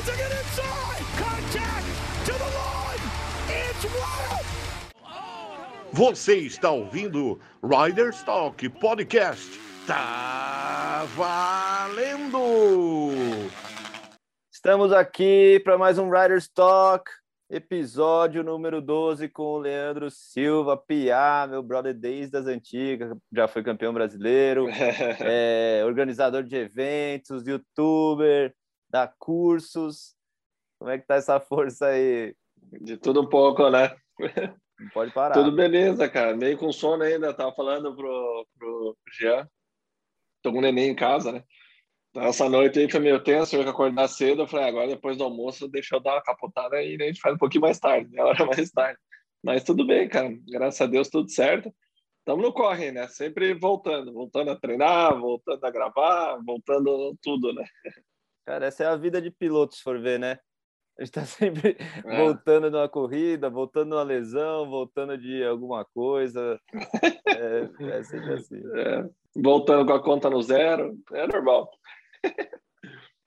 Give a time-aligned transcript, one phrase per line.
[0.00, 1.04] to get inside.
[1.18, 1.86] Contact
[2.24, 3.04] to the line.
[3.48, 4.46] It's wild.
[5.92, 9.60] Você está ouvindo Riders Talk Podcast.
[9.86, 12.40] Tá valendo!
[14.50, 17.10] Estamos aqui para mais um Riders Talk,
[17.50, 23.62] episódio número 12 com o Leandro Silva, Piá, meu brother desde as antigas, já foi
[23.62, 24.66] campeão brasileiro,
[25.20, 28.54] é, organizador de eventos, youtuber,
[28.90, 30.14] dá cursos.
[30.78, 32.34] Como é que tá essa força aí?
[32.80, 33.96] De tudo um pouco, né?
[34.78, 35.34] Não pode parar.
[35.34, 36.36] Tudo beleza, cara.
[36.36, 37.34] Meio com sono ainda.
[37.34, 39.48] Tava falando pro, pro Jean.
[40.42, 41.44] Tô com um neném em casa, né?
[42.10, 44.42] Então, essa noite aí foi meio tenso, eu que acordar cedo.
[44.42, 47.34] Eu falei, agora depois do almoço, deixa eu dar uma capotada e a gente faz
[47.34, 48.22] um pouquinho mais tarde, né?
[48.22, 48.98] hora mais tarde.
[49.42, 50.34] Mas tudo bem, cara.
[50.48, 51.72] Graças a Deus, tudo certo.
[52.18, 53.06] Estamos no corre, né?
[53.08, 57.64] Sempre voltando, voltando a treinar, voltando a gravar, voltando tudo, né?
[58.46, 60.38] Cara, essa é a vida de piloto, se for ver, né?
[60.98, 62.16] A gente tá sempre é.
[62.16, 66.60] voltando numa corrida, voltando numa lesão, voltando de alguma coisa.
[67.26, 68.60] É, é sempre assim.
[68.76, 69.08] É.
[69.36, 71.70] Voltando com a conta no zero, é normal.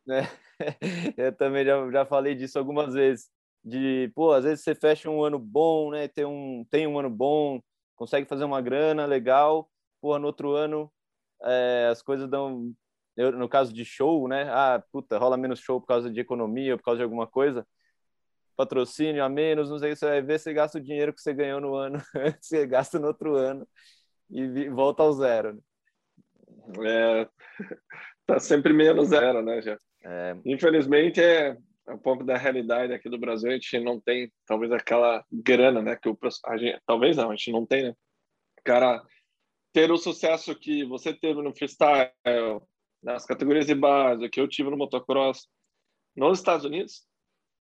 [0.10, 0.22] É.
[1.18, 3.30] Eu também já, já falei disso algumas vezes.
[3.64, 6.10] De, pô, às vezes você fecha um ano bom, né?
[6.10, 7.62] Tem um, tem um ano bom,
[7.96, 9.70] consegue fazer uma grana legal.
[10.02, 10.92] Pô, no outro ano
[11.42, 12.74] é, as coisas dão
[13.16, 14.50] eu, no caso de show, né?
[14.50, 17.66] Ah, puta, rola menos show por causa de economia, por causa de alguma coisa.
[18.56, 21.60] Patrocínio a menos, não sei, você vai ver, você gasta o dinheiro que você ganhou
[21.60, 22.00] no ano,
[22.42, 23.68] você gasta no outro ano
[24.30, 25.54] e volta ao zero.
[25.54, 25.62] Né?
[27.22, 27.30] É,
[28.26, 29.78] tá sempre menos zero, né, já.
[30.04, 30.36] É...
[30.46, 35.24] Infelizmente é um pouco da realidade aqui do Brasil, a gente não tem talvez aquela
[35.32, 37.94] grana, né, que o a gente, talvez não, a gente não tem, né?
[38.64, 39.04] Cara,
[39.74, 42.12] ter o sucesso que você teve no freestyle,
[43.04, 45.48] nas categorias de base que eu tive no motocross
[46.16, 47.06] nos Estados Unidos,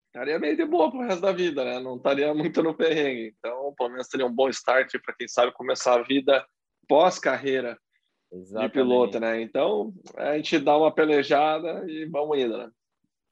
[0.07, 1.79] estaria meio de boa pro resto da vida, né?
[1.79, 3.35] Não estaria muito no perrengue.
[3.37, 6.45] Então, pelo menos seria um bom start para quem sabe começar a vida
[6.87, 7.77] pós-carreira
[8.31, 9.41] de piloto, né?
[9.41, 12.69] Então, a gente dá uma pelejada e vamos indo, né?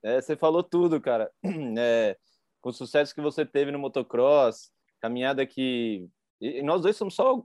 [0.03, 1.31] É, você falou tudo, cara.
[1.77, 2.17] É,
[2.61, 6.07] com o sucesso que você teve no motocross, caminhada que
[6.45, 7.43] e nós dois somos só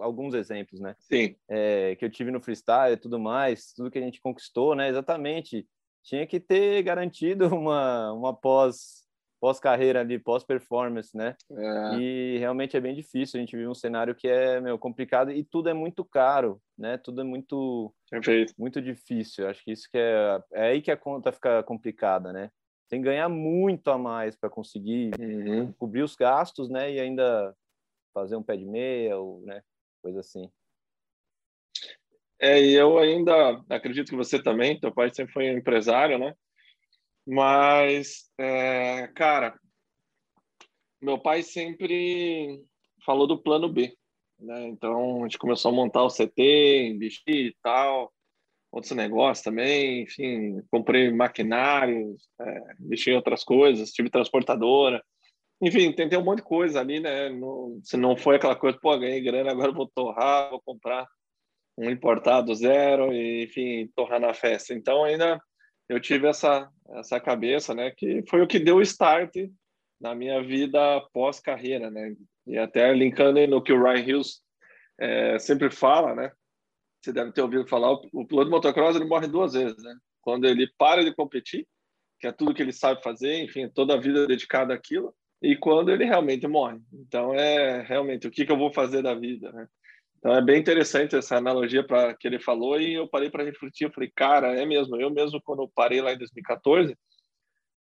[0.00, 0.94] alguns exemplos, né?
[0.98, 1.36] Sim.
[1.48, 4.88] É, que eu tive no freestyle e tudo mais, tudo que a gente conquistou, né?
[4.88, 5.66] Exatamente.
[6.02, 9.06] Tinha que ter garantido uma, uma pós
[9.40, 11.36] pós-carreira ali, pós-performance, né?
[11.50, 11.94] É.
[11.96, 13.38] E realmente é bem difícil.
[13.38, 16.98] A gente vive um cenário que é meu, complicado e tudo é muito caro, né?
[16.98, 18.52] Tudo é muito Perfeito.
[18.58, 19.48] muito difícil.
[19.48, 22.50] Acho que isso que é é aí que a conta fica complicada, né?
[22.88, 25.72] Tem que ganhar muito a mais para conseguir uhum.
[25.72, 26.92] cobrir os gastos, né?
[26.92, 27.54] E ainda
[28.12, 29.62] fazer um pé de meia, ou, né,
[30.02, 30.50] coisa assim.
[32.40, 36.34] É, e eu ainda acredito que você também, teu pai sempre foi um empresário, né?
[37.26, 39.58] Mas, é, cara,
[41.00, 42.62] meu pai sempre
[43.04, 43.92] falou do plano B,
[44.38, 44.68] né?
[44.68, 48.12] Então, a gente começou a montar o CT, investir e tal,
[48.70, 55.02] outros negócios também, enfim, comprei maquinários, é, investi em outras coisas, tive transportadora,
[55.60, 57.30] enfim, tentei um monte de coisa ali, né?
[57.82, 61.06] Se não foi aquela coisa, pô, ganhei grana, agora vou torrar, vou comprar
[61.76, 64.74] um importado zero, e, enfim, torrar na festa.
[64.74, 65.40] Então, ainda
[65.88, 67.90] eu tive essa, essa cabeça, né?
[67.90, 69.34] Que foi o que deu o start
[70.00, 72.14] na minha vida pós-carreira, né?
[72.46, 74.40] E até linkando no que o Ryan Hills
[74.98, 76.32] é, sempre fala, né?
[77.00, 79.96] Você deve ter ouvido falar, o, o piloto de motocross ele morre duas vezes, né?
[80.20, 81.66] Quando ele para de competir,
[82.20, 85.90] que é tudo que ele sabe fazer, enfim, toda a vida dedicada àquilo, e quando
[85.90, 86.78] ele realmente morre.
[86.92, 89.68] Então, é realmente o que, que eu vou fazer da vida, né?
[90.18, 93.84] Então, é bem interessante essa analogia para que ele falou e eu parei para refletir.
[93.84, 94.96] Eu falei, cara, é mesmo.
[95.00, 96.96] Eu mesmo, quando parei lá em 2014,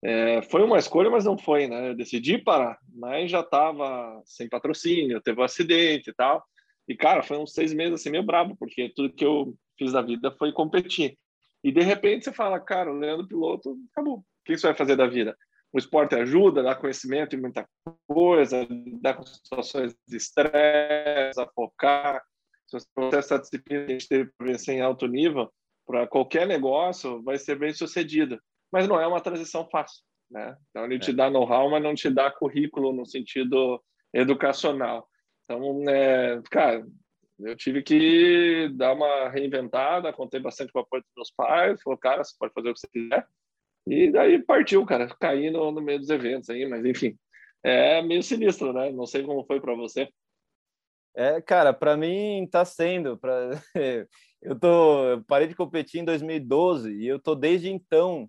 [0.02, 1.90] é, foi uma escolha, mas não foi, né?
[1.90, 6.42] Eu decidi parar, mas já estava sem patrocínio, teve um acidente e tal.
[6.88, 10.02] E, cara, foi uns seis meses assim meio brabo, porque tudo que eu fiz da
[10.02, 11.18] vida foi competir.
[11.62, 14.18] E, de repente, você fala, cara, o Leandro Piloto, acabou.
[14.18, 15.36] O que você vai fazer da vida?
[15.74, 17.68] O esporte ajuda, dá conhecimento em muita
[18.06, 18.64] coisa,
[19.00, 22.22] dá situações de estresse, a focar.
[22.68, 25.52] Se você processa essa disciplina que a gente teve para vencer em alto nível,
[25.84, 28.40] para qualquer negócio, vai ser bem sucedido.
[28.72, 30.00] Mas não é uma transição fácil.
[30.30, 30.56] Né?
[30.70, 30.98] Então, ele é.
[31.00, 33.82] te dá know-how, mas não te dá currículo no sentido
[34.12, 35.08] educacional.
[35.42, 36.86] Então, é, cara,
[37.40, 41.98] eu tive que dar uma reinventada, contei bastante com o apoio dos meus pais, falou,
[41.98, 43.26] cara, você pode fazer o que você quiser,
[43.86, 47.16] e daí partiu, cara, caí no, meio dos eventos aí, mas enfim,
[47.62, 48.90] é meio sinistro, né?
[48.90, 50.08] Não sei como foi para você.
[51.16, 53.16] É, cara, para mim tá sendo.
[53.16, 53.50] Pra...
[54.42, 58.28] eu tô, eu parei de competir em 2012 e eu tô desde então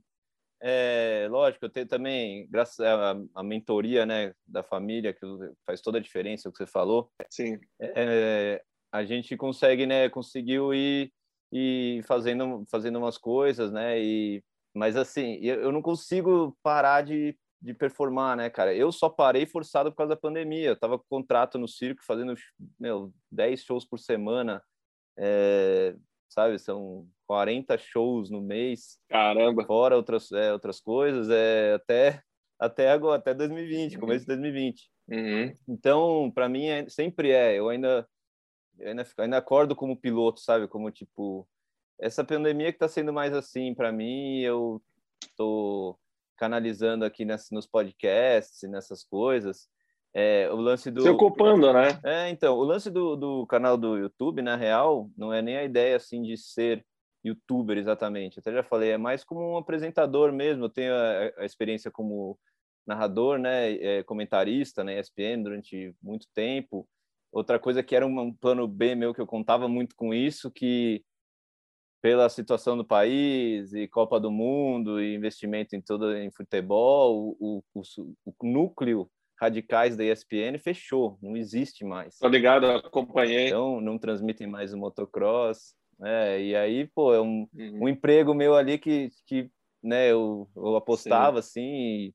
[0.67, 5.19] é, lógico, eu tenho também, graças à, à mentoria, né, da família, que
[5.63, 7.11] faz toda a diferença, o que você falou.
[7.29, 7.59] Sim.
[7.79, 11.13] É, a gente consegue, né, conseguiu ir,
[11.51, 14.43] ir fazendo, fazendo umas coisas, né, e,
[14.75, 18.75] mas assim, eu, eu não consigo parar de, de performar, né, cara?
[18.75, 20.67] Eu só parei forçado por causa da pandemia.
[20.67, 22.35] Eu tava com contrato no circo, fazendo,
[22.77, 24.61] meu, 10 shows por semana,
[25.17, 25.95] é,
[26.27, 26.59] sabe?
[26.59, 28.99] São 40 shows no mês.
[29.07, 29.65] Caramba!
[29.65, 32.21] Fora outras, é, outras coisas, é, até,
[32.59, 33.99] até agora, até 2020, uhum.
[34.01, 34.89] começo de 2020.
[35.07, 35.53] Uhum.
[35.69, 37.57] Então, para mim, é, sempre é.
[37.57, 38.05] Eu ainda,
[38.77, 40.67] eu ainda, ainda acordo como piloto, sabe?
[40.67, 41.47] Como, tipo,
[41.99, 44.81] essa pandemia que está sendo mais assim para mim, eu
[45.35, 45.97] tô
[46.37, 49.67] canalizando aqui ness, nos podcasts e nessas coisas.
[50.13, 51.01] É, o lance do.
[51.01, 51.99] Se ocupando, né?
[52.03, 55.63] É, então, o lance do, do canal do YouTube, na real, não é nem a
[55.63, 56.85] ideia assim de ser
[57.23, 58.39] youtuber exatamente.
[58.39, 60.65] Até já falei, é mais como um apresentador mesmo.
[60.65, 62.37] Eu tenho a, a experiência como
[62.85, 66.87] narrador, né, é, comentarista na né, ESPN durante muito tempo.
[67.31, 70.51] Outra coisa que era um, um plano B meu que eu contava muito com isso,
[70.51, 71.03] que
[72.05, 77.63] pela situação do país e Copa do Mundo e investimento em todo em futebol, o,
[77.73, 77.81] o,
[78.23, 79.09] o, núcleo
[79.41, 82.19] radicais da ESPN fechou, não existe mais.
[82.19, 83.47] Tô ligado, acompanhei.
[83.47, 85.73] Então, não transmitem mais o motocross.
[86.03, 87.85] É, e aí, pô, é um, uhum.
[87.85, 89.49] um emprego meu ali que, que
[89.81, 91.49] né, eu, eu apostava, Sim.
[91.49, 92.13] assim, e,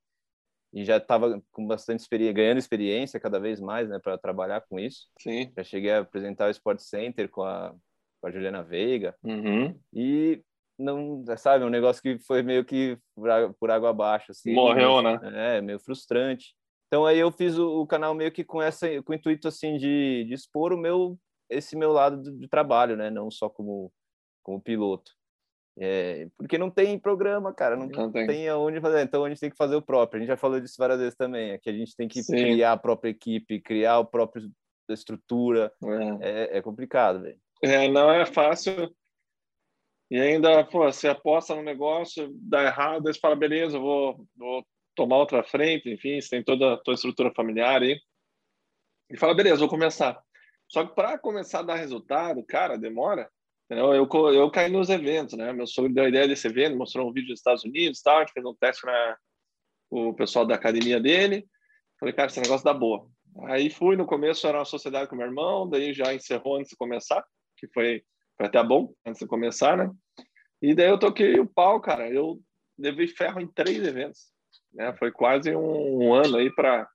[0.73, 4.79] e já estava com bastante experiência, ganhando experiência cada vez mais, né, para trabalhar com
[4.79, 5.09] isso.
[5.19, 5.53] Sim.
[5.57, 7.75] Já cheguei a apresentar o Sport Center com a,
[8.21, 9.15] com a Juliana Veiga.
[9.23, 9.79] Uhum.
[9.93, 10.43] E
[10.79, 12.99] não, sabe, um negócio que foi meio que
[13.59, 14.53] por água abaixo, assim.
[14.53, 15.19] Morreu, né?
[15.57, 16.55] É, meio frustrante.
[16.87, 19.77] Então aí eu fiz o, o, canal meio que com essa com o intuito assim
[19.77, 21.17] de, de expor o meu
[21.49, 23.11] esse meu lado de, trabalho, né?
[23.11, 23.93] Não só como
[24.43, 25.13] como piloto.
[25.79, 28.27] É, porque não tem programa, cara, não, não tem.
[28.27, 29.03] tem aonde fazer.
[29.03, 30.19] Então a gente tem que fazer o próprio.
[30.19, 31.53] A gente já falou disso várias vezes também.
[31.53, 32.33] É que a gente tem que Sim.
[32.33, 34.51] criar a própria equipe, criar o próprio
[34.89, 35.73] estrutura.
[36.21, 37.39] É, é, é complicado, velho.
[37.63, 38.95] É, não é fácil.
[40.11, 44.27] E ainda, pô, você aposta no negócio, dá errado, aí você fala, beleza, eu vou,
[44.37, 44.67] vou
[44.97, 48.01] tomar outra frente, enfim, você tem toda a tua estrutura familiar aí.
[49.09, 50.21] E fala, beleza, vou começar.
[50.69, 53.31] Só que para começar a dar resultado, cara, demora.
[53.67, 53.95] Entendeu?
[53.95, 55.53] Eu, eu caí nos eventos, né?
[55.53, 58.21] Meu sogro deu a ideia desse evento, mostrou um vídeo dos Estados Unidos, tal, a
[58.21, 59.19] gente fez um teste para
[59.91, 61.47] o pessoal da academia dele.
[62.01, 63.09] Falei, cara, esse negócio dá boa.
[63.45, 66.77] Aí fui, no começo era uma sociedade com meu irmão, daí já encerrou antes de
[66.77, 67.25] começar,
[67.61, 68.03] que foi,
[68.39, 69.91] até bom antes de começar, né?
[70.63, 72.11] E daí eu toquei o pau, cara.
[72.11, 72.41] Eu
[72.79, 74.31] levei ferro em três eventos.
[74.73, 74.93] Né?
[74.99, 76.89] Foi quase um, ano aí para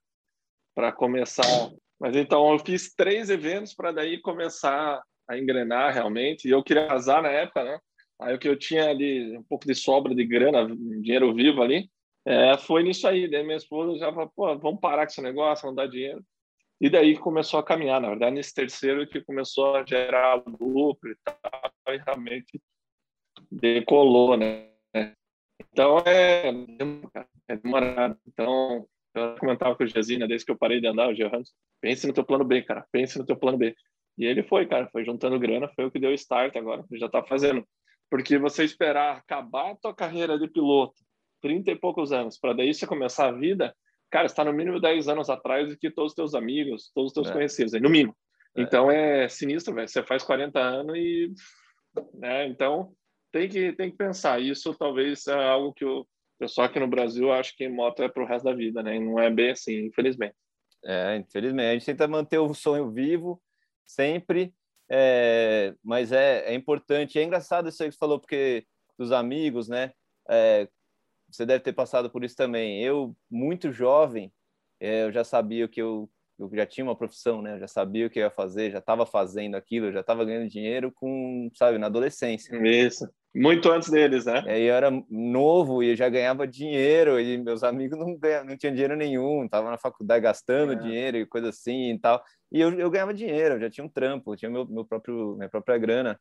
[0.74, 1.70] para começar.
[1.98, 6.46] Mas então eu fiz três eventos para daí começar a engrenar realmente.
[6.46, 7.78] E eu queria casar na época, né?
[8.20, 10.66] Aí o que eu tinha ali um pouco de sobra de grana,
[11.00, 11.90] dinheiro vivo ali,
[12.26, 13.30] é, foi nisso aí.
[13.30, 16.22] Daí minha esposa já falou, pô, vamos parar com esse negócio, não dá dinheiro.
[16.80, 21.16] E daí começou a caminhar, na verdade, nesse terceiro que começou a gerar lucro e
[21.24, 22.60] tal, e realmente
[23.50, 24.70] decolou, né?
[25.72, 26.48] Então é,
[27.48, 28.18] é demorado.
[28.26, 32.06] Então, eu comentava com o Jazina desde que eu parei de andar, o Johannes, pense
[32.06, 33.74] no teu plano B, cara, pense no teu plano B.
[34.18, 37.22] E ele foi, cara, foi juntando grana, foi o que deu start agora, já tá
[37.22, 37.66] fazendo.
[38.10, 41.02] Porque você esperar acabar a tua carreira de piloto,
[41.42, 43.74] 30 e poucos anos, para daí você começar a vida,
[44.10, 47.14] cara, está no mínimo 10 anos atrás do que todos os teus amigos, todos os
[47.14, 47.32] teus é.
[47.32, 48.16] conhecidos, no mínimo.
[48.56, 48.62] É.
[48.62, 49.88] Então é sinistro, velho.
[49.88, 51.32] Você faz 40 anos e.
[52.14, 52.46] Né?
[52.48, 52.92] Então
[53.32, 54.40] tem que, tem que pensar.
[54.40, 56.06] Isso talvez é algo que o
[56.38, 58.96] pessoal aqui no Brasil acha que moto é para o resto da vida, né?
[58.96, 60.34] E não é bem assim, infelizmente.
[60.84, 61.68] É, infelizmente.
[61.68, 63.40] A gente tenta manter o sonho vivo
[63.84, 64.54] sempre,
[64.90, 67.18] é, mas é, é importante.
[67.18, 68.64] É engraçado isso aí que você falou, porque
[68.98, 69.92] dos amigos, né?
[70.28, 70.68] É,
[71.36, 72.82] você deve ter passado por isso também.
[72.82, 74.32] Eu, muito jovem,
[74.80, 77.54] é, eu já sabia que eu eu já tinha uma profissão, né?
[77.54, 80.50] Eu já sabia o que eu ia fazer, já estava fazendo aquilo, já estava ganhando
[80.50, 82.54] dinheiro com, sabe, na adolescência.
[82.62, 83.08] Isso.
[83.34, 84.42] Muito antes deles, né?
[84.46, 88.48] E aí eu era novo e eu já ganhava dinheiro e meus amigos não ganhavam,
[88.48, 90.76] não tinham dinheiro nenhum, estavam na faculdade gastando é.
[90.76, 92.22] dinheiro e coisa assim e tal.
[92.50, 95.36] E eu, eu ganhava dinheiro, eu já tinha um trampo, eu tinha meu, meu próprio
[95.36, 96.18] minha própria grana.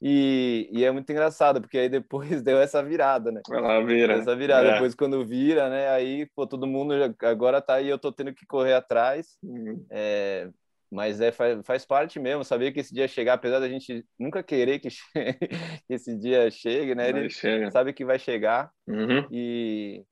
[0.00, 3.40] E, e, é muito engraçado, porque aí depois deu essa virada, né?
[3.50, 4.14] Ela vira.
[4.14, 4.68] Essa virada.
[4.68, 4.72] É.
[4.74, 5.88] Depois, quando vira, né?
[5.88, 9.36] Aí, pô, todo mundo já, agora tá aí, eu tô tendo que correr atrás.
[9.42, 9.84] Uhum.
[9.90, 10.48] É,
[10.90, 14.42] mas é, faz, faz parte mesmo, saber que esse dia chegar, apesar da gente nunca
[14.42, 15.48] querer que, chegue,
[15.86, 17.08] que esse dia chegue, né?
[17.08, 17.70] Ele chega.
[17.70, 18.70] sabe que vai chegar.
[18.86, 19.26] Uhum.
[19.32, 20.04] E,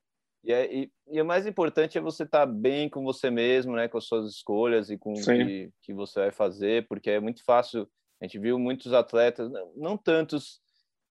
[0.45, 3.77] e, é, e, e, o mais importante é você estar tá bem com você mesmo,
[3.77, 3.87] né?
[3.87, 7.45] Com as suas escolhas e com o que, que você vai fazer, porque é muito
[7.45, 7.89] fácil
[8.21, 10.61] a gente viu muitos atletas, não tantos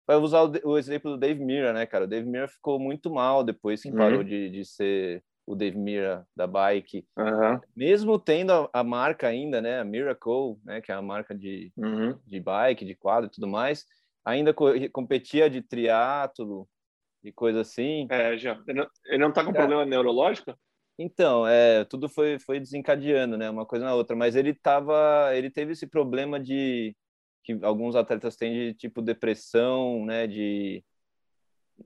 [0.08, 2.06] vai usar o, o, exemplo do Dave Mira, né, cara?
[2.06, 3.98] O Dave Mira ficou muito mal depois que uhum.
[3.98, 7.06] parou de, de ser o Dave Mira da bike.
[7.18, 7.60] Uhum.
[7.76, 11.72] Mesmo tendo a, a, marca ainda, né, a Miracle, né, que é a marca de,
[11.78, 12.18] uhum.
[12.26, 13.86] de bike, de quadro e tudo mais,
[14.24, 16.68] ainda co competia de triatlo
[17.24, 18.08] e coisa assim.
[18.10, 18.60] É, já.
[18.68, 19.54] Ele não, ele não tá com é.
[19.54, 20.56] problema neurológico?
[20.98, 25.50] Então, é, tudo foi, foi desencadeando, né, uma coisa na outra, mas ele tava, ele
[25.50, 26.96] teve esse problema de
[27.44, 30.84] que alguns atletas têm de tipo depressão, né, de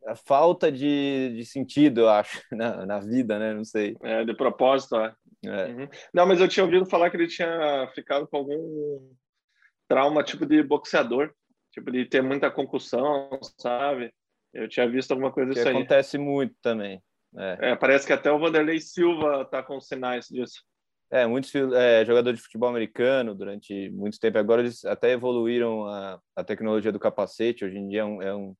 [0.05, 3.95] a falta de, de sentido, eu acho, na, na vida, né, não sei.
[4.03, 5.15] É, de propósito, é.
[5.45, 5.65] é.
[5.65, 5.87] Uhum.
[6.13, 9.11] Não, mas eu tinha ouvido falar que ele tinha ficado com algum
[9.87, 11.33] trauma tipo de boxeador,
[11.71, 14.13] tipo de ter muita concussão, sabe?
[14.53, 15.83] Eu tinha visto alguma coisa que acontece aí.
[15.83, 17.01] acontece muito também.
[17.37, 17.71] É.
[17.71, 17.75] é.
[17.75, 20.63] parece que até o Vanderlei Silva tá com sinais disso.
[21.11, 24.37] É, muitos é, jogadores de futebol americano durante muito tempo.
[24.37, 27.65] Agora eles até evoluíram a, a tecnologia do capacete.
[27.65, 28.55] Hoje em dia é um, é um,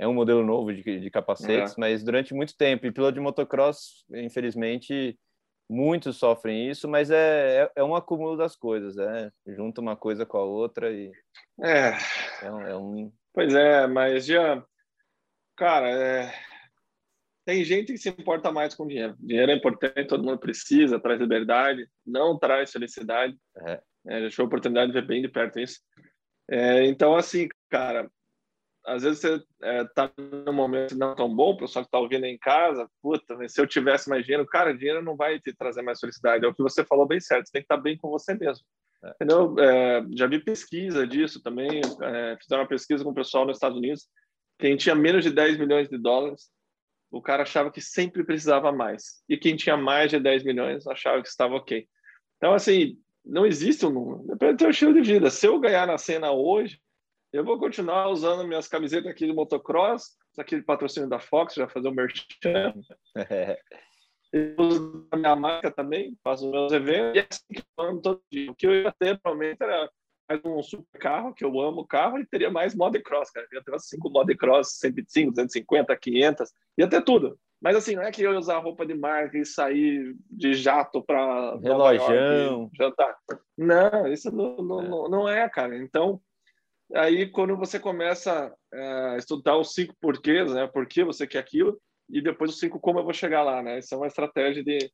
[0.00, 1.80] é um modelo novo de, de capacetes, é.
[1.80, 2.86] mas durante muito tempo.
[2.86, 5.16] E piloto de motocross, infelizmente,
[5.70, 10.26] muitos sofrem isso, mas é, é, é um acúmulo das coisas, é junta uma coisa
[10.26, 11.10] com a outra e
[11.62, 11.92] é,
[12.42, 13.12] é, um, é um...
[13.32, 14.62] Pois é, mas já,
[15.56, 16.34] cara, é,
[17.44, 19.16] tem gente que se importa mais com dinheiro.
[19.18, 23.36] Dinheiro é importante, todo mundo precisa, traz liberdade, não traz felicidade.
[23.66, 23.80] É.
[24.06, 25.80] É, tive a oportunidade de ver bem de perto isso.
[26.50, 28.10] É, então, assim, cara,
[28.84, 32.24] às vezes você é, tá num momento não tão bom, o pessoal que tá ouvindo
[32.24, 36.00] em casa, puta, se eu tivesse mais dinheiro, cara, dinheiro não vai te trazer mais
[36.00, 36.44] felicidade.
[36.44, 38.34] É o que você falou bem certo, você tem que estar tá bem com você
[38.34, 38.64] mesmo.
[39.04, 39.10] É.
[39.10, 39.56] Entendeu?
[39.58, 43.78] É, já vi pesquisa disso também, é, fizeram uma pesquisa com o pessoal nos Estados
[43.78, 44.08] Unidos,
[44.58, 46.50] quem tinha menos de 10 milhões de dólares
[47.12, 49.22] o cara achava que sempre precisava mais.
[49.28, 51.86] E quem tinha mais de 10 milhões achava que estava ok.
[52.38, 54.26] Então, assim, não existe um número.
[54.26, 55.30] Depende do teu estilo de vida.
[55.30, 56.80] Se eu ganhar na cena hoje,
[57.30, 61.88] eu vou continuar usando minhas camisetas aqui de motocross, aquele patrocínio da Fox, já fazer
[61.88, 62.74] o um merchan.
[64.32, 68.00] eu uso a minha marca também, faço meus eventos, e é assim que eu ando
[68.00, 68.50] todo dia.
[68.50, 69.90] O que eu ia ter, provavelmente, era
[70.32, 73.46] mais um super carro, que eu amo o carro, e teria mais modcross, cara.
[73.50, 77.38] Eu ia ter cinco modcross, 105, 250, 500, ia ter tudo.
[77.60, 81.02] Mas assim, não é que eu ia usar roupa de marca e sair de jato
[81.02, 83.16] para relojão, jantar.
[83.56, 85.08] Não, isso não, não, é.
[85.08, 85.76] não é, cara.
[85.76, 86.20] Então,
[86.94, 90.66] aí quando você começa a estudar os cinco porquês, né?
[90.66, 91.78] Por que você quer aquilo,
[92.10, 93.78] e depois os cinco como eu vou chegar lá, né?
[93.78, 94.90] Isso é uma estratégia de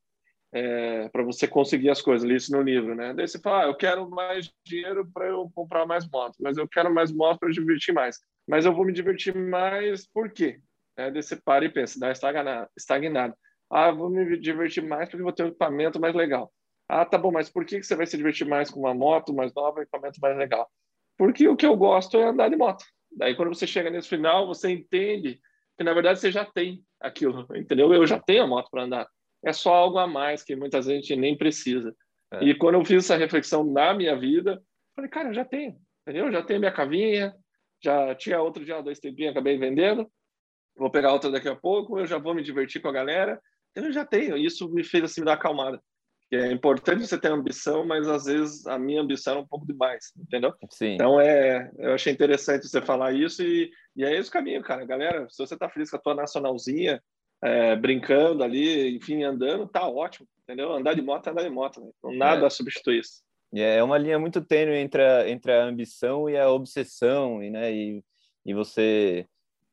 [0.51, 3.13] é, para você conseguir as coisas, li isso no livro, né?
[3.13, 6.67] Daí você fala, ah, eu quero mais dinheiro para eu comprar mais motos, mas eu
[6.67, 8.17] quero mais motos para divertir mais.
[8.47, 10.59] Mas eu vou me divertir mais por quê?
[10.97, 12.67] É, daí você para e pensa, dá estagnado.
[12.77, 13.35] estagnado.
[13.69, 16.51] Ah, vou me divertir mais porque vou ter um equipamento mais legal.
[16.87, 19.53] Ah, tá bom, mas por que você vai se divertir mais com uma moto mais
[19.53, 20.67] nova, um equipamento mais legal?
[21.15, 22.83] Porque o que eu gosto é andar de moto.
[23.11, 25.39] Daí quando você chega nesse final, você entende
[25.77, 27.93] que na verdade você já tem aquilo, entendeu?
[27.93, 29.07] Eu já tenho a moto para andar
[29.43, 31.95] é só algo a mais que muitas vezes a gente nem precisa.
[32.31, 32.43] É.
[32.43, 34.61] E quando eu fiz essa reflexão na minha vida,
[34.95, 36.27] falei, cara, eu já tenho, entendeu?
[36.27, 37.33] Eu já tenho minha cavinha,
[37.83, 40.09] já tinha outro dia, dois tempinhos, acabei vendendo,
[40.75, 43.41] vou pegar outra daqui a pouco, eu já vou me divertir com a galera,
[43.75, 44.37] eu já tenho.
[44.37, 45.81] Isso me fez assim me dar acalmada.
[46.31, 50.13] É importante você ter ambição, mas às vezes a minha ambição é um pouco demais,
[50.15, 50.53] entendeu?
[50.69, 50.93] Sim.
[50.93, 54.85] Então é, eu achei interessante você falar isso e, e é esse o caminho, cara.
[54.85, 57.01] Galera, se você tá feliz com a tua nacionalzinha,
[57.41, 60.71] é, brincando ali, enfim, andando, tá ótimo, entendeu?
[60.71, 62.17] Andar de moto é andar de moto, né?
[62.17, 62.49] nada é.
[62.49, 63.21] substitui isso.
[63.53, 67.73] É uma linha muito tênue entre a, entre a ambição e a obsessão, e, né,
[67.73, 68.03] e,
[68.45, 69.25] e você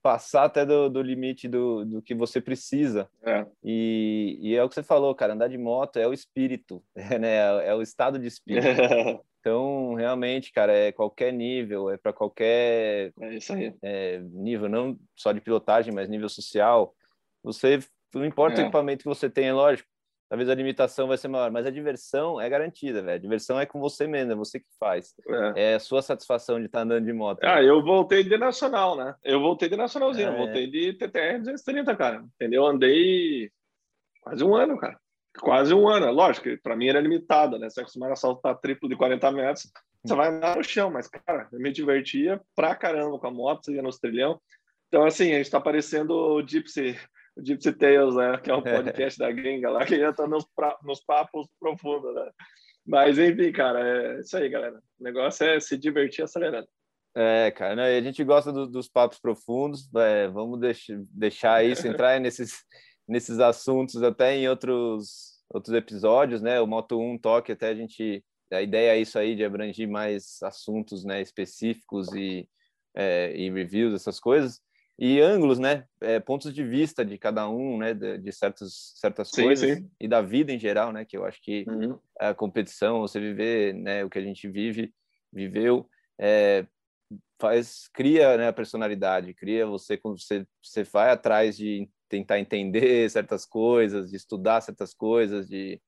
[0.06, 3.08] passar até do, do limite do, do que você precisa.
[3.24, 3.44] É.
[3.62, 6.80] E, e é o que você falou, cara, andar de moto é o espírito,
[7.20, 7.36] né?
[7.36, 8.66] é, é o estado de espírito.
[9.46, 13.72] Então, realmente, cara, é qualquer nível, é para qualquer é.
[13.80, 16.92] É, nível, não só de pilotagem, mas nível social.
[17.46, 17.78] Você,
[18.12, 18.64] não importa é.
[18.64, 19.88] o equipamento que você tenha, lógico,
[20.28, 23.14] talvez a limitação vai ser maior, mas a diversão é garantida, velho.
[23.14, 25.14] A diversão é com você mesmo, é você que faz.
[25.54, 27.38] É, é a sua satisfação de estar tá andando de moto.
[27.44, 29.14] Ah, eu voltei de nacional, né?
[29.22, 30.36] Eu voltei de nacionalzinho, é.
[30.36, 32.24] voltei de TTR 230, cara.
[32.34, 32.66] Entendeu?
[32.66, 33.48] Andei
[34.20, 34.98] quase um ano, cara.
[35.38, 36.10] Quase um ano.
[36.10, 37.70] Lógico, para mim era limitado, né?
[37.70, 39.70] Você acostumado a saltar triplo de 40 metros,
[40.04, 43.70] você vai andar no chão, mas, cara, eu me divertia pra caramba com a moto,
[43.70, 44.40] ia nos trilhão.
[44.88, 46.96] Então, assim, a gente tá parecendo o Gypsy
[47.36, 48.38] o Gypsy Tales, né?
[48.38, 52.14] Que é um podcast da gringa lá, que já tá nos, pra, nos papos profundos,
[52.14, 52.30] né?
[52.86, 54.80] Mas, enfim, cara, é isso aí, galera.
[54.98, 56.68] O negócio é se divertir acelerando.
[57.14, 57.96] É, cara, né?
[57.96, 62.62] a gente gosta do, dos papos profundos, é, vamos deix, deixar isso, entrar nesses,
[63.08, 66.60] nesses assuntos até em outros, outros episódios, né?
[66.60, 68.24] O Moto 1 Toque, até a gente.
[68.52, 72.48] A ideia é isso aí, de abranger mais assuntos né, específicos e
[72.96, 74.60] é, e reviews, essas coisas,
[74.98, 75.84] e ângulos, né?
[76.00, 77.92] É, pontos de vista de cada um, né?
[77.92, 79.90] De, de certas, certas sim, coisas sim.
[80.00, 81.04] e da vida em geral, né?
[81.04, 81.98] Que eu acho que uhum.
[82.18, 84.04] a competição, você viver, né?
[84.04, 84.92] O que a gente vive,
[85.32, 85.88] viveu,
[86.18, 86.66] é,
[87.38, 93.10] faz, cria né, a personalidade, cria você quando você, você vai atrás de tentar entender
[93.10, 95.80] certas coisas, de estudar certas coisas, de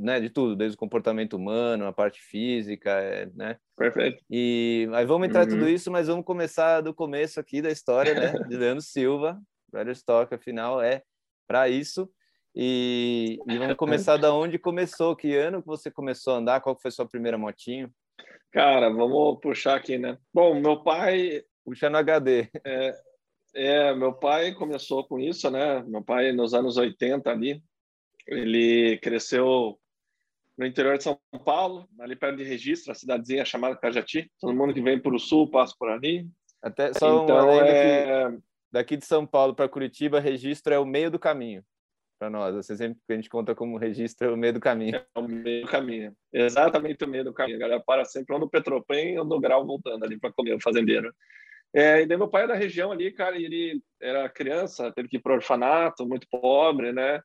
[0.00, 3.56] né, de tudo, desde o comportamento humano, a parte física, é, né?
[3.76, 4.22] Perfeito.
[4.30, 5.50] E aí vamos entrar uhum.
[5.50, 8.32] tudo isso, mas vamos começar do começo aqui da história, né?
[8.48, 9.40] De Leandro Silva,
[9.74, 11.02] Rider Stock, afinal é
[11.46, 12.10] para isso.
[12.54, 16.78] E, e, vamos começar da onde começou, que ano que você começou a andar, qual
[16.78, 17.90] foi sua primeira motinho?
[18.50, 20.18] Cara, vamos puxar aqui, né?
[20.32, 21.42] Bom, meu pai...
[21.64, 22.50] Puxa no HD.
[22.64, 22.94] É,
[23.54, 25.82] é, meu pai começou com isso, né?
[25.84, 27.62] Meu pai nos anos 80 ali,
[28.26, 29.78] ele cresceu
[30.56, 34.30] no interior de São Paulo, ali perto de Registro, a cidadezinha chamada Cajati.
[34.40, 36.28] Todo mundo que vem para o sul passa por ali.
[36.62, 38.36] Até só então, uma é...
[38.70, 41.64] daqui de São Paulo para Curitiba, Registro é o meio do caminho
[42.22, 42.54] para nós.
[42.54, 44.94] Você sempre a gente conta como Registro é o meio do caminho.
[44.96, 47.56] É o meio do caminho, exatamente o meio do caminho.
[47.56, 50.60] A galera para sempre ou no Petropen ou no Grau voltando ali para comer o
[50.60, 51.12] fazendeiro.
[51.74, 55.08] É, e daí meu pai é da região ali, cara, e ele era criança, teve
[55.08, 57.20] que ir para orfanato, muito pobre, né?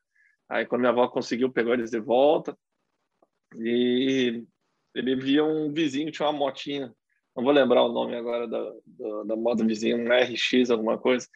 [0.48, 2.56] Aí, quando minha avó conseguiu, pegou eles de volta.
[3.56, 4.44] E
[4.94, 6.92] ele via um vizinho, tinha uma motinha.
[7.36, 11.28] Não vou lembrar o nome agora da, da, da moto vizinho, um RX, alguma coisa.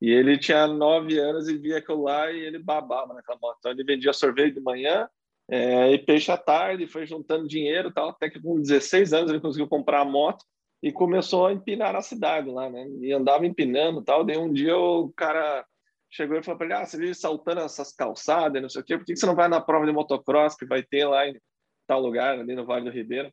[0.00, 3.56] E ele tinha nove anos e via aquilo lá e ele babava naquela moto.
[3.58, 5.08] Então, ele vendia sorvete de manhã
[5.50, 9.40] é, e peixe à tarde, foi juntando dinheiro tal, até que com 16 anos ele
[9.40, 10.44] conseguiu comprar a moto
[10.80, 12.88] e começou a empinar na cidade lá, né?
[13.00, 14.24] E andava empinando tal.
[14.24, 15.66] Daí um dia o cara
[16.10, 18.98] chegou e falou para ele: Ah, você vive saltando essas calçadas, não sei o quê,
[18.98, 21.40] por que você não vai na prova de motocross que vai ter lá em
[21.86, 23.32] tal lugar, ali no Vale do Ribeiro?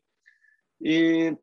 [0.80, 1.36] E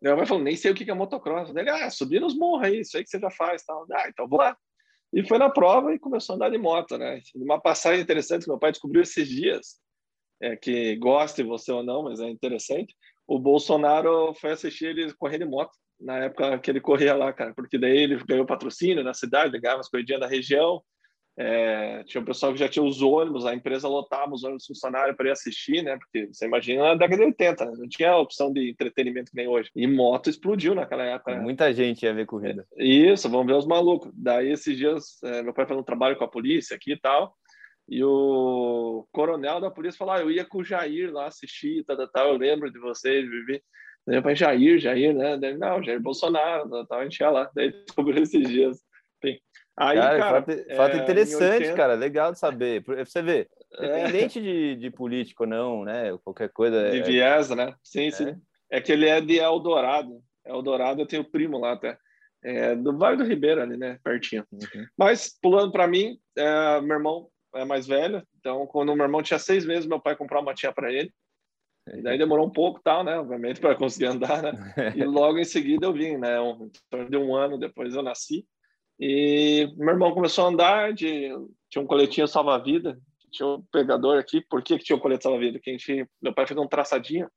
[0.00, 1.54] meu pai falou: Nem sei o que é motocross.
[1.54, 3.64] Ele, ah, subir nos morros aí, isso aí que você já faz.
[3.64, 3.86] Tal.
[3.92, 4.56] Ah, então vou lá.
[5.12, 7.20] E foi na prova e começou a andar de moto, né?
[7.36, 9.80] Uma passagem interessante que meu pai descobriu esses dias,
[10.42, 12.96] é, que goste você ou não, mas é interessante.
[13.26, 17.54] O Bolsonaro foi assistir ele correr de moto na época que ele corria lá, cara,
[17.54, 20.82] porque daí ele ganhou patrocínio na cidade, ganhava as corridinhas da região.
[21.36, 25.16] É, tinha um pessoal que já tinha os ônibus, a empresa lotava os ônibus funcionários
[25.16, 25.96] para ir assistir, né?
[25.98, 27.72] Porque você imagina na década de 80, né?
[27.76, 29.68] não tinha a opção de entretenimento que nem hoje.
[29.74, 31.34] E moto explodiu naquela época.
[31.34, 31.40] Né?
[31.40, 32.64] Muita gente ia ver corrida.
[32.76, 34.12] Isso, vamos ver os malucos.
[34.14, 37.34] Daí esses dias, é, meu pai fez um trabalho com a polícia aqui e tal.
[37.88, 41.96] E o coronel da polícia falou: ah, eu ia com o Jair lá assistir, tal,
[41.96, 42.28] tal, tal.
[42.28, 43.60] eu lembro de vocês, Vivi.
[44.06, 45.36] Daí para Jair, Jair, né?
[45.38, 47.50] Daí, não, Jair Bolsonaro, tal, a gente ia lá.
[47.54, 48.78] Daí descobriu esses dias.
[49.22, 49.40] Enfim.
[49.76, 51.74] Aí, cara, cara fato, é, fato interessante, 80...
[51.74, 52.84] cara, legal de saber.
[52.84, 53.86] Você vê, é.
[53.86, 54.42] independente é.
[54.42, 56.16] de, de político não, né?
[56.22, 56.90] Qualquer coisa.
[56.90, 57.02] De é...
[57.02, 57.74] viés, né?
[57.82, 58.28] Sim, sim.
[58.70, 58.78] É.
[58.78, 60.22] é que ele é de Eldorado.
[60.44, 61.96] Eldorado eu tenho primo lá até.
[62.44, 63.98] É, do Vale do Ribeiro ali, né?
[64.04, 64.44] Pertinho.
[64.52, 64.86] Uhum.
[64.98, 68.22] Mas, pulando para mim, é, meu irmão é mais velho.
[68.38, 71.10] Então, quando meu irmão tinha seis meses, meu pai comprou uma motinha para ele.
[71.92, 73.18] E daí demorou um pouco, tal, né?
[73.18, 74.52] Obviamente, para conseguir andar, né?
[74.96, 76.40] E logo em seguida eu vim, né?
[76.40, 76.70] Um,
[77.10, 78.46] de um ano depois eu nasci.
[78.98, 81.28] E meu irmão começou a andar, de,
[81.68, 82.98] tinha um coletinho salva-vida,
[83.30, 84.40] tinha um pegador aqui.
[84.40, 85.58] Por que, que tinha um colete salva-vida?
[85.60, 87.28] Que a gente, meu pai fez um traçadinho.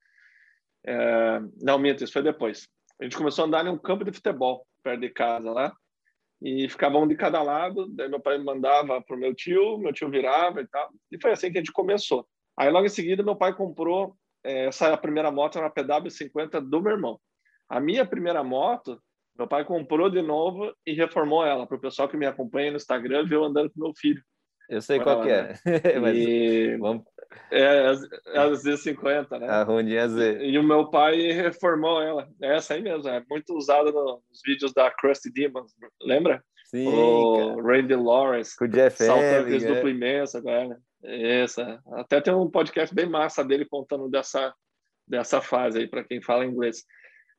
[0.85, 2.69] É, não, minto, isso foi depois.
[3.01, 5.73] A gente começou a andar em um campo de futebol, perto de casa lá.
[6.41, 7.87] E ficava um de cada lado.
[7.89, 10.89] Daí meu pai mandava para o meu tio, meu tio virava e tal.
[11.11, 12.25] E foi assim que a gente começou.
[12.55, 14.15] Aí logo em seguida meu pai comprou
[14.47, 17.19] essa primeira moto era uma PW50 do meu irmão.
[17.69, 19.01] A minha primeira moto,
[19.37, 21.67] meu pai comprou de novo e reformou ela.
[21.67, 24.21] Para o pessoal que me acompanha no Instagram, viu andando com meu filho.
[24.69, 25.53] Eu sei qual que é.
[26.01, 26.77] Mas e...
[26.77, 27.03] vamos...
[27.51, 27.91] É,
[28.33, 29.47] é a Z50, né?
[29.47, 30.39] A Rondinha Z.
[30.39, 32.27] E, e, o meu pai reformou ela.
[32.41, 36.41] É essa aí mesmo, é muito usada nos vídeos da Krusty Demons, lembra?
[36.65, 36.87] Sim.
[36.87, 37.61] O cara.
[37.63, 38.57] Randy Lawrence.
[38.57, 39.59] Com o Jeff Saltando é.
[39.59, 40.77] duplo imenso agora.
[41.03, 41.81] Essa.
[41.93, 44.53] Até tem um podcast bem massa dele contando dessa,
[45.07, 46.83] dessa fase aí, para quem fala inglês.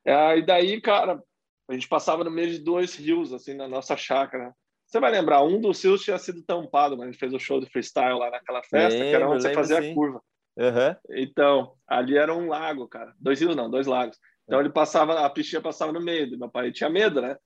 [0.04, 1.22] É, e daí, cara,
[1.68, 4.52] a gente passava no meio de dois rios, assim, na nossa chácara.
[4.86, 7.60] Você vai lembrar, um dos rios tinha sido tampado, mas a gente fez o show
[7.60, 9.90] de freestyle lá naquela festa, lembro, que era onde você fazia sim.
[9.90, 10.22] a curva.
[10.56, 10.96] Uhum.
[11.10, 13.12] Então, ali era um lago, cara.
[13.20, 14.18] Dois rios não, dois lagos.
[14.44, 16.38] Então ele passava, a piscina passava no meio.
[16.38, 17.36] Meu pai tinha medo, né?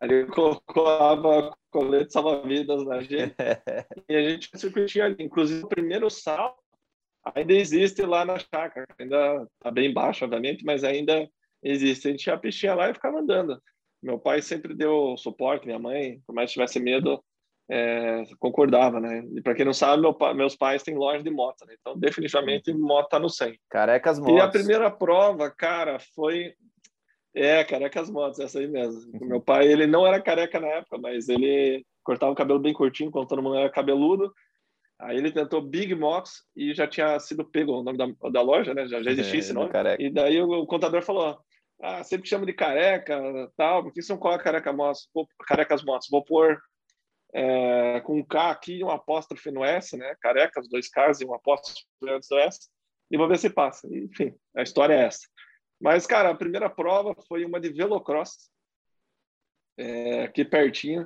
[0.00, 3.34] Ele colocava colete salva-vidas na gente
[4.08, 5.16] e a gente circuitinha ali.
[5.20, 6.58] Inclusive, o primeiro sal
[7.24, 8.86] ainda existe lá na chácara.
[8.98, 11.28] Ainda está bem baixo, obviamente, mas ainda
[11.62, 12.08] existe.
[12.08, 13.60] A gente tinha a piscina lá e ficava andando.
[14.02, 17.22] Meu pai sempre deu suporte, minha mãe, por mais que tivesse medo,
[17.68, 19.24] é, concordava, né?
[19.34, 21.74] E para quem não sabe, meu, meus pais têm loja de moto, né?
[21.80, 23.58] Então, definitivamente, moto tá no 100.
[23.68, 24.36] Carecas motos.
[24.36, 26.54] E a primeira prova, cara, foi
[27.36, 29.12] É, Carecas Motos, essa aí mesmo.
[29.20, 33.10] Meu pai, ele não era careca na época, mas ele cortava o cabelo bem curtinho,
[33.10, 34.32] quando todo mundo era cabeludo.
[34.98, 38.72] Aí ele tentou Big Mox e já tinha sido pego o nome da, da loja,
[38.72, 38.88] né?
[38.88, 39.70] Já, já existia é, esse nome.
[39.98, 41.38] E daí o, o, contador falou:
[41.82, 43.20] Ah, sempre chama de careca,
[43.54, 45.06] tal, por que você não coloca careca motos?
[45.12, 46.08] Vou, carecas motos?
[46.10, 46.58] Vou pôr
[47.34, 50.14] é, com um K aqui um apóstrofe no S, né?
[50.22, 52.60] Carecas, dois Ks e um apóstrofe antes do S.
[53.10, 53.86] E vou ver se passa.
[53.94, 55.26] Enfim, a história é essa.
[55.80, 58.50] Mas, cara, a primeira prova foi uma de velocross,
[59.78, 61.02] é, aqui pertinho.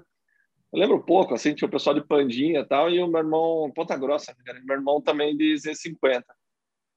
[0.72, 3.72] Eu lembro pouco, assim, tinha o pessoal de Pandinha e tal, e o meu irmão,
[3.74, 6.22] Ponta Grossa, meu irmão também de Z50.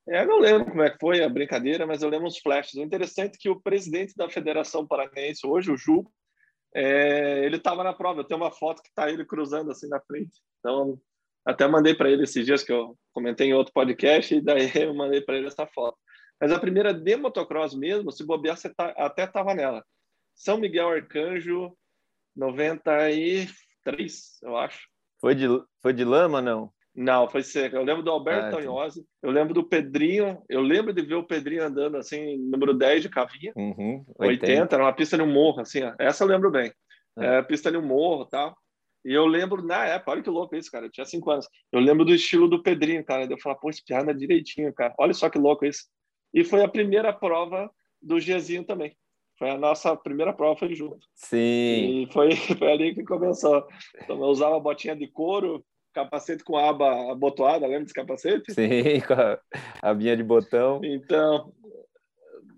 [0.07, 2.73] É, eu não lembro como é que foi a brincadeira, mas eu lembro os flashes.
[2.75, 6.05] O interessante é que o presidente da Federação Paranaense, hoje, o Ju,
[6.75, 8.19] é, ele estava na prova.
[8.19, 10.41] Eu tenho uma foto que está ele cruzando assim na frente.
[10.59, 10.99] Então,
[11.45, 14.93] até mandei para ele esses dias que eu comentei em outro podcast, e daí eu
[14.93, 15.97] mandei para ele essa foto.
[16.43, 19.81] Mas a primeira de motocross mesmo, se bobear, você tá, até estava nela.
[20.35, 21.71] São Miguel Arcanjo,
[22.35, 24.89] 93, eu acho.
[25.21, 25.47] Foi de,
[25.81, 26.69] foi de lama, não?
[26.93, 27.77] Não, foi seca.
[27.77, 28.89] Eu lembro do Alberto ah,
[29.21, 33.09] eu lembro do Pedrinho, eu lembro de ver o Pedrinho andando assim, número 10 de
[33.09, 34.45] cavinha, uhum, 80.
[34.45, 34.75] 80.
[34.75, 35.93] era uma pista de um morro, assim, ó.
[35.97, 36.73] essa eu lembro bem.
[37.19, 37.37] É.
[37.37, 38.53] É, pista de um morro tal.
[39.05, 41.47] E eu lembro, na época, olha que louco isso, cara, eu tinha 5 anos.
[41.71, 43.23] Eu lembro do estilo do Pedrinho, cara.
[43.31, 44.93] Eu falava, pô, esse piada direitinho, cara.
[44.99, 45.83] Olha só que louco isso.
[46.33, 47.69] E foi a primeira prova
[48.01, 48.95] do Giazinho também.
[49.37, 51.07] Foi a nossa primeira prova, foi junto.
[51.15, 51.37] Sim.
[52.03, 53.67] E foi, foi ali que começou.
[54.01, 58.53] Então, eu usava botinha de couro, capacete com aba abotoada, lembra desse capacete?
[58.53, 59.39] Sim, com a
[59.81, 60.81] abinha de botão.
[60.83, 61.53] Então,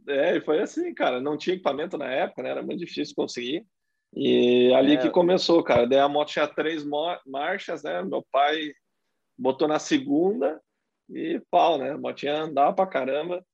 [0.08, 1.20] é, foi assim, cara.
[1.22, 2.50] Não tinha equipamento na época, né?
[2.50, 3.66] Era muito difícil conseguir.
[4.14, 4.98] E ali é.
[4.98, 5.86] que começou, cara.
[5.86, 6.86] Daí a moto tinha três
[7.26, 8.02] marchas, né?
[8.02, 8.72] Meu pai
[9.38, 10.62] botou na segunda
[11.10, 11.92] e pau, né?
[11.92, 13.46] A motinha andava pra caramba.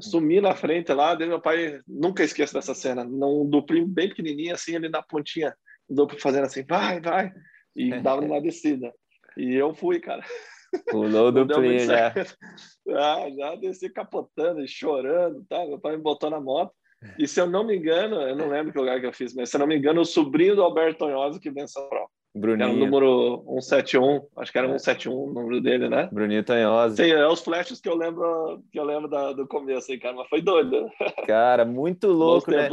[0.00, 4.54] Sumi na frente lá, daí meu pai, nunca esqueço dessa cena, num duplinho bem pequenininho,
[4.54, 5.54] assim, ali na pontinha,
[5.88, 7.32] duplo fazendo assim, vai, vai,
[7.74, 8.92] e dava numa descida.
[9.36, 10.22] E eu fui, cara.
[10.90, 12.12] Pulou o duplinho já.
[12.90, 15.58] Ah, já desci capotando e chorando, tá?
[15.66, 16.72] Meu pai me botou na moto.
[17.18, 19.50] E se eu não me engano, eu não lembro que lugar que eu fiz, mas
[19.50, 22.10] se eu não me engano, o sobrinho do Alberto Tonhosa que venceu a prova.
[22.38, 22.68] Bruninho.
[22.68, 26.08] Era o número 171, acho que era 171 o número dele, né?
[26.12, 26.96] Bruninho Tanhosa.
[26.96, 30.16] Sim, é os flashes que eu lembro, que eu lembro da, do começo aí, cara,
[30.16, 30.88] mas foi doido.
[31.26, 32.68] Cara, muito louco, né?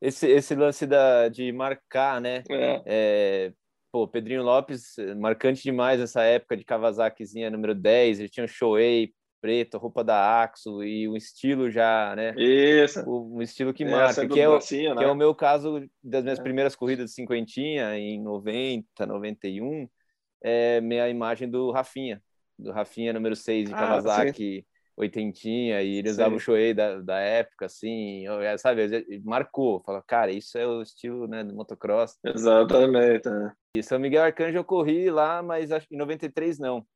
[0.00, 2.42] Esse, esse lance da, de marcar, né?
[2.50, 2.82] É.
[2.86, 3.52] é.
[3.92, 9.12] Pô, Pedrinho Lopes, marcante demais nessa época de Kawasakizinha número 10, ele tinha um Shoei
[9.42, 12.32] preto, roupa da Axo e um estilo já, né?
[12.38, 13.02] Isso.
[13.10, 14.60] Um estilo que marca, que é, o, né?
[14.60, 16.42] que é o meu caso das minhas é.
[16.42, 19.88] primeiras corridas de cinquentinha, em 90, 91,
[20.40, 22.22] é minha imagem do Rafinha,
[22.56, 24.64] do Rafinha número 6 de ah, Kawasaki, sim.
[24.96, 26.14] oitentinha, e ele sim.
[26.14, 30.82] usava o Shoei da, da época, assim, é, sabe, marcou, fala, cara, isso é o
[30.82, 32.16] estilo, né, do motocross.
[32.24, 33.28] Exatamente.
[33.28, 33.52] É.
[33.76, 36.86] E São Miguel Arcanjo eu corri lá, mas em 93 não.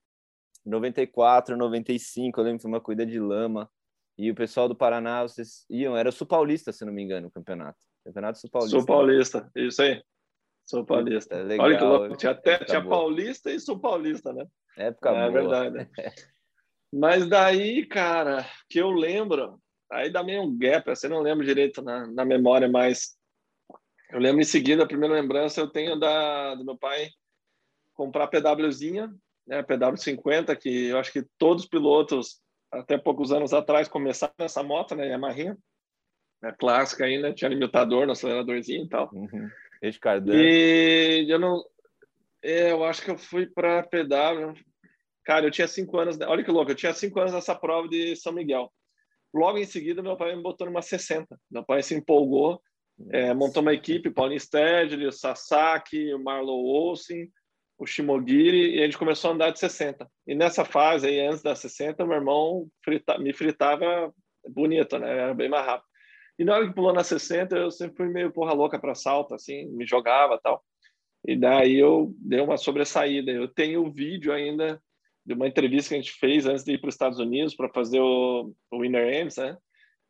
[0.66, 3.70] 94, 95, eu lembro que foi uma corrida de lama.
[4.18, 7.30] E o pessoal do Paraná, vocês iam, era Sul Paulista, se não me engano, o
[7.30, 7.78] campeonato.
[8.04, 8.78] Campeonato Sul Paulista.
[8.78, 10.02] Sul Paulista, isso aí.
[10.66, 11.42] Sul Paulista.
[11.42, 11.66] Legal.
[11.66, 14.46] Olha que louco, tinha até tinha Paulista e Sul Paulista, né?
[14.76, 15.24] Época é, boa.
[15.26, 15.90] É verdade.
[16.92, 21.82] Mas daí, cara, que eu lembro, aí dá meio um gap, assim, não lembro direito
[21.82, 23.16] na, na memória, mas
[24.10, 27.10] eu lembro em seguida, a primeira lembrança eu tenho da, do meu pai
[27.92, 29.12] comprar PWzinha
[29.46, 32.40] né, PW50, que eu acho que todos os pilotos,
[32.72, 35.56] até poucos anos atrás, começaram nessa moto, né, Yamaha,
[36.42, 39.10] né, clássica ainda, tinha limitador no aceleradorzinho e tal.
[39.12, 39.48] Uhum.
[40.34, 41.62] E eu não...
[42.42, 44.54] É, eu acho que eu fui para PW...
[45.24, 46.18] Cara, eu tinha cinco anos...
[46.20, 48.72] Olha que louco, eu tinha cinco anos nessa prova de São Miguel.
[49.34, 51.38] Logo em seguida, meu pai me botou numa 60.
[51.50, 52.62] Meu pai se empolgou,
[53.10, 57.28] é, montou uma equipe, Paulinho Stedley, o Sasaki, o Marlow Olsen,
[57.78, 60.08] o Shimogiri e a gente começou a andar de 60.
[60.26, 64.12] E nessa fase aí, antes da 60, meu irmão frita, me fritava
[64.48, 65.10] bonito, né?
[65.10, 65.86] Era bem mais rápido.
[66.38, 69.34] E na hora que pulou na 60, eu sempre fui meio porra louca para salto,
[69.34, 70.62] assim, me jogava tal.
[71.26, 73.30] E daí eu dei uma sobressaída.
[73.30, 74.80] Eu tenho o vídeo ainda
[75.24, 77.68] de uma entrevista que a gente fez antes de ir para os Estados Unidos para
[77.68, 79.56] fazer o, o Winner Ames, né?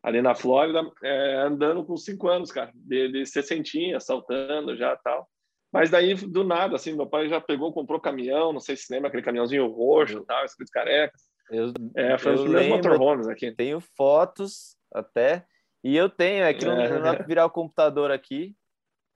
[0.03, 5.27] Ali na Flórida, é, andando com cinco anos, cara, de, de 60, saltando já tal.
[5.71, 9.09] Mas daí, do nada, assim, meu pai já pegou, comprou caminhão, não sei se lembra,
[9.09, 11.21] aquele caminhãozinho roxo, tal, escrito carecas.
[11.49, 13.51] Eu, é, foi um dos primeiros motorhomes aqui.
[13.51, 15.45] Tenho fotos até,
[15.83, 16.89] e eu tenho, é que não, é.
[16.89, 18.55] não dá virar o computador aqui,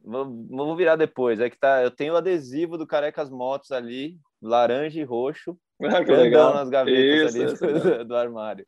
[0.03, 4.17] vou, vou virar depois, é que tá, eu tenho o adesivo do Carecas Motos ali,
[4.41, 6.53] laranja e roxo, ah, legal.
[6.53, 8.65] nas gavetas isso, ali do, do, armário.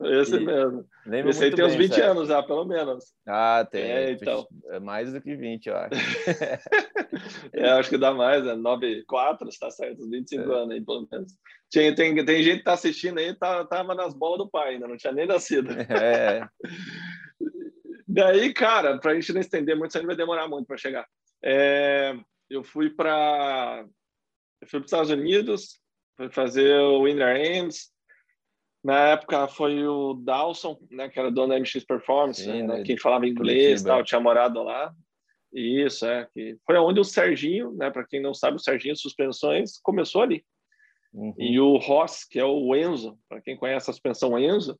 [0.00, 0.40] Esse e...
[0.40, 0.86] mesmo.
[1.04, 3.04] Lembro Esse aí tem uns 20 anos já, pelo menos.
[3.26, 3.82] Ah, tem.
[3.82, 4.46] É, então.
[4.70, 5.90] É mais do que 20, eu acho.
[7.52, 10.54] é, acho que dá mais, é 9, 4, está certo, uns 25 é.
[10.54, 11.32] anos aí, pelo menos.
[11.70, 14.86] Tem, tem, tem gente que tá assistindo aí, tá, tava nas bolas do pai, ainda
[14.86, 15.68] não tinha nem nascido.
[15.90, 16.46] É.
[18.06, 21.06] Daí, cara, para a gente não estender muito, isso aí vai demorar muito para chegar.
[21.42, 22.16] É,
[22.48, 23.84] eu fui para
[24.66, 25.80] fui para os Estados Unidos,
[26.16, 27.92] fui fazer o Winter Ends,
[28.82, 32.96] na época foi o Dawson, né, que era dono da MX Performance, Sim, né, quem
[32.96, 34.92] falava inglês, tal, tinha morado lá.
[35.52, 36.28] Isso, é.
[36.32, 40.44] Que foi onde o Serginho, né, para quem não sabe, o Serginho Suspensões começou ali.
[41.12, 41.34] Uhum.
[41.38, 44.78] E o Ross, que é o Enzo, para quem conhece a suspensão Enzo,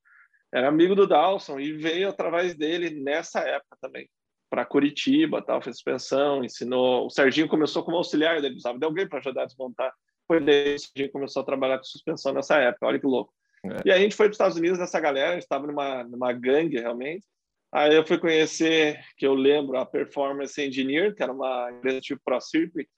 [0.53, 4.09] era amigo do Dawson e veio através dele nessa época também
[4.51, 7.07] para Curitiba, tal, fez suspensão, ensinou.
[7.07, 9.93] O Serginho começou como auxiliar, ele precisava de alguém para ajudar a desmontar.
[10.27, 12.87] Foi daí que o Serginho começou a trabalhar com suspensão nessa época.
[12.87, 13.33] Olha que louco.
[13.65, 13.83] É.
[13.87, 16.05] E aí a gente foi para os Estados Unidos nessa galera, a gente estava numa,
[16.05, 17.27] numa gangue realmente.
[17.73, 22.23] Aí eu fui conhecer, que eu lembro, a Performance Engineer, que era uma empresa tipo
[22.25, 22.89] Pro Circuit,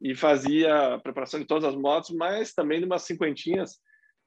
[0.00, 3.78] e fazia a preparação de todas as motos, mas também de umas cinquentinhas.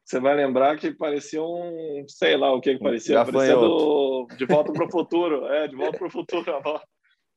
[0.06, 4.28] Você vai lembrar que parecia um, sei lá o que, que parecia, Já parecia do,
[4.38, 6.46] de volta para o futuro, é, de volta para o futuro.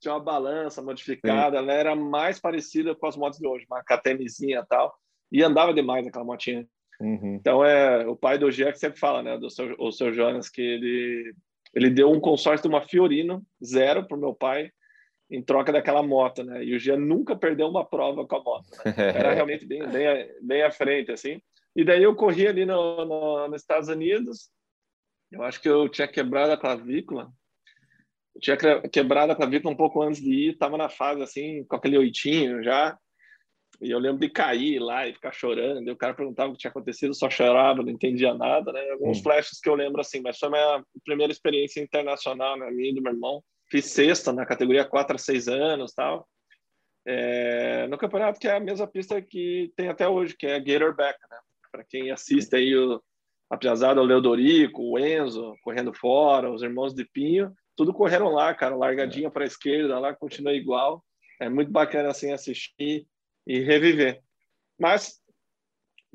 [0.00, 1.62] Tinha uma balança modificada, Sim.
[1.62, 4.94] ela era mais parecida com as motos de hoje, uma KTMzinha e tal,
[5.32, 6.66] e andava demais aquela motinha.
[7.00, 7.34] Uhum.
[7.34, 10.48] Então é o pai do Gia que sempre fala, né, do seu, o seu Jonas,
[10.48, 11.34] que ele
[11.74, 14.70] ele deu um consórcio de uma Fiorino zero para o meu pai
[15.30, 16.64] em troca daquela moto, né?
[16.64, 18.66] E o Gia nunca perdeu uma prova com a moto.
[18.84, 18.94] Né?
[19.14, 20.06] Era realmente bem, bem,
[20.40, 21.40] bem à frente, assim.
[21.74, 24.48] E daí eu corri ali no, no, nos Estados Unidos.
[25.30, 27.28] Eu acho que eu tinha quebrado a clavícula.
[28.34, 28.56] Eu tinha
[28.88, 30.52] quebrado a clavícula um pouco antes de ir.
[30.52, 32.96] Estava na fase assim, com aquele oitinho já.
[33.80, 35.86] E eu lembro de cair lá e ficar chorando.
[35.86, 38.90] E o cara perguntava o que tinha acontecido, só chorava, não entendia nada, né?
[38.90, 39.22] Alguns hum.
[39.22, 42.70] flashes que eu lembro assim, mas foi a minha primeira experiência internacional, né?
[42.70, 43.42] Minha e do meu irmão.
[43.70, 46.28] Fiz sexta na categoria 4 a 6 anos tal.
[47.06, 51.18] É, no campeonato que é a mesma pista que tem até hoje, que é Gatorback,
[51.30, 51.38] né?
[51.70, 53.00] Para quem assiste aí o
[53.48, 58.74] apesar do Leodorico, o Enzo correndo fora, os irmãos de Pinho, tudo correram lá, cara,
[58.74, 61.04] largadinha para a esquerda, lá continua igual.
[61.40, 63.06] É muito bacana assim assistir
[63.46, 64.20] e reviver.
[64.78, 65.20] Mas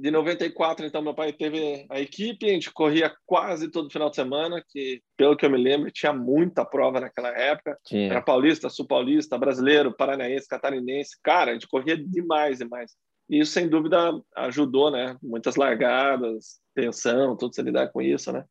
[0.01, 4.15] de 94, então, meu pai teve a equipe, a gente corria quase todo final de
[4.15, 7.77] semana, que, pelo que eu me lembro, tinha muita prova naquela época.
[7.85, 8.09] Tinha.
[8.09, 11.17] Era paulista, sul-paulista, brasileiro, paranaense, catarinense.
[11.21, 12.93] Cara, a gente corria demais, demais.
[13.29, 15.15] E isso, sem dúvida, ajudou, né?
[15.21, 18.43] Muitas largadas, tensão, tudo se lidar com isso, né?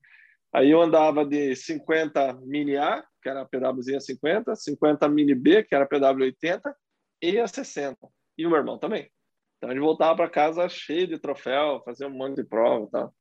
[0.53, 5.65] Aí eu andava de 50 mini A, que era a PWzinha 50, 50 mini B,
[5.65, 6.75] que era a PW 80,
[7.23, 7.97] e a 60
[8.41, 9.11] e o meu irmão também.
[9.59, 13.15] Então gente voltava para casa cheio de troféu, fazia um monte de prova e tal.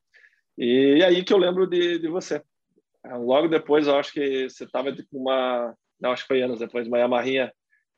[0.58, 2.41] E aí que eu lembro de, de você.
[3.05, 5.73] Logo depois, eu acho que você estava com uma.
[5.99, 7.51] Não, acho que foi anos depois, uma Yamaha.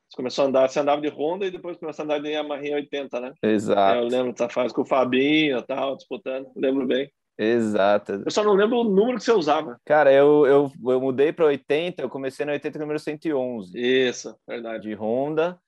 [0.09, 2.61] Você começou a andar, você andava de Honda e depois começou a andar de Yamaha
[2.61, 3.33] 80, né?
[3.43, 3.99] Exato.
[3.99, 6.51] Eu lembro dessa fase com o Fabinho e tal, disputando.
[6.55, 7.11] Lembro bem.
[7.37, 8.21] Exato.
[8.25, 9.79] Eu só não lembro o número que você usava.
[9.85, 13.79] Cara, eu, eu, eu mudei para 80, eu comecei na 80 número 111.
[13.79, 14.89] Isso, verdade.
[14.89, 15.59] De Honda.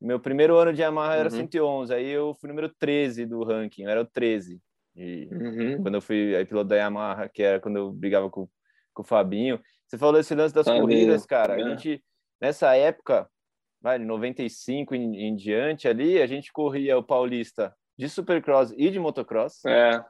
[0.00, 1.36] Meu primeiro ano de Yamaha era uhum.
[1.36, 4.60] 111, aí eu fui número 13 do ranking, era o 13.
[4.94, 5.82] De, uhum.
[5.82, 8.48] Quando eu fui aí, piloto da Yamaha, que era quando eu brigava com,
[8.92, 9.60] com o Fabinho.
[9.86, 11.54] Você falou desse lance das corridas, cara.
[11.54, 11.64] A é.
[11.70, 12.02] gente,
[12.40, 13.28] nessa época,
[13.80, 18.98] vai, 95 em, em diante ali, a gente corria o Paulista de Supercross e de
[18.98, 19.64] motocross.
[19.64, 20.04] É.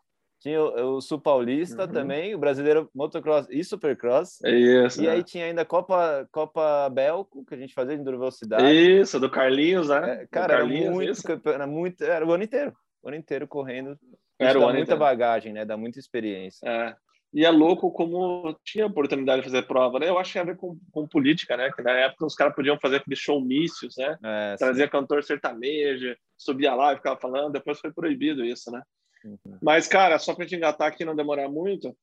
[0.45, 1.89] Tinha o, o Sul Paulista uhum.
[1.91, 4.43] também, o Brasileiro Motocross e Supercross.
[4.45, 5.03] Isso.
[5.03, 5.13] E é.
[5.13, 8.71] aí tinha ainda a Copa, Copa Belco, que a gente fazia de Velocidade.
[8.71, 10.21] Isso, do Carlinhos, né?
[10.21, 12.05] É, cara, Carlinhos, era, muito, era muito.
[12.05, 12.77] Era o ano inteiro.
[13.03, 13.99] O ano inteiro correndo.
[14.39, 15.01] Era dá muita inteiro.
[15.01, 15.65] bagagem, né?
[15.65, 16.69] Dá muita experiência.
[16.69, 16.95] É.
[17.33, 20.11] E é louco como tinha oportunidade de fazer prova, né?
[20.11, 21.73] Eu acho que tinha a ver com, com política, né?
[21.75, 24.19] Que na época os caras podiam fazer aqueles showmícios, né?
[24.23, 27.55] É, Trazia cantor sertanejo, subia lá e ficava falando.
[27.55, 28.83] Depois foi proibido isso, né?
[29.25, 29.59] Uhum.
[29.63, 31.97] Mas, cara, só para te engatar aqui não demorar muito,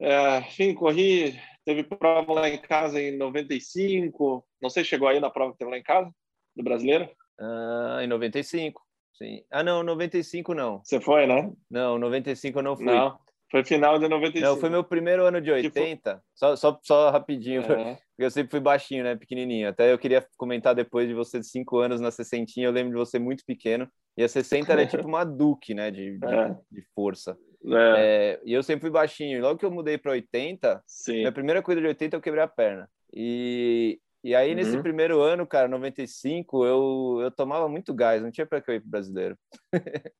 [0.00, 5.30] é, enfim, corri, teve prova lá em casa em 95, não sei, chegou aí na
[5.30, 6.10] prova que teve lá em casa,
[6.54, 7.08] do brasileiro?
[7.38, 8.80] Ah, em 95,
[9.12, 9.42] sim.
[9.50, 10.80] Ah, não, 95 não.
[10.84, 11.52] Você foi, né?
[11.70, 12.84] Não, 95 eu não fui.
[12.84, 13.18] Não,
[13.50, 14.46] foi final de 95.
[14.46, 17.64] Não, foi meu primeiro ano de 80, só, só, só rapidinho, é.
[18.14, 19.68] porque eu sempre fui baixinho, né, pequenininho.
[19.68, 22.98] Até eu queria comentar depois de você de 5 anos na 60, eu lembro de
[22.98, 25.90] você muito pequeno, e a 60 era tipo uma Duke, né?
[25.90, 26.56] De, de, é.
[26.70, 27.36] de força.
[27.66, 27.94] É.
[27.96, 29.40] É, e eu sempre fui baixinho.
[29.40, 31.18] Logo que eu mudei para 80, Sim.
[31.18, 32.88] minha primeira corrida de 80 eu quebrei a perna.
[33.12, 34.56] E, e aí, uhum.
[34.56, 38.74] nesse primeiro ano, cara, 95, eu, eu tomava muito gás, não tinha para que eu
[38.74, 39.36] ir pro brasileiro.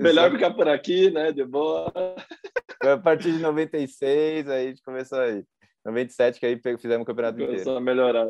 [0.00, 1.30] Melhor ficar por aqui, né?
[1.30, 1.92] De boa.
[2.82, 5.44] Foi a partir de 96, aí a gente começou aí.
[5.84, 7.76] 97 que aí fizemos o campeonato Começou inteiro.
[7.76, 8.26] a melhorar.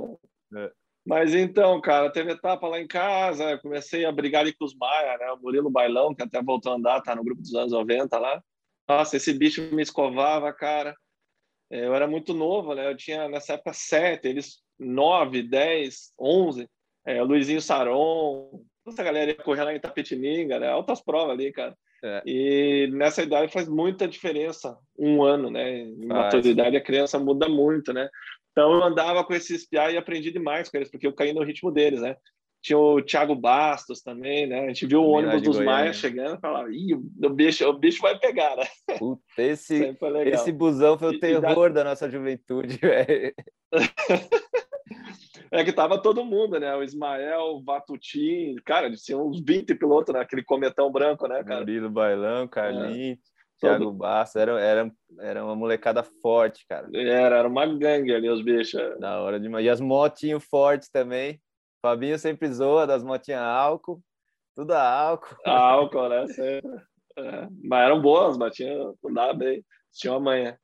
[0.57, 0.73] É.
[1.05, 5.19] Mas então, cara, teve etapa lá em casa, comecei a brigar ali com os Maia,
[5.19, 5.33] né?
[5.33, 8.43] O Murilo Bailão, que até voltou a andar, tá no grupo dos anos 90 lá.
[8.89, 10.95] Nossa, esse bicho me escovava, cara.
[11.71, 12.89] É, eu era muito novo, né?
[12.89, 16.69] Eu tinha nessa época sete, eles nove, dez, onze.
[17.05, 20.69] É, Luizinho Saron, essa galera ia correr lá em Tapetininga, né?
[20.69, 21.77] Altas provas ali, cara.
[22.05, 22.23] É.
[22.27, 25.79] E nessa idade faz muita diferença, um ano, né?
[25.79, 28.09] Em maturidade a criança muda muito, né?
[28.53, 31.43] Então eu andava com esses piá e aprendi demais com eles, porque eu caí no
[31.43, 32.17] ritmo deles, né?
[32.63, 34.61] Tinha o Thiago Bastos também, né?
[34.61, 35.59] A gente viu o ônibus dos.
[35.59, 38.65] Maia chegando e falava, ih, o bicho, o bicho vai pegar, né?
[38.99, 43.35] Puta, esse, esse busão foi E- o e terror da nossa juventude, velho.
[45.51, 46.75] É que tava todo mundo, né?
[46.77, 51.61] O Ismael, o Vatutin, cara, tinha uns 20 pilotos naquele cometão branco, né, cara?
[51.61, 53.32] Murilo Bailão, Carlinhos, Todo-
[53.63, 56.89] Thiago Bastos, era, era, era uma molecada forte, cara.
[56.93, 58.81] Era, era uma gangue ali, os bichos.
[58.99, 59.65] Da hora demais.
[59.65, 61.41] E as motinhos fortes também.
[61.81, 64.01] Fabinho sempre zoa das motinhas álcool.
[64.55, 65.37] Tudo álcool.
[65.45, 66.27] Álcool, né?
[67.19, 67.49] É.
[67.63, 70.57] Mas eram boas, batiam, andava bem, tinha uma manhã.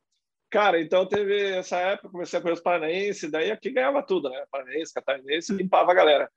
[0.51, 4.45] Cara, então teve essa época, comecei a correr os paranaenses, daí aqui ganhava tudo, né?
[4.51, 6.31] Paranaense, catarinense, limpava a galera.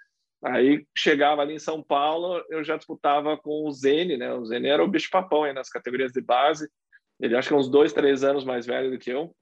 [0.44, 4.34] Aí chegava ali em São Paulo, eu já disputava com o Zene, né?
[4.34, 6.70] O Zene era o bicho papão aí nas categorias de base.
[7.20, 9.36] Ele acho que é uns dois, três anos mais velho do que eu.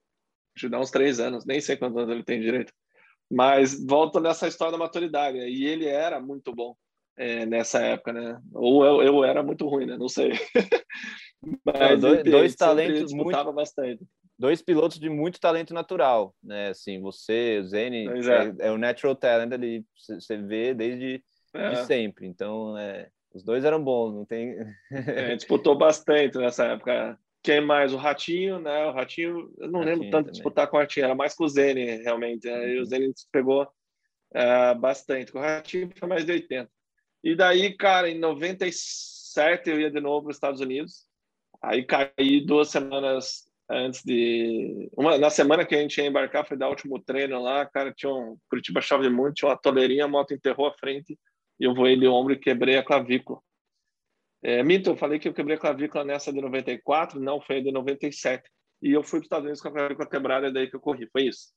[0.55, 2.73] Acho que dá uns três anos, nem sei quantos anos ele tem direito.
[3.31, 5.37] Mas volto nessa história da maturidade.
[5.37, 5.49] né?
[5.49, 6.75] E ele era muito bom
[7.17, 8.37] é, nessa época, né?
[8.53, 9.97] Ou eu, eu era muito ruim, né?
[9.97, 10.31] Não sei.
[11.63, 14.03] Mas, dois- dois talentos disputava bastante.
[14.39, 16.69] Dois pilotos de muito talento natural, né?
[16.69, 18.63] Assim, você, o Zene, é.
[18.63, 18.67] é.
[18.67, 21.21] é o natural talent ali, você vê desde
[21.53, 22.25] É, de sempre.
[22.25, 24.55] Então, é, os dois eram bons, não tem.
[24.89, 27.19] gente disputou bastante nessa época.
[27.43, 27.93] Quem mais?
[27.93, 28.85] O Ratinho, né?
[28.85, 31.43] O Ratinho, eu não lembro Ratinho tanto de disputar com o Ratinho, era mais com
[31.43, 32.47] o Zene, realmente.
[32.47, 32.69] né?
[32.69, 32.85] E o Uhum.
[32.85, 33.67] Zene pegou
[34.33, 35.35] é, bastante.
[35.35, 36.69] O Ratinho foi mais de 80.
[37.23, 41.05] E daí, cara, em 97 eu ia de novo para os Estados Unidos.
[41.61, 44.89] Aí caí duas semanas antes de.
[44.97, 47.93] Uma, na semana que a gente ia embarcar, foi dar o último treino lá, cara,
[47.93, 48.37] tinha um.
[48.49, 51.17] Curitiba chave muito, tinha uma toleirinha, a moto enterrou a frente
[51.59, 53.39] e eu voei de ombro e quebrei a clavícula.
[54.41, 57.61] É, Mito, eu falei que eu quebrei a clavícula nessa de 94, não, foi a
[57.61, 58.49] de 97.
[58.81, 60.79] E eu fui para os Estados Unidos com a clavícula quebrada, é daí que eu
[60.79, 61.49] corri, foi isso.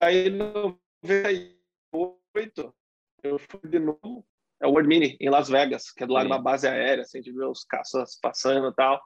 [0.00, 2.74] Aí, em 98,
[3.22, 4.26] eu fui de novo,
[4.60, 6.42] é o World Mini, em Las Vegas, que é do lado de uma Sim.
[6.42, 9.00] base aérea, assim, de ver os caças passando e tal.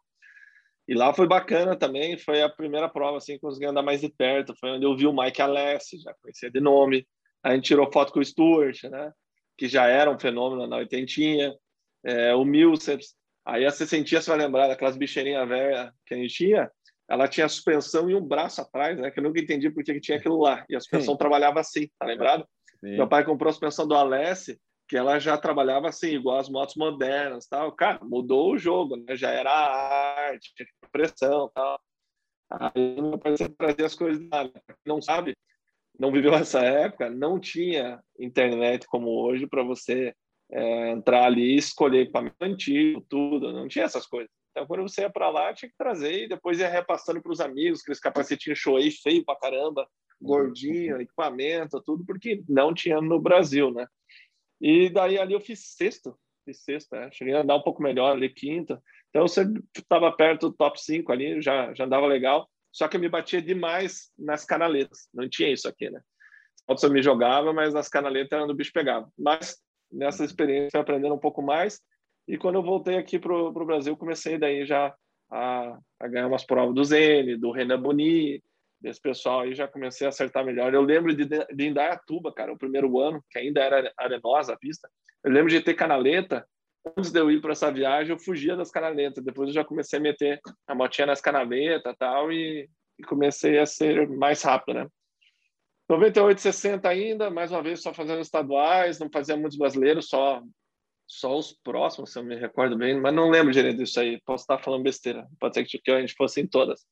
[0.93, 4.55] E lá foi bacana também, foi a primeira prova, assim, consegui andar mais de perto,
[4.61, 7.09] foi onde eu vi o Mike Alessi, já conhecia de nome,
[7.43, 9.11] a gente tirou foto com o Stuart, né,
[9.57, 11.57] que já era um fenômeno na oitentinha,
[12.05, 16.35] é, o Milceps, aí a 60 você vai lembrar daquelas bicheirinhas velhas que a gente
[16.35, 16.71] tinha,
[17.09, 20.01] ela tinha suspensão e um braço atrás, né, que eu nunca entendi por que que
[20.01, 21.19] tinha aquilo lá, e a suspensão Sim.
[21.19, 22.47] trabalhava assim, tá lembrado?
[22.85, 22.97] Sim.
[22.99, 24.61] Meu pai comprou a suspensão do Alessi,
[24.93, 27.73] que ela já trabalhava assim, igual as motos modernas, tal.
[27.73, 29.17] Cara, mudou o jogo, né?
[29.17, 30.53] Já era arte,
[30.93, 31.81] pressão, tal.
[32.51, 34.53] Aí meu pai trazia as coisas quem
[34.85, 35.35] não sabe,
[35.99, 40.15] não viveu essa época, não tinha internet como hoje para você
[40.51, 44.29] é, entrar ali e escolher equipamento antigo, tudo, não tinha essas coisas.
[44.51, 47.41] Então, quando você ia para lá, tinha que trazer e depois ia repassando para os
[47.41, 49.89] amigos, aqueles capacetinhos show aí, feio pra caramba,
[50.21, 53.87] gordinho, equipamento, tudo, porque não tinha no Brasil, né?
[54.63, 57.11] E daí ali eu fiz sexto, fiz sexto, né?
[57.13, 58.81] cheguei a andar um pouco melhor ali, quinto.
[59.11, 59.45] Então você
[59.77, 62.49] estava perto do top 5 ali, já, já andava legal.
[62.71, 65.09] Só que eu me batia demais nas canaletas.
[65.13, 66.01] Não tinha isso aqui, né?
[66.77, 69.11] Só me jogava, mas nas canaletas era onde o bicho pegava.
[69.19, 69.59] Mas
[69.91, 71.81] nessa experiência aprendendo um pouco mais.
[72.27, 74.95] E quando eu voltei aqui para o Brasil, comecei daí já
[75.29, 78.41] a, a ganhar umas provas do Zene, do Renan Boni,
[78.83, 80.75] desse pessoal aí já comecei a acertar melhor.
[80.75, 84.91] Eu lembro de, de Indaiatuba, cara, o primeiro ano, que ainda era arenosa a pista.
[85.25, 86.47] Eu lembro de ter canaleta.
[86.99, 89.25] Antes de eu ir para essa viagem, eu fugia das canaletas.
[89.25, 93.67] Depois eu já comecei a meter a motinha nas canaletas tal, e, e comecei a
[93.67, 94.89] ser mais rápido, né?
[95.89, 100.43] 98, 60 ainda, mais uma vez só fazendo estaduais, não fazia muitos brasileiros, só
[101.07, 104.19] só os próximos, se eu me recordo bem, mas não lembro direito disso aí.
[104.25, 105.29] Posso estar falando besteira.
[105.39, 106.87] Pode ser que a gente fosse em todas.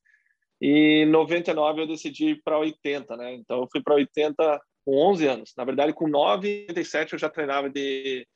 [0.61, 3.35] E em 99 eu decidi ir para 80, né?
[3.35, 5.53] Então eu fui para 80 com 11 anos.
[5.57, 8.27] Na verdade, com 9 87 eu já treinava de,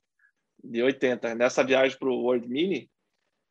[0.62, 1.34] de 80.
[1.34, 2.88] Nessa viagem para o World Mini,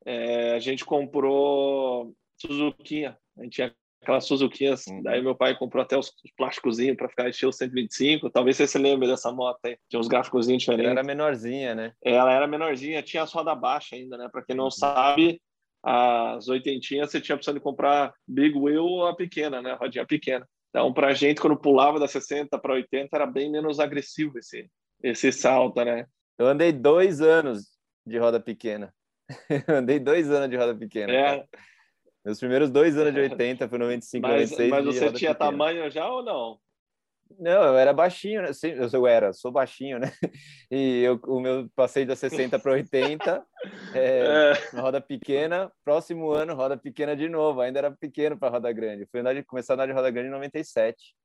[0.05, 3.17] é, a gente comprou Suzuquinha.
[3.37, 4.85] A gente tinha aquelas Suzuquinhas.
[4.87, 5.01] Uhum.
[5.01, 8.29] Daí meu pai comprou até os, os plásticozinhos para ficar estilo 125.
[8.29, 9.77] Talvez você se lembre dessa moto aí.
[9.89, 10.85] Tinha uns gráficos diferentes.
[10.85, 11.93] Ela era menorzinha, né?
[12.03, 14.29] Ela era menorzinha, tinha as roda baixa ainda, né?
[14.31, 14.71] Para quem não Uhum.
[14.71, 15.41] sabe,
[15.83, 19.71] as oitentinhas, você tinha a opção de comprar Big Wheel ou a pequena, né?
[19.71, 20.47] A rodinha pequena.
[20.69, 24.69] Então, para a gente, quando pulava da 60 para 80, era bem menos agressivo esse,
[25.03, 26.07] esse salto, né?
[26.39, 28.93] Eu andei dois anos de roda pequena.
[29.67, 31.13] andei dois anos de roda pequena.
[31.13, 31.45] É.
[32.25, 34.69] Meus primeiros dois anos de 80 foi 95, mas, 96.
[34.69, 35.35] Mas você tinha pequena.
[35.35, 36.57] tamanho já ou não?
[37.39, 38.49] Não, eu era baixinho, né?
[38.91, 40.11] Eu era, sou baixinho, né?
[40.71, 43.45] E eu, o meu passei da 60 para 80,
[43.93, 44.79] é, é.
[44.79, 45.71] roda pequena.
[45.83, 47.61] Próximo ano, roda pequena de novo.
[47.61, 49.05] Ainda era pequeno para roda grande.
[49.11, 51.15] Fui andar de, começar a andar de roda grande em 97.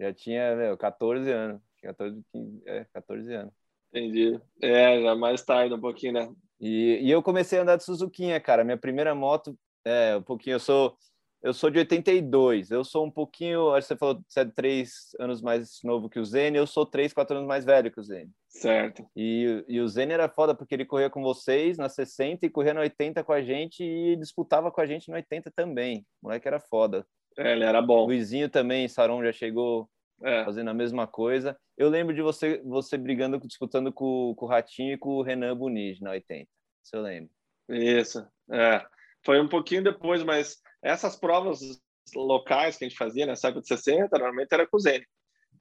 [0.00, 1.60] Já tinha, meu, 14 anos.
[1.82, 3.52] 14, 15, é, 14 anos.
[3.92, 4.40] Entendi.
[4.62, 6.32] É, já mais tarde um pouquinho, né?
[6.60, 8.64] E, e eu comecei a andar de Suzuquinha, cara.
[8.64, 10.96] Minha primeira moto, é, um pouquinho, eu sou
[11.42, 12.70] eu sou de 82.
[12.70, 16.18] Eu sou um pouquinho, acho que você falou você é três anos mais novo que
[16.18, 18.30] o Zene, eu sou três, quatro anos mais velho que o Zene.
[18.48, 19.08] Certo.
[19.14, 22.74] E, e o Zene era foda porque ele corria com vocês na 60 e corria
[22.74, 26.04] na 80 com a gente e disputava com a gente na 80 também.
[26.20, 27.06] O moleque era foda.
[27.36, 28.04] É, ele era bom.
[28.04, 29.88] Luizinho também, Saron já chegou
[30.22, 30.44] é.
[30.44, 31.56] fazendo a mesma coisa.
[31.76, 35.56] Eu lembro de você você brigando, disputando com, com o Ratinho e com o Renan
[35.56, 36.48] Bunis na 80.
[36.84, 37.30] Isso eu lembro.
[37.68, 38.84] Isso, é.
[39.24, 41.60] Foi um pouquinho depois, mas essas provas
[42.14, 45.06] locais que a gente fazia nessa época de 60, normalmente era com o Zene.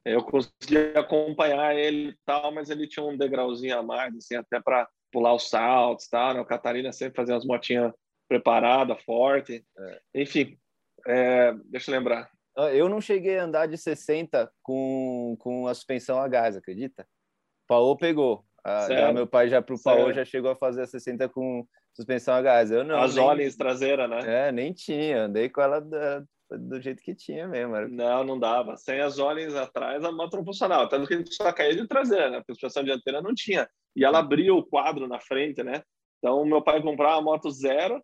[0.06, 4.60] Eu conseguia acompanhar ele e tal, mas ele tinha um degrauzinho a mais, assim, até
[4.62, 6.34] para pular os saltos, tal.
[6.34, 6.40] Né?
[6.40, 7.92] O Catarina sempre fazia umas motinhas
[8.28, 9.66] preparadas, forte.
[9.78, 10.02] É.
[10.16, 10.58] Enfim,
[11.06, 12.30] é, deixa eu lembrar.
[12.74, 17.08] Eu não cheguei a andar de 60 com, com a suspensão a gás, acredita?
[17.68, 18.44] Paô pegou.
[18.64, 21.66] Ah, meu pai já pro Paô já chegou a fazer a 60 com
[21.98, 22.72] suspensão a gás.
[22.72, 23.00] Eu não.
[23.00, 23.24] As nem...
[23.24, 24.48] olhos traseira, né?
[24.48, 25.24] É, nem tinha.
[25.24, 27.76] Andei com ela da, do jeito que tinha mesmo.
[27.76, 27.88] Era...
[27.88, 28.78] Não, não dava.
[28.78, 30.88] Sem as olhos atrás, a moto não funcionava.
[30.88, 32.38] Tanto que a gente só caía de traseira, né?
[32.38, 33.68] Porque a suspensão dianteira não tinha.
[33.96, 35.82] E ela abria o quadro na frente, né?
[36.20, 38.02] Então, meu pai comprava a moto zero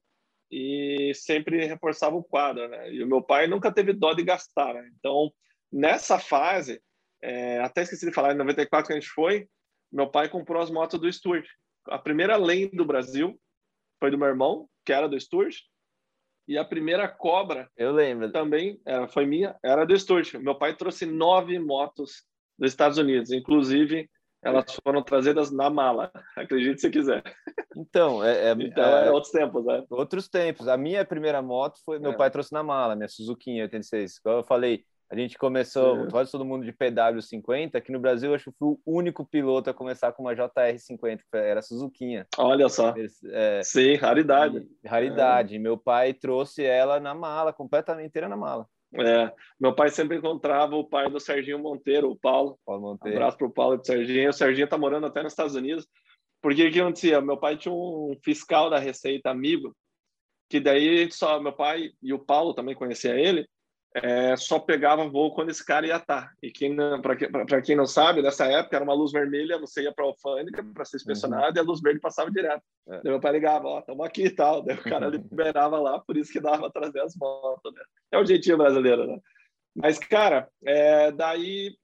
[0.51, 2.91] e sempre reforçava o quadro, né?
[2.91, 4.89] E o meu pai nunca teve dó de gastar, né?
[4.97, 5.31] Então,
[5.71, 6.81] nessa fase,
[7.21, 9.47] é, até esqueci de falar, em 94 que a gente foi,
[9.91, 11.45] meu pai comprou as motos do Stuart.
[11.87, 13.39] A primeira lei do Brasil
[14.03, 15.55] foi do meu irmão, que era do Stuart.
[16.45, 17.71] E a primeira cobra.
[17.77, 18.29] Eu lembro.
[18.33, 20.33] Também era, foi minha, era do Stuart.
[20.33, 22.25] Meu pai trouxe nove motos
[22.59, 23.31] dos Estados Unidos.
[23.31, 24.09] Inclusive,
[24.43, 26.11] elas foram trazidas na mala.
[26.35, 27.23] Acredite se quiser.
[27.77, 29.85] Então, é, é, então, é, é outros tempos, né?
[29.89, 30.67] Outros tempos.
[30.67, 32.17] A minha primeira moto foi meu é.
[32.17, 34.19] pai trouxe na mala, minha Suzuki 86.
[34.19, 34.83] Como eu falei,
[35.13, 37.75] a gente começou, quase todo mundo de PW50.
[37.75, 41.37] Aqui no Brasil, acho que fui o único piloto a começar com uma JR50, que
[41.37, 42.25] era Suzuquinha.
[42.35, 42.95] Olha só.
[43.25, 44.67] É, Sim, raridade.
[44.83, 45.55] E, raridade.
[45.55, 45.59] É.
[45.59, 48.67] Meu pai trouxe ela na mala, completamente inteira na mala.
[48.95, 52.57] É, meu pai sempre encontrava o pai do Serginho Monteiro, o Paulo.
[52.65, 53.15] Paulo Monteiro.
[53.15, 54.31] Um abraço pro Paulo do Serginho.
[54.31, 55.87] O Serginho tá morando até nos Estados Unidos.
[56.41, 57.21] Porque o que acontecia?
[57.21, 59.75] Meu pai tinha um fiscal da Receita amigo,
[60.49, 63.47] que daí só meu pai e o Paulo também conhecia ele,
[63.95, 66.33] é, só pegava voo quando esse cara ia estar.
[66.41, 70.03] E quem para quem não sabe, nessa época era uma luz vermelha, você ia para
[70.03, 71.55] a alfândega para ser inspecionado uhum.
[71.55, 72.63] e a luz verde passava direto.
[72.87, 73.01] É.
[73.03, 74.63] Daí meu pai ligava, ó, estamos aqui e tal.
[74.63, 77.73] Daí o cara liberava lá, por isso que dava para trazer as motos.
[77.73, 77.81] Né?
[78.11, 79.19] É o jeitinho brasileiro, né?
[79.75, 81.75] Mas, cara, é, daí,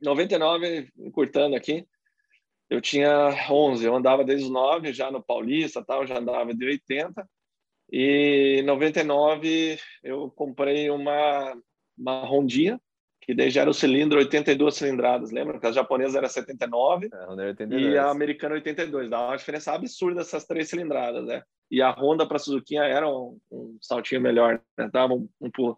[0.00, 1.86] 99, encurtando aqui,
[2.68, 6.64] eu tinha 11, eu andava desde os 9 já no Paulista, tal, já andava de
[6.64, 7.26] 80.
[7.90, 11.56] E em 99 eu comprei uma,
[11.96, 12.80] uma Rondinha,
[13.20, 15.58] que daí já era o cilindro 82 cilindradas, lembra?
[15.58, 19.10] Que a japonesa era 79 é, e a americana 82.
[19.10, 21.42] Dá uma diferença absurda essas três cilindradas, né?
[21.70, 24.88] E a Honda para a Suzuki era um, um, saltinho melhor, né?
[24.92, 25.76] Dava um, um pulo.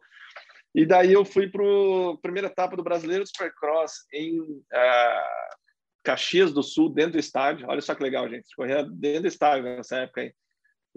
[0.74, 5.58] E daí eu fui para a primeira etapa do Brasileiro Supercross em uh,
[6.04, 7.66] Caxias do Sul, dentro do estádio.
[7.68, 8.54] Olha só que legal, gente.
[8.54, 10.34] Corria dentro do estádio nessa época aí.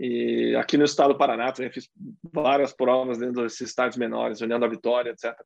[0.03, 1.87] E aqui no estado do Paraná também fiz
[2.33, 5.39] várias provas dentro desses estádios menores, União da Vitória, etc.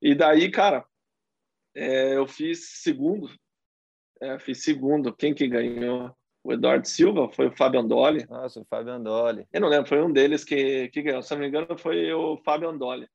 [0.00, 0.82] E daí, cara,
[1.76, 3.28] é, eu fiz segundo.
[4.18, 5.14] É, fiz segundo.
[5.14, 6.10] Quem que ganhou?
[6.42, 8.26] O Eduardo Silva, foi o Fábio Andoli.
[8.30, 9.46] Nossa, o Fábio Andoli.
[9.52, 11.22] Eu não lembro, foi um deles que, que ganhou.
[11.22, 13.06] Se não me engano, foi o Fábio Andoli.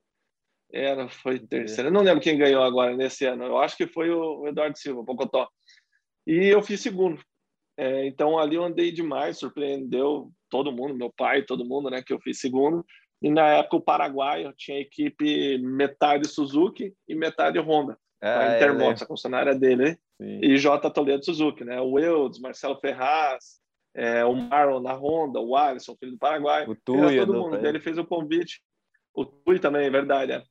[0.71, 1.89] Era, foi terceiro.
[1.89, 3.45] Eu não lembro quem ganhou agora nesse ano.
[3.45, 5.49] Eu acho que foi o Eduardo Silva, Pocotó.
[6.28, 7.19] E eu fiz segundo.
[7.78, 12.11] É, então ali eu andei demais, surpreendeu todo mundo, meu pai, todo mundo, né, que
[12.11, 12.84] eu fiz segundo.
[13.21, 17.97] E na época o Paraguai tinha equipe metade Suzuki e metade Honda.
[18.21, 19.97] Ah, a Intermotos, é, a concessionária dele, né?
[20.19, 20.39] Sim.
[20.41, 20.89] e J.
[20.89, 21.80] Toledo Suzuki, né?
[21.80, 23.59] O Wilds, Marcelo Ferraz,
[23.95, 26.65] é, o Marlon na Honda, o Alisson, filho do Paraguai.
[26.67, 27.65] O Tui, todo mundo.
[27.65, 28.61] Ele fez o convite.
[29.13, 30.32] O Tui também, é verdade.
[30.32, 30.43] É.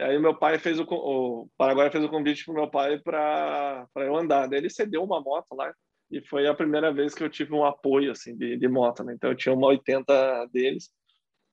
[0.00, 4.16] Aí meu pai fez o, o Paraguai fez o convite para meu pai para eu
[4.16, 4.46] andar.
[4.48, 5.72] Daí ele cedeu uma moto lá
[6.10, 9.14] e foi a primeira vez que eu tive um apoio assim de, de moto, né?
[9.14, 10.90] Então eu tinha uma 80 deles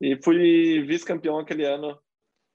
[0.01, 1.97] e fui vice-campeão aquele ano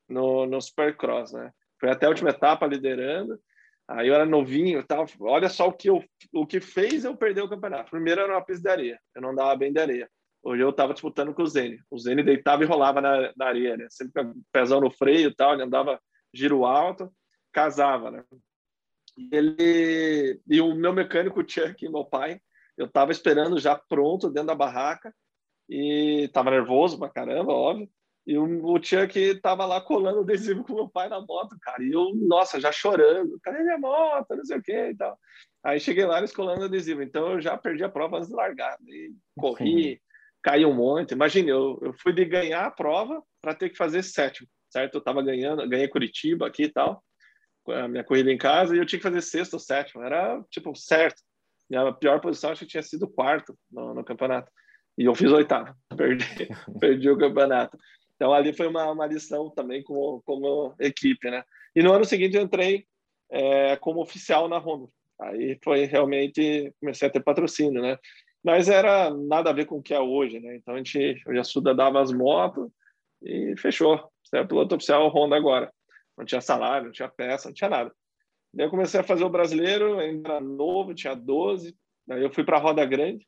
[0.09, 1.53] no, no Supercross, né?
[1.79, 3.39] Foi até a última etapa liderando.
[3.89, 5.07] Aí eu era novinho tal.
[5.21, 7.91] Olha só o que eu, o que fez eu perder o campeonato.
[7.91, 9.01] Primeiro era uma pista de areia.
[9.15, 10.09] Eu não dava bem de areia.
[10.43, 11.81] Hoje eu estava disputando com o Zene.
[11.91, 13.87] O Zene deitava e rolava na, na areia, né?
[13.91, 15.55] Sempre com pezão no freio tal.
[15.55, 16.01] Ele andava
[16.33, 17.13] giro alto,
[17.53, 18.25] casava, né?
[19.17, 22.41] Ele e o meu mecânico Chuck, meu pai,
[22.77, 25.15] eu estava esperando já pronto dentro da barraca
[25.69, 27.89] e estava nervoso pra caramba, óbvio.
[28.27, 31.83] E o, o Chuck estava lá colando adesivo com meu pai na moto, cara.
[31.83, 34.37] E eu, nossa, já chorando, cadê minha moto?
[34.37, 35.19] Não sei o que e tal.
[35.65, 37.03] Aí cheguei lá, eles colando adesivo.
[37.03, 38.77] Então eu já perdi a prova antes de largar.
[38.87, 40.01] E corri,
[40.43, 41.13] caí um monte.
[41.13, 44.95] Imagina, eu, eu fui de ganhar a prova para ter que fazer sétimo, certo?
[44.95, 47.03] Eu estava ganhando, ganhei Curitiba aqui e tal
[47.69, 50.03] a minha corrida em casa e eu tinha que fazer sexto ou sétimo.
[50.03, 51.23] Era, tipo, certo.
[51.71, 54.51] Minha pior posição acho que tinha sido quarto no, no campeonato.
[54.99, 55.75] E eu fiz oitavo.
[55.97, 56.49] Perdi,
[56.81, 57.79] perdi o campeonato.
[58.17, 61.45] Então, ali foi uma, uma lição também como, como equipe, né?
[61.75, 62.87] E no ano seguinte eu entrei
[63.31, 64.89] é, como oficial na Honda.
[65.21, 67.99] Aí foi realmente, comecei a ter patrocínio, né?
[68.45, 70.57] Mas era nada a ver com o que é hoje, né?
[70.57, 72.69] Então, a gente, já Suda dava as motos
[73.23, 74.11] e fechou.
[74.23, 75.73] Você é piloto oficial Honda agora
[76.17, 77.93] não tinha salário, não tinha peça, não tinha nada.
[78.55, 81.75] Daí eu comecei a fazer o brasileiro, ainda novo, tinha 12.
[82.07, 83.27] Daí eu fui para a Roda Grande.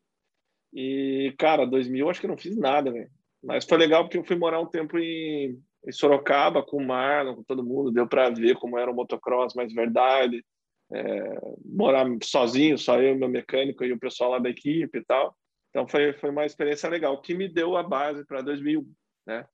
[0.73, 3.11] E, cara, 2000 acho que não fiz nada, velho.
[3.43, 7.37] Mas foi legal porque eu fui morar um tempo em, em Sorocaba com o Marlon,
[7.37, 7.93] com todo mundo.
[7.93, 10.45] Deu para ver como era o motocross, mais verdade.
[10.93, 15.35] É, morar sozinho, só eu, meu mecânico e o pessoal lá da equipe e tal.
[15.71, 18.89] Então foi, foi uma experiência legal, que me deu a base para 2001,
[19.27, 19.45] né?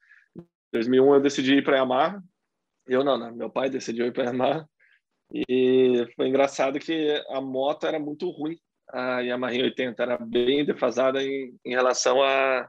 [0.70, 2.22] 2001 eu decidi ir para Yamaha,
[2.92, 3.30] eu não, né?
[3.30, 4.68] Meu pai decidiu ir para Yamaha.
[5.32, 8.58] E foi engraçado que a moto era muito ruim.
[8.88, 12.68] A Yamaha 80 era bem defasada em, em relação à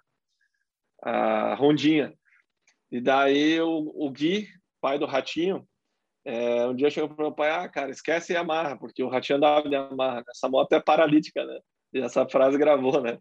[1.01, 1.11] a,
[1.51, 2.13] a Rondinha.
[2.91, 4.47] E daí o, o Gui,
[4.79, 5.67] pai do Ratinho,
[6.23, 9.67] é, um dia chegou para meu pai, ah, cara, esquece Yamaha, porque o Ratinho andava
[9.67, 10.23] de Yamaha.
[10.29, 11.59] Essa moto é paralítica, né?
[11.93, 13.17] E essa frase gravou, né?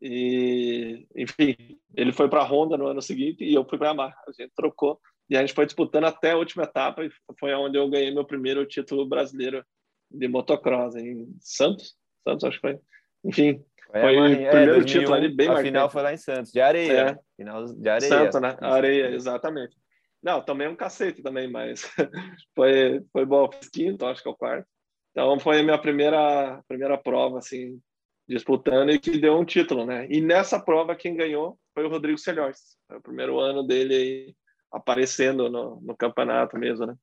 [0.00, 1.56] E, enfim,
[1.94, 4.14] ele foi para a Honda no ano seguinte e eu fui para a Yamaha.
[4.26, 5.00] A gente trocou.
[5.32, 7.10] E a gente foi disputando até a última etapa e
[7.40, 9.64] foi onde eu ganhei meu primeiro título brasileiro
[10.10, 11.96] de motocross em Santos.
[12.22, 12.78] Santos, acho que foi.
[13.24, 15.68] Enfim, foi, foi o é, primeiro 2001, título ali bem A marcante.
[15.70, 16.92] final foi lá em Santos, de areia.
[16.92, 17.18] É.
[17.34, 18.10] Final de areia.
[18.10, 18.56] Santos, né?
[18.60, 19.74] Areia, exatamente.
[20.22, 21.80] Não, também um cacete também, mas
[22.54, 23.50] foi, foi bom.
[23.52, 24.68] Fiz quinto, acho que é o quarto.
[25.12, 27.80] Então foi a minha primeira, primeira prova, assim,
[28.28, 30.06] disputando e que deu um título, né?
[30.10, 32.76] E nessa prova quem ganhou foi o Rodrigo Celhões.
[32.86, 34.41] Foi o primeiro ano dele aí
[34.72, 36.94] aparecendo no, no campeonato mesmo, né?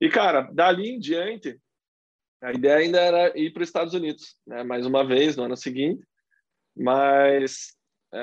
[0.00, 1.60] E, cara, dali em diante,
[2.42, 4.64] a ideia ainda era ir para os Estados Unidos, né?
[4.64, 6.02] mais uma vez, no ano seguinte,
[6.74, 7.76] mas
[8.12, 8.20] é,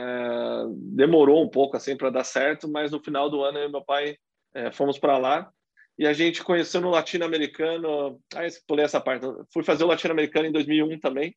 [0.95, 3.83] demorou um pouco assim para dar certo, mas no final do ano eu e meu
[3.83, 4.17] pai
[4.55, 5.51] é, fomos para lá
[5.99, 10.51] e a gente conheceu no latino-americano, aí pulei essa parte, fui fazer o latino-americano em
[10.51, 11.35] 2001 também,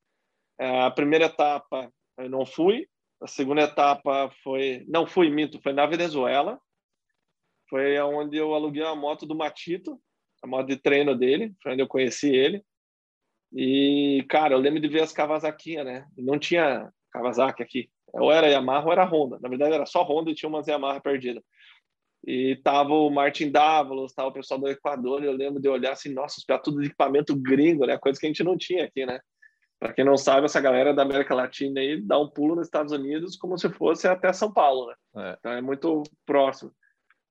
[0.59, 2.87] é, a primeira etapa eu não fui,
[3.23, 6.59] a segunda etapa foi, não fui, minto, foi na Venezuela,
[7.71, 9.99] foi onde eu aluguei a moto do Matito,
[10.43, 12.63] a moto de treino dele, foi onde eu conheci ele.
[13.53, 16.07] E, cara, eu lembro de ver as Kawasaki, né?
[16.19, 17.89] Não tinha Kawasaki aqui.
[18.13, 19.39] Ou era Yamaha ou era Honda.
[19.41, 21.43] Na verdade, era só Honda e tinha umas Yamaha perdidas.
[22.27, 25.93] E tava o Martin Dávalos, tava o pessoal do Equador, e eu lembro de olhar
[25.93, 27.97] assim, nossa, os tudo de equipamento gringo, né?
[27.97, 29.21] Coisa que a gente não tinha aqui, né?
[29.79, 32.93] Para quem não sabe, essa galera da América Latina aí dá um pulo nos Estados
[32.93, 34.95] Unidos como se fosse até São Paulo, né?
[35.31, 35.37] É.
[35.39, 36.71] Então é muito próximo.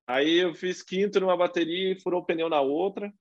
[0.09, 3.13] Aí eu fiz quinto numa bateria e furou o pneu na outra.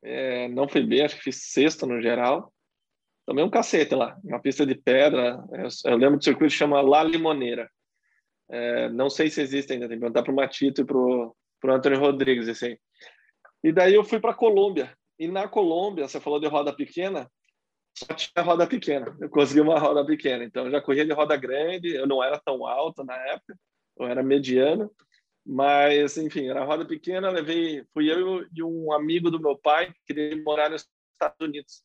[0.00, 2.52] É, não fui bem, acho que fiz sexto no geral.
[3.26, 5.42] Tomei um cacete lá, uma pista de pedra.
[5.52, 7.68] Eu, eu lembro do circuito que chama La Limoneira.
[8.48, 11.34] É, não sei se existe ainda, tem que perguntar para o Matito e para o
[11.64, 12.48] Antônio Rodrigues.
[12.48, 12.76] Assim.
[13.64, 14.96] E daí eu fui para Colômbia.
[15.18, 17.28] E na Colômbia, você falou de roda pequena,
[17.92, 19.16] só tinha roda pequena.
[19.20, 20.44] Eu consegui uma roda pequena.
[20.44, 23.58] Então eu já corria de roda grande, eu não era tão alto na época,
[23.98, 24.88] eu era mediano.
[25.52, 29.98] Mas, enfim, era roda pequena, levei, fui eu e um amigo do meu pai que
[30.06, 31.82] queria morar nos Estados Unidos.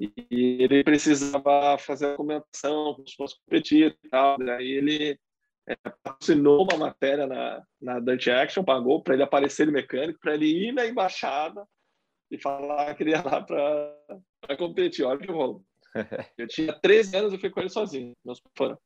[0.00, 4.38] E ele precisava fazer a documentação, fosse competir e tal.
[4.38, 5.20] Daí ele
[5.68, 10.32] é, assinou uma matéria na, na Dutch Action, pagou para ele aparecer de mecânico, para
[10.32, 11.68] ele ir na embaixada
[12.30, 15.04] e falar que ele ia lá para competir.
[15.04, 15.62] Olha que rolo.
[16.38, 18.14] Eu tinha 13 anos e fui com ele sozinho.
[18.24, 18.78] Meus foram.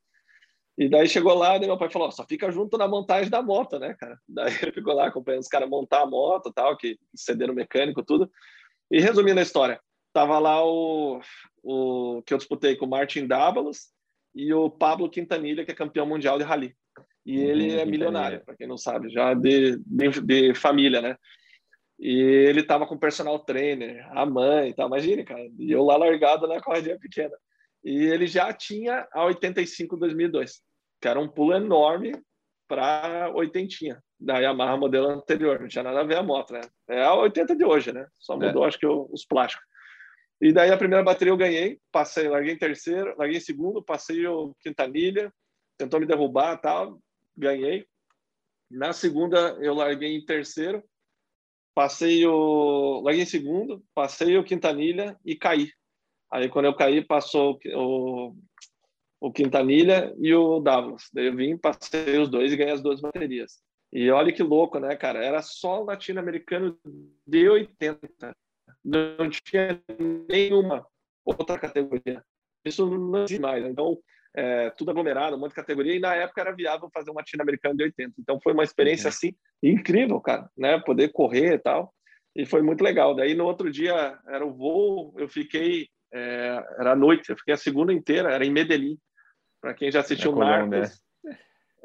[0.79, 3.79] E daí chegou lá, e meu pai falou: só fica junto na montagem da moto,
[3.79, 4.18] né, cara?
[4.29, 8.31] Daí ficou lá acompanhando os caras montar a moto tal, que cederam mecânico, tudo.
[8.91, 9.81] E resumindo a história,
[10.12, 11.20] tava lá o,
[11.62, 13.89] o que eu disputei com o Martin Dávalos
[14.35, 16.77] e o Pablo Quintanilha, que é campeão mundial de rally.
[17.24, 21.16] E ele uhum, é milionário, para quem não sabe, já de, de, de, família, né?
[21.99, 25.43] E ele tava com personal trainer, a mãe e tal, imagine, cara.
[25.59, 27.37] E eu lá largado na corridinha pequena.
[27.87, 30.61] E ele já tinha a 85 2002,
[31.01, 32.20] que era um pulo enorme
[32.66, 35.61] para oitentinha da Yamaha modelo anterior.
[35.61, 36.62] Não tinha nada a ver a moto, né?
[36.89, 38.05] É a 80 de hoje, né?
[38.18, 38.39] Só é.
[38.39, 38.66] mudou, é.
[38.66, 39.64] acho que, os plásticos.
[40.41, 44.26] E daí a primeira bateria eu ganhei, passei, larguei em terceiro, larguei em segundo, passei
[44.26, 45.32] o Quintanilha,
[45.78, 47.01] tentou me derrubar tal,
[47.37, 47.87] ganhei.
[48.68, 50.82] Na segunda eu larguei em terceiro,
[51.72, 55.70] passei o, larguei em segundo, passei o Quintanilha e caí.
[56.37, 58.37] Aí quando eu caí passou o,
[59.20, 61.09] o Quintanilha e o Davos.
[61.12, 63.62] Daí eu vim, passei os dois e ganhei as duas baterias.
[63.93, 65.24] E olha que louco, né, cara?
[65.24, 66.78] Era só latino-americano
[67.26, 68.37] de 80
[68.87, 69.82] não tinha
[70.28, 70.87] nenhuma
[71.24, 72.22] outra categoria.
[72.64, 73.64] Isso não existe mais.
[73.64, 73.99] Então,
[74.34, 77.43] é, tudo aglomerado, um monte de categoria, e na época era viável fazer uma Tina
[77.43, 78.14] americana de 80.
[78.18, 79.09] Então, foi uma experiência, uhum.
[79.09, 80.78] assim, incrível, cara, né?
[80.80, 81.93] Poder correr e tal.
[82.34, 83.14] E foi muito legal.
[83.14, 87.55] Daí, no outro dia, era o voo, eu fiquei, é, era a noite, eu fiquei
[87.55, 88.99] a segunda inteira, era em Medellín.
[89.61, 91.01] Para quem já assistiu é Narcos,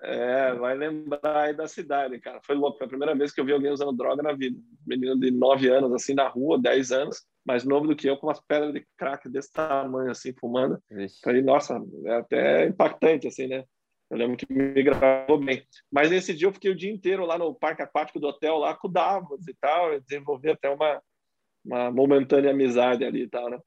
[0.04, 2.42] é, vai lembrar aí da cidade, cara.
[2.44, 2.78] Foi louco.
[2.78, 4.60] Foi a primeira vez que eu vi alguém usando droga na vida.
[4.86, 8.28] Menino de 9 anos, assim, na rua, 10 anos, mais novo do que eu, com
[8.28, 10.82] umas pedras de crack desse tamanho, assim, fumando.
[11.24, 13.64] Falei, nossa, é até impactante, assim, né?
[14.10, 15.64] Eu lembro que me gravou bem.
[15.92, 18.76] Mas nesse dia eu fiquei o dia inteiro lá no parque aquático do hotel, lá
[18.76, 19.94] com o Davos e tal.
[19.94, 21.02] Eu desenvolvi até uma,
[21.64, 23.60] uma momentânea amizade ali e tal, né?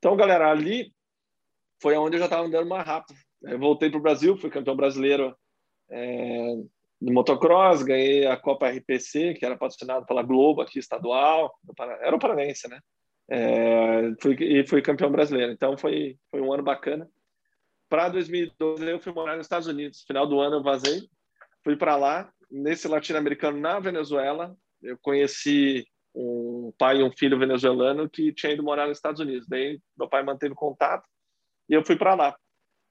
[0.00, 0.90] Então, galera, ali
[1.80, 3.18] foi onde eu já estava andando mais rápido.
[3.42, 5.36] Eu voltei para o Brasil, fui campeão brasileiro
[5.90, 6.56] é,
[7.00, 11.54] motocross, ganhei a Copa RPC, que era patrocinada pela Globo aqui, estadual,
[12.00, 12.80] era o Paranense, né?
[13.28, 17.08] É, fui, e fui campeão brasileiro, então foi, foi um ano bacana.
[17.88, 20.02] Para 2012, eu fui morar nos Estados Unidos.
[20.06, 21.02] Final do ano eu vazei,
[21.62, 28.08] fui para lá, nesse latino-americano na Venezuela, eu conheci um pai e um filho venezuelano
[28.08, 29.46] que tinha ido morar nos Estados Unidos.
[29.48, 31.06] Daí meu pai manteve contato
[31.68, 32.36] e eu fui para lá.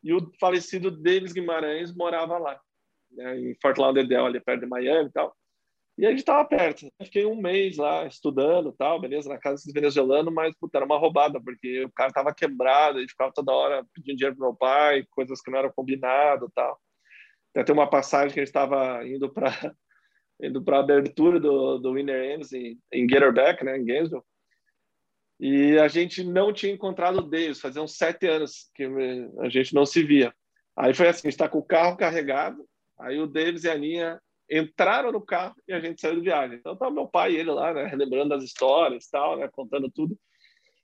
[0.03, 2.59] E o falecido Davis Guimarães morava lá
[3.11, 5.35] né, em Fort Lauderdale, ali perto de Miami e tal.
[5.97, 6.87] E a gente estava perto.
[7.03, 10.97] Fiquei um mês lá estudando tal, beleza, na casa desse venezuelano, mas puta, era uma
[10.97, 15.05] roubada, porque o cara estava quebrado, ele ficava toda hora pedindo dinheiro pro meu pai,
[15.11, 16.79] coisas que não eram combinado tal.
[17.53, 19.75] Até uma passagem que a gente estava indo para
[20.41, 24.23] indo para a abertura do, do Winner Ends em, em Gatorback, né, em Gainesville.
[25.39, 28.83] E a gente não tinha encontrado o Davis, fazia uns sete anos que
[29.39, 30.33] a gente não se via.
[30.77, 32.65] Aí foi assim, a gente está com o carro carregado,
[32.99, 34.21] Aí o Davis e a Aninha
[34.51, 36.57] entraram no carro e a gente saiu de viagem.
[36.57, 40.17] Então tá meu pai e ele lá, né, lembrando das histórias tal, né, contando tudo.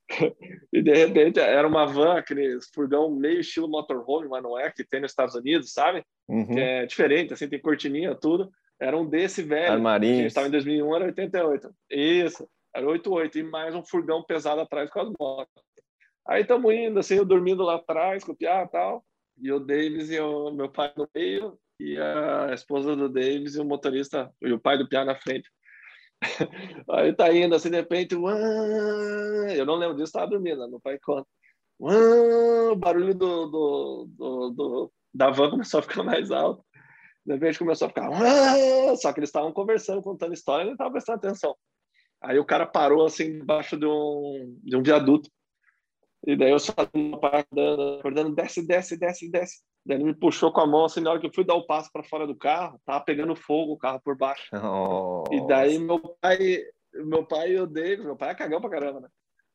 [0.72, 4.84] e de repente era uma van, aquele furgão meio estilo motorhome, mas não é, que
[4.84, 6.06] tem nos Estados Unidos, sabe?
[6.28, 6.48] Uhum.
[6.48, 8.50] Que é diferente, assim, tem cortininha, tudo.
[8.86, 9.74] Era um desse velho.
[9.74, 10.14] Armarinhos.
[10.14, 11.76] A gente estava em 2001, era 88.
[11.90, 13.40] Isso, era 88.
[13.40, 15.64] E mais um furgão pesado atrás com as motos.
[16.28, 19.04] Aí estamos indo, assim, eu dormindo lá atrás, com o Piá e tal.
[19.42, 23.60] E o Davis e o meu pai no meio, e a esposa do Davis e
[23.60, 25.50] o motorista e o pai do Piá na frente.
[26.90, 31.28] Aí tá indo assim, de repente, eu não lembro disso, estava dormindo, meu pai conta.
[31.80, 36.64] o barulho do, do, do, do, da van começou a ficar mais alto.
[37.26, 38.10] De repente começou a ficar,
[38.98, 41.56] só que eles estavam conversando, contando história, e não estavam prestando atenção.
[42.22, 45.30] Aí o cara parou assim debaixo de um, de um viaduto.
[46.26, 49.64] E daí eu só acordando, acordando, desce, desce, desce, desce.
[49.86, 51.68] Daí ele me puxou com a mão, assim, na hora que eu fui dar o
[51.68, 54.50] passo para fora do carro, tava pegando fogo o carro por baixo.
[54.56, 55.24] Oh.
[55.32, 56.64] E daí meu pai,
[56.94, 59.08] meu pai e o David, meu pai é cagão pra caramba, né?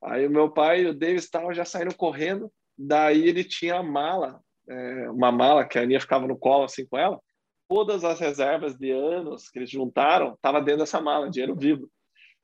[0.04, 3.82] Aí o meu pai e o David estavam já saindo correndo, daí ele tinha a
[3.82, 7.20] mala, é, uma mala que a Aninha ficava no colo assim com ela,
[7.70, 11.88] todas as reservas de anos que eles juntaram, tava dentro dessa mala, dinheiro vivo.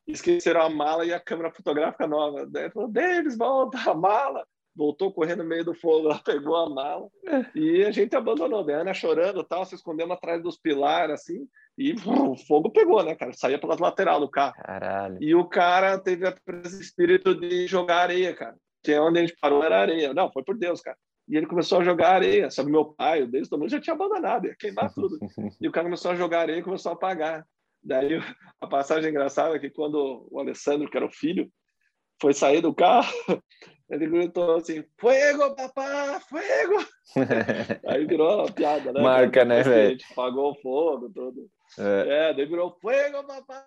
[0.07, 2.47] Esqueceram a mala e a câmera fotográfica nova.
[2.47, 4.47] Daí falou, Davis, volta a mala
[4.77, 7.47] voltou correndo no meio do fogo, ela pegou a mala é.
[7.59, 8.69] e a gente abandonou.
[8.69, 11.49] A Ana chorando tal, se escondendo atrás dos pilares, assim,
[11.79, 13.33] e o fogo pegou, né, cara?
[13.33, 14.55] Saía pelas lateral do carro.
[14.55, 15.17] Caralho.
[15.21, 16.27] E o cara teve
[16.65, 18.57] esse espírito de jogar areia, cara.
[18.83, 20.15] Que é onde a gente parou, era areia.
[20.15, 20.97] Não, foi por Deus, cara.
[21.29, 22.51] E ele começou a jogar areia.
[22.51, 25.19] Sabe, meu pai, o Deus, todo mundo já tinha abandonado, ia queimar tudo.
[25.61, 27.47] e o cara começou a jogar areia e começou a apagar.
[27.83, 28.19] Daí
[28.61, 31.51] a passagem engraçada é que quando o Alessandro, que era o filho,
[32.21, 33.13] foi sair do carro,
[33.91, 36.85] ele gritou assim, fuego, papá, fuego!
[37.87, 39.01] Aí virou uma piada, né?
[39.01, 39.99] Marca, né, velho?
[40.13, 41.49] Apagou o fogo, tudo.
[41.79, 43.65] É, é daí virou fuego, papá!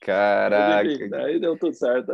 [0.00, 0.90] Caraca!
[0.90, 2.12] Enfim, daí deu tudo certo.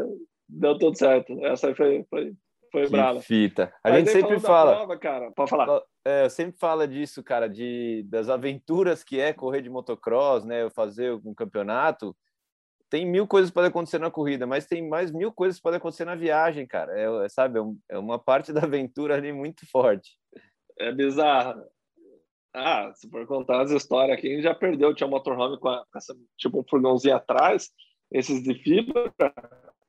[0.48, 1.44] deu tudo certo.
[1.44, 2.32] Essa aí foi, foi,
[2.70, 3.20] foi Que brava.
[3.20, 3.72] fita.
[3.82, 5.82] A Mas gente sempre fala, prova, cara, pode falar.
[6.04, 10.68] é, eu sempre fala disso, cara, de das aventuras que é correr de motocross, né?
[10.70, 12.16] Fazer um campeonato.
[12.88, 15.78] Tem mil coisas que podem acontecer na corrida, mas tem mais mil coisas que podem
[15.78, 16.92] acontecer na viagem, cara.
[16.98, 20.10] É, é, sabe, é, é uma parte da aventura ali muito forte.
[20.78, 21.62] É bizarro.
[22.52, 24.92] Ah, se for contar as histórias aqui, a gente já perdeu.
[24.92, 27.70] Tinha um motorhome com, a, com essa, tipo um furgãozinho atrás,
[28.10, 29.12] esses de fibra.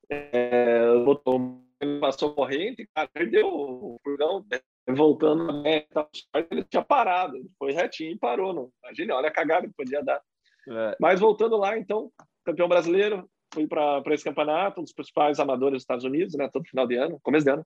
[0.10, 1.64] É, motorhome
[2.00, 4.60] passou corrente, cara, perdeu o furgão, né,
[4.90, 6.08] voltando na meta,
[6.50, 8.54] ele tinha parado, ele foi retinho e parou.
[8.54, 8.72] Não.
[8.84, 10.22] Imagina, olha a cagada que podia dar.
[10.70, 12.12] É, Mas voltando lá, então,
[12.46, 16.50] campeão brasileiro, fui para esse campeonato, um dos principais amadores dos Estados Unidos, né?
[16.52, 17.66] Todo final de ano, começo de ano,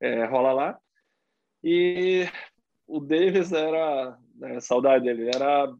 [0.00, 0.78] é, rola lá.
[1.62, 2.26] E
[2.86, 5.72] o Davis era, né, saudade dele, era,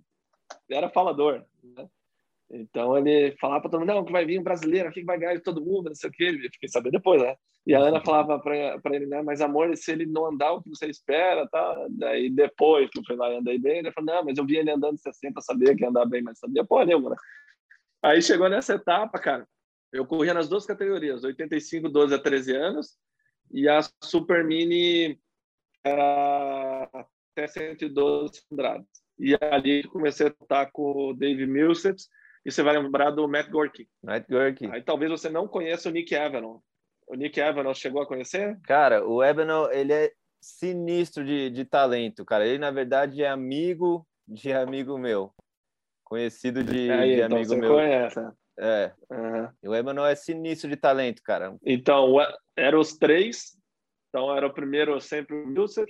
[0.71, 1.89] era falador, né?
[2.51, 5.19] Então ele falava para todo mundo, não, que vai vir um brasileiro aqui que vai
[5.19, 6.25] ganhar de todo mundo, não sei o que.
[6.25, 7.37] Eu fiquei sabendo depois, né?
[7.67, 10.71] E a Ana falava para ele, né, mas amor, se ele não andar o que
[10.71, 11.87] você espera, tá?
[11.91, 14.57] Daí depois que eu fui lá e andei bem, ele falou, não, mas eu vi
[14.57, 17.17] ele andando 60, sabia que ia andar bem, mas sabia porra nenhuma, né?
[18.03, 19.47] Aí chegou nessa etapa, cara,
[19.93, 22.97] eu corria nas duas categorias, 85, 12 a 13 anos,
[23.51, 25.21] e a Super Mini
[25.85, 26.89] era
[27.35, 28.87] até 112 cilindradas.
[29.19, 31.99] E ali comecei a lutar com o Dave Millsap,
[32.49, 33.87] e você vai lembrar do Matt Gorky.
[34.03, 34.67] Night Gurk.
[34.73, 36.61] Aí talvez você não conheça o Nick Avalon.
[37.07, 38.59] O Nick Avalon chegou a conhecer?
[38.63, 42.47] Cara, o Ebano, ele é sinistro de, de talento, cara.
[42.47, 45.31] Ele, na verdade, é amigo de amigo meu.
[46.03, 47.75] Conhecido de, Aí, de então amigo você meu.
[47.75, 48.19] conhece.
[48.59, 49.53] É, Aham.
[49.67, 51.55] o Ebano é sinistro de talento, cara.
[51.63, 52.15] Então,
[52.57, 53.59] eram os três.
[54.09, 55.87] Então, era o primeiro sempre o Millsap,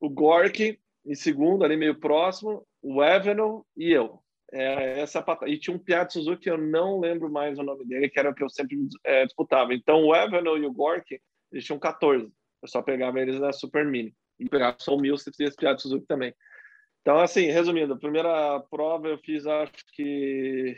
[0.00, 4.23] o Gorky em segundo, ali meio próximo, o Evenon e eu.
[4.56, 8.08] É, essa E tinha um Piat Suzuki que eu não lembro mais o nome dele,
[8.08, 9.74] que era o que eu sempre é, disputava.
[9.74, 12.32] Então, o Evenon e o Gorky, eles tinham 14.
[12.62, 14.14] Eu só pegava eles na Super Mini.
[14.38, 16.32] E pegava só o Millsap e esse Piat Suzuki também.
[17.00, 20.76] Então, assim, resumindo, a primeira prova eu fiz, acho que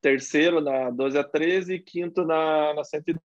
[0.00, 3.20] terceiro na 12 a 13 e quinto na, na 112.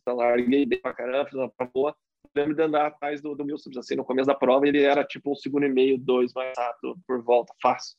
[0.00, 1.96] Então, larguei bem pra caramba, fiz uma prova boa.
[2.36, 5.32] Lembro de andar atrás do, do Milson, assim, no começo da prova ele era tipo
[5.32, 7.96] um segundo e meio, dois mais rápido por volta, fácil.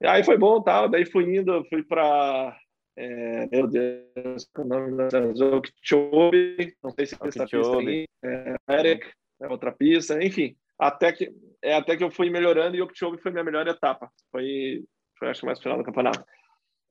[0.00, 2.56] E aí foi bom, tal, daí fui indo, fui para
[2.96, 8.54] é, meu Deus, é o nome da Okeechobee, não sei se essa pista aí, é,
[8.70, 9.08] Eric,
[9.40, 11.32] é outra pista, enfim, até que
[11.62, 14.10] é até que eu fui melhorando e Okeechobee foi minha melhor etapa.
[14.30, 14.84] Foi,
[15.18, 16.24] foi acho que mais final do campeonato.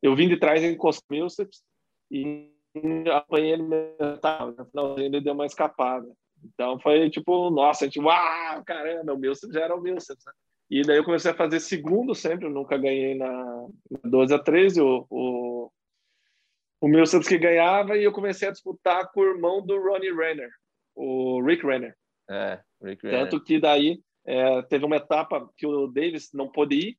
[0.01, 0.77] Eu vim de trás em
[1.09, 1.63] Milceps
[2.11, 2.51] e
[3.11, 3.63] apanhei ele
[3.99, 4.53] etapa.
[4.57, 6.07] No finalzinho ele deu uma escapada.
[6.43, 10.33] Então foi tipo, nossa, a gente, uau, caramba, o Milceps já era o Milceps, né?
[10.69, 14.39] E daí eu comecei a fazer segundo sempre, eu nunca ganhei na, na 12 a
[14.39, 15.71] 13, o, o,
[16.81, 20.49] o Milceps que ganhava, e eu comecei a disputar com o irmão do Ronnie Renner,
[20.93, 21.95] o Rick Renner.
[22.29, 23.21] É, Rick Renner.
[23.21, 26.97] Tanto que daí é, teve uma etapa que o Davis não pôde ir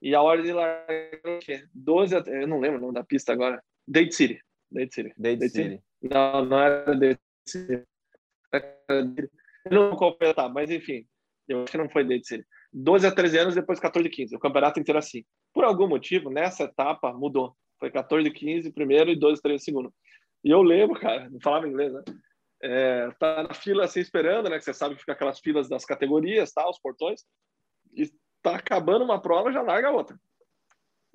[0.00, 0.86] e a hora de largar
[1.24, 1.64] o quê?
[1.74, 3.62] 12 a, eu não lembro o nome da pista agora.
[3.86, 4.40] Date City.
[4.70, 5.14] Date City.
[5.16, 5.82] Dade Dade City.
[6.02, 7.82] Não, não era Date City.
[8.90, 11.06] Eu não vou completar, mas enfim,
[11.48, 12.46] eu acho que não foi Date City.
[12.74, 14.36] 12 a 13 anos, depois 14 e 15.
[14.36, 15.24] O campeonato inteiro assim.
[15.52, 17.56] Por algum motivo, nessa etapa mudou.
[17.78, 19.94] Foi 14 e 15 primeiro e 12 e 13 segundo.
[20.42, 22.02] E eu lembro, cara, não falava inglês, né?
[22.62, 24.58] É, tá na fila assim esperando, né?
[24.58, 26.68] Que você sabe que fica aquelas filas das categorias, tá?
[26.68, 27.22] Os portões.
[27.94, 28.10] E
[28.42, 30.18] tá acabando uma prova, já larga a outra.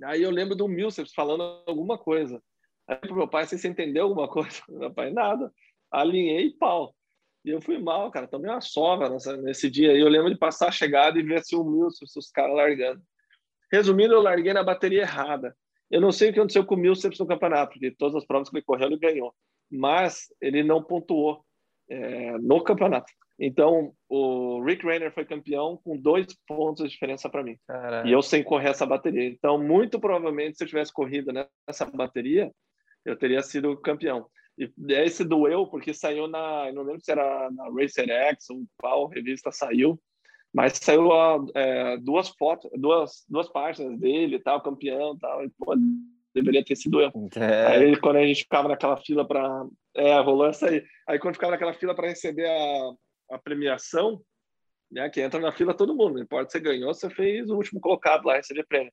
[0.03, 2.41] Aí eu lembro do Milceps falando alguma coisa.
[2.87, 4.61] Aí pro meu pai, você entendeu alguma coisa?
[4.69, 5.53] Meu pai, nada.
[5.91, 6.95] Alinhei e pau.
[7.43, 8.27] E eu fui mal, cara.
[8.27, 9.93] Tomei uma sova nessa, nesse dia.
[9.93, 13.01] E eu lembro de passar a chegada e ver se o Milceps, os caras largando.
[13.71, 15.55] Resumindo, eu larguei na bateria errada.
[15.89, 18.49] Eu não sei o que aconteceu com o Milceps no campeonato, porque todas as provas
[18.49, 19.33] que ele correu, ele ganhou.
[19.71, 21.43] Mas ele não pontuou
[21.89, 23.11] é, no campeonato.
[23.39, 27.57] Então, o Rick Renner foi campeão com dois pontos de diferença para mim.
[28.05, 29.29] E eu sem correr essa bateria.
[29.29, 32.51] Então, muito provavelmente, se eu tivesse corrido nessa bateria,
[33.05, 34.27] eu teria sido campeão.
[34.59, 39.07] E esse doeu porque saiu na, não lembro se era na Racer X ou qual
[39.07, 39.97] revista saiu,
[40.53, 41.09] mas saiu
[41.55, 45.45] é, duas fotos, duas, duas páginas dele, tal, campeão, tal.
[45.45, 45.73] E, pô,
[46.33, 47.11] deveria ter sido eu.
[47.37, 47.67] É.
[47.67, 50.83] Aí quando a gente ficava naquela fila para, é, rolou essa aí.
[51.07, 54.21] Aí quando ficava naquela fila para receber a, a premiação,
[54.91, 57.55] né, que entra na fila todo mundo, não importa se você ganhou, você fez o
[57.55, 58.91] último colocado lá, receber prêmio.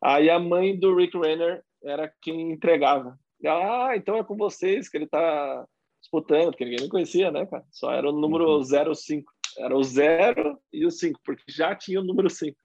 [0.00, 3.18] Aí a mãe do Rick Renner era quem entregava.
[3.46, 5.66] Ah, então é com vocês que ele tá
[6.00, 7.64] disputando, porque ninguém me conhecia, né, cara?
[7.70, 8.94] Só era o número uhum.
[8.94, 9.32] 05.
[9.58, 12.56] Era o 0 e o 5, porque já tinha o número 5.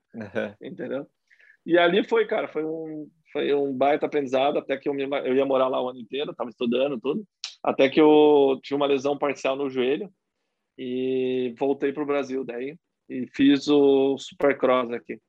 [0.61, 1.05] Entendeu?
[1.65, 5.35] E ali foi, cara, foi um, foi um baita aprendizado, até que eu, me, eu
[5.35, 7.25] ia morar lá o ano inteiro, estava estudando tudo.
[7.61, 10.09] Até que eu tinha uma lesão parcial no joelho
[10.77, 12.77] e voltei para o Brasil daí
[13.09, 15.19] e fiz o Supercross aqui.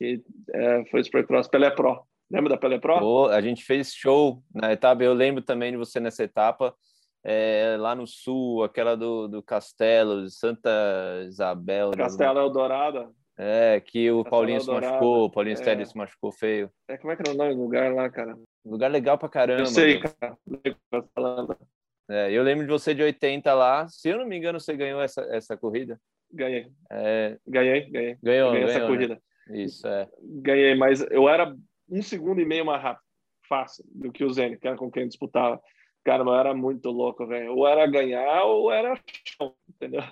[0.00, 0.22] E,
[0.52, 2.02] é, foi o Supercross Pelé Pro.
[2.30, 2.98] Lembra da Pelé Pro?
[3.02, 5.02] Oh, a gente fez show na etapa.
[5.02, 6.74] Eu lembro também de você nessa etapa.
[7.24, 10.70] É, lá no sul, aquela do, do Castelo, Santa
[11.26, 11.90] Isabel.
[11.92, 13.14] Castelo Eldorado.
[13.38, 14.84] É, que o Castelo Paulinho Eldorado.
[14.84, 15.84] se machucou, o Paulinho é.
[15.84, 16.70] se machucou feio.
[16.88, 18.36] É, como é que era o nome do lugar lá, cara?
[18.64, 19.62] Lugar legal pra caramba.
[19.62, 20.36] Eu sei, cara.
[22.08, 23.88] É, eu lembro de você de 80 lá.
[23.88, 26.00] Se eu não me engano, você ganhou essa, essa corrida?
[26.32, 26.70] Ganhei.
[26.90, 27.36] É...
[27.46, 28.18] Ganhei, ganhei.
[28.22, 28.86] Ganhou, ganhei ganhou, essa né?
[28.86, 29.22] corrida.
[29.50, 30.08] Isso, é.
[30.22, 31.54] Ganhei, mas eu era
[31.88, 33.04] um segundo e meio mais rápido,
[33.48, 35.60] fácil, do que o Zene, que era com quem disputava.
[36.04, 37.54] Cara, mas era muito louco, velho.
[37.54, 40.02] Ou era ganhar ou era chão, entendeu?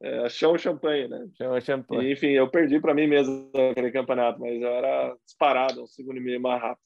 [0.00, 1.26] É, chão champanhe, né?
[1.36, 2.08] Chão champanhe.
[2.08, 6.18] E, enfim, eu perdi para mim mesmo aquele campeonato, mas eu era disparado, um segundo
[6.18, 6.84] e meio mais rápido.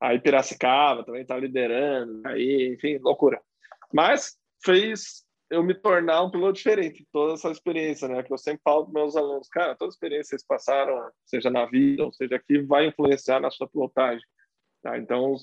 [0.00, 3.40] Aí Piracicaba também estava liderando, aí, enfim, loucura.
[3.92, 8.22] Mas fez eu me tornar um piloto diferente, toda essa experiência, né?
[8.22, 11.64] Que eu sempre falo para meus alunos, cara, toda experiência que vocês passaram, seja na
[11.66, 14.24] vida, ou seja aqui, vai influenciar na sua pilotagem.
[14.82, 14.98] Tá?
[14.98, 15.34] Então,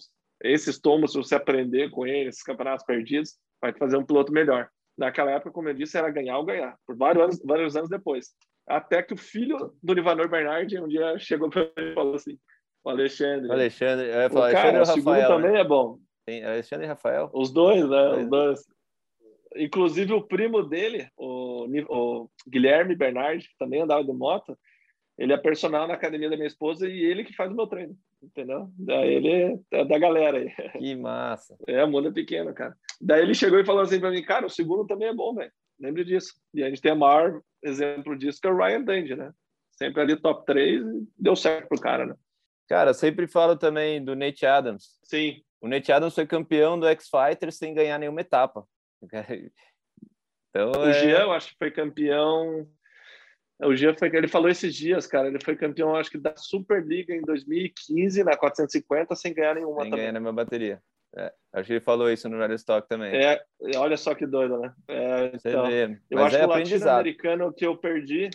[0.44, 4.32] esses tomos, se você aprender com eles, esses campeonatos perdidos, vai te fazer um piloto
[4.32, 4.70] melhor.
[4.98, 8.28] Naquela época, como eu disse, era ganhar ou ganhar, por vários anos, vários anos depois.
[8.68, 12.38] Até que o filho do Nivanor Bernardi um dia chegou para mim e falou assim:
[12.84, 13.50] o Alexandre.
[13.50, 15.60] O Alexandre, eu ia falar, cara, Alexandre o Rafael, também né?
[15.60, 16.00] é bom.
[16.26, 17.30] Tem Alexandre e Rafael.
[17.34, 18.10] Os dois, né?
[18.16, 18.75] Os dois.
[19.56, 24.58] Inclusive o primo dele, o, o Guilherme Bernardi, que também andava de moto,
[25.18, 27.98] ele é personal na academia da minha esposa e ele que faz o meu treino,
[28.22, 28.70] entendeu?
[28.78, 30.52] Daí ele é da galera aí.
[30.78, 31.56] Que massa.
[31.68, 32.76] É, o mundo é pequeno, cara.
[33.00, 35.52] Daí ele chegou e falou assim para mim, cara, o segundo também é bom, velho.
[35.80, 36.34] Lembre disso.
[36.54, 39.32] E a gente tem o maior exemplo disso, que é o Ryan Dandy, né?
[39.72, 42.16] Sempre ali top 3 e deu certo pro cara, né?
[42.68, 45.00] Cara, sempre falo também do Nate Adams.
[45.04, 45.42] Sim.
[45.62, 48.66] O Nate Adams foi campeão do X-Fighter sem ganhar nenhuma etapa.
[50.56, 50.94] Então, o é...
[50.94, 52.66] Jean, eu acho que foi campeão.
[53.62, 57.14] O Jean foi, ele falou esses dias, cara, ele foi campeão, acho que da Superliga
[57.14, 59.82] em 2015 na 450 sem ganhar nenhuma.
[59.82, 60.82] Sem ganhar nenhuma bateria.
[61.18, 63.16] É, acho que ele falou isso no Rally Stock também.
[63.16, 63.42] É,
[63.78, 64.74] olha só que doido, né?
[64.88, 65.70] É, então,
[66.10, 68.30] eu acho é que o latino-americano que eu perdi,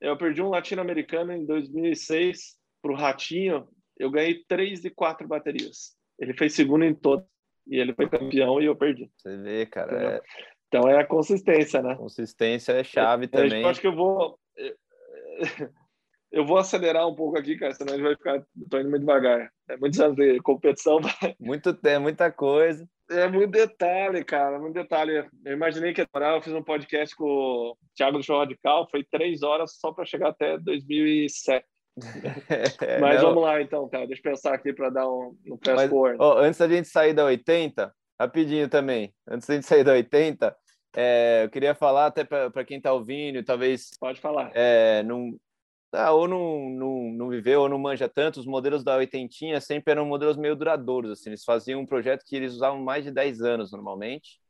[0.00, 3.68] eu perdi um latino-americano em 2006 para o Ratinho,
[3.98, 5.96] eu ganhei três de quatro baterias.
[6.18, 7.26] Ele fez segundo em todos
[7.66, 9.10] e ele foi campeão e eu perdi.
[9.16, 10.16] Você vê, cara.
[10.16, 10.20] É...
[10.68, 11.96] Então é a consistência, né?
[11.96, 13.62] Consistência é chave também.
[13.62, 14.38] Eu acho que eu vou.
[16.32, 18.46] Eu vou acelerar um pouco aqui, cara, senão a gente vai ficar.
[18.70, 19.50] Tô indo muito devagar.
[19.68, 21.00] É muitos anos de competição.
[21.40, 22.88] Muito, é muita coisa.
[23.10, 25.28] É muito detalhe, cara, muito detalhe.
[25.44, 29.42] Eu imaginei que eu fiz um podcast com o Thiago do Show Radical, foi três
[29.42, 31.66] horas só para chegar até 2007.
[32.80, 33.28] É, Mas não.
[33.28, 34.06] vamos lá então, cara.
[34.06, 35.94] Deixa eu pensar aqui para dar um, um fast.
[36.18, 40.56] Oh, antes da gente sair da 80, rapidinho também, antes da gente sair da 80,
[40.96, 43.90] é, eu queria falar até para quem está ouvindo, talvez.
[43.98, 44.50] Pode falar.
[44.54, 45.38] É, não,
[45.92, 49.92] ah, ou não, não, não viveu ou não manja tanto, os modelos da 80 sempre
[49.92, 51.10] eram modelos meio duradouros.
[51.10, 54.40] Assim, eles faziam um projeto que eles usavam mais de 10 anos normalmente.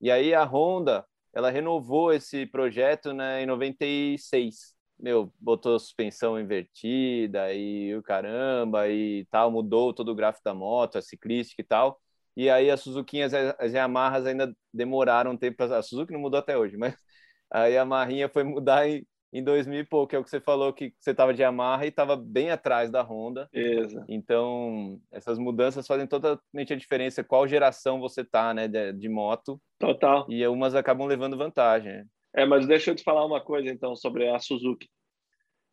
[0.00, 7.52] E aí a Honda ela renovou esse projeto né, em 96 meu, botou suspensão invertida
[7.52, 12.00] e o caramba e tal, mudou todo o gráfico da moto, a ciclística e tal.
[12.36, 15.62] E aí as Suzuquinhas, as Yamahas ainda demoraram um tempo.
[15.62, 16.94] A Suzuki não mudou até hoje, mas
[17.50, 20.94] a Yamaha foi mudar em, em 2000 e pouco, é o que você falou que
[20.98, 23.48] você estava de Yamaha e estava bem atrás da Honda.
[23.52, 24.02] Isso.
[24.08, 29.60] Então, essas mudanças fazem totalmente a diferença qual geração você tá, né, de, de moto.
[29.78, 30.26] Total.
[30.28, 32.04] E umas acabam levando vantagem.
[32.34, 34.88] É, mas deixa eu te falar uma coisa, então, sobre a Suzuki.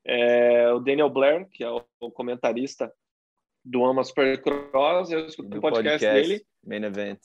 [0.05, 2.91] É, o Daniel Blair, que é o comentarista
[3.63, 6.45] do Ama Supercross, eu escutei o podcast, podcast, dele.
[6.65, 7.19] Main Event.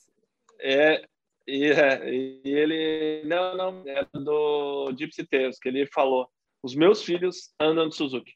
[0.61, 1.05] É,
[1.47, 3.23] e, é, e ele...
[3.25, 6.29] Não, não, é do Gypsy Tales, que ele falou,
[6.63, 8.33] os meus filhos andam de Suzuki.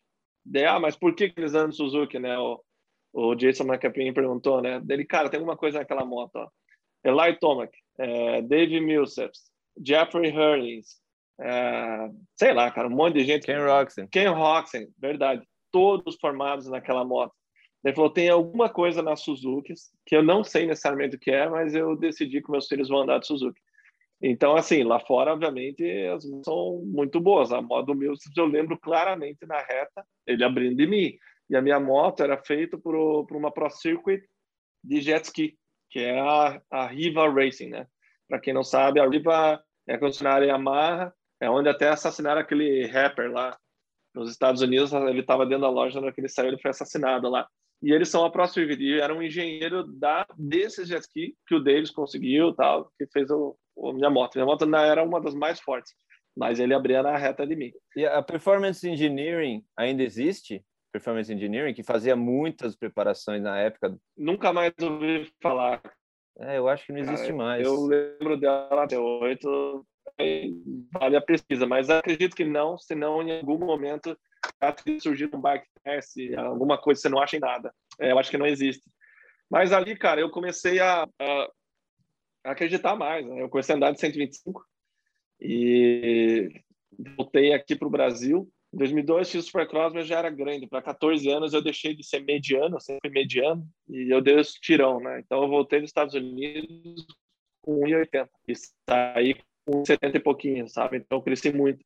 [0.68, 2.38] Ah, mas por que, que eles andam de Suzuki, né?
[2.38, 2.62] O,
[3.12, 4.80] o Jason McApeen perguntou, né?
[4.80, 6.48] Dele, cara, tem alguma coisa naquela moto, ó.
[7.04, 9.50] Eli Tomac, é, Dave Millsaps,
[9.84, 11.00] Jeffrey Hurlings,
[11.40, 13.46] é, sei lá, cara, um monte de gente.
[13.46, 14.06] Ken Roxen.
[14.08, 15.46] Ken Roxen, verdade.
[15.70, 17.34] Todos formados naquela moto.
[17.84, 19.74] Ele falou: tem alguma coisa na Suzuki
[20.04, 23.02] que eu não sei necessariamente o que é, mas eu decidi que meus filhos vão
[23.02, 23.60] andar de Suzuki.
[24.20, 27.52] Então, assim, lá fora, obviamente, as são muito boas.
[27.52, 31.16] A moto do meu, eu lembro claramente na reta, ele abrindo de mim.
[31.48, 34.22] E a minha moto era feita por, por uma Pro Circuit
[34.82, 35.56] de jet ski,
[35.90, 37.86] que é a, a Riva Racing, né?
[38.28, 42.86] Para quem não sabe, a Riva é a concessionária Yamaha, é onde até assassinaram aquele
[42.86, 43.56] rapper lá
[44.14, 44.92] nos Estados Unidos.
[44.92, 47.46] Ele estava dentro da loja na que ele saiu, ele foi assassinado lá.
[47.82, 48.82] e eles são a ProSwift.
[48.82, 53.30] E era um engenheiro da, desses jet ski que o Davis conseguiu, tal, que fez
[53.30, 54.36] o, a minha moto.
[54.36, 55.92] Minha moto não era uma das mais fortes,
[56.36, 57.70] mas ele abria na reta de mim.
[57.94, 60.64] E a Performance Engineering ainda existe?
[60.92, 63.94] Performance Engineering, que fazia muitas preparações na época.
[64.16, 65.82] Nunca mais ouvi falar.
[66.38, 67.66] É, eu acho que não existe Cara, mais.
[67.66, 69.86] Eu lembro dela até oito,
[70.92, 74.16] vale a pesquisa, mas acredito que não, senão em algum momento
[75.00, 77.72] surgir um bike test, alguma coisa você não acha em nada.
[77.98, 78.90] É, eu acho que não existe.
[79.50, 81.50] Mas ali, cara, eu comecei a, a,
[82.44, 83.26] a acreditar mais.
[83.26, 83.42] Né?
[83.42, 84.64] Eu comecei a andar de 125
[85.40, 86.50] e
[87.16, 88.50] voltei aqui para o Brasil.
[88.76, 90.66] Em 2002 fiz o Supercross, mas já era grande.
[90.66, 95.00] Para 14 anos eu deixei de ser mediano, sempre mediano, e eu dei os tirão,
[95.00, 95.18] né?
[95.24, 97.06] Então eu voltei dos Estados Unidos
[97.62, 98.52] com 1,80 e
[98.86, 100.98] saí com 70 e pouquinho, sabe?
[100.98, 101.82] Então eu cresci muito.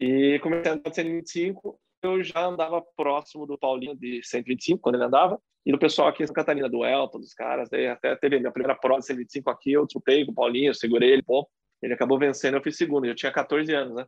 [0.00, 4.94] E comecei a andar de 125, eu já andava próximo do Paulinho de 125, quando
[4.94, 8.16] ele andava, e do pessoal aqui em Santa Catarina, do Elton, dos caras, daí até
[8.16, 11.22] teve minha primeira prova de 125 aqui, eu disputei com o Paulinho, eu segurei ele,
[11.22, 11.46] pô,
[11.82, 14.06] ele acabou vencendo, eu fui segundo, eu tinha 14 anos, né?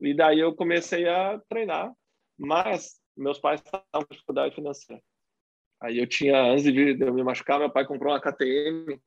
[0.00, 1.92] E daí eu comecei a treinar,
[2.38, 5.02] mas meus pais estavam com dificuldade financeira.
[5.80, 9.00] Aí eu tinha, antes de eu me machucar, meu pai comprou uma KTM,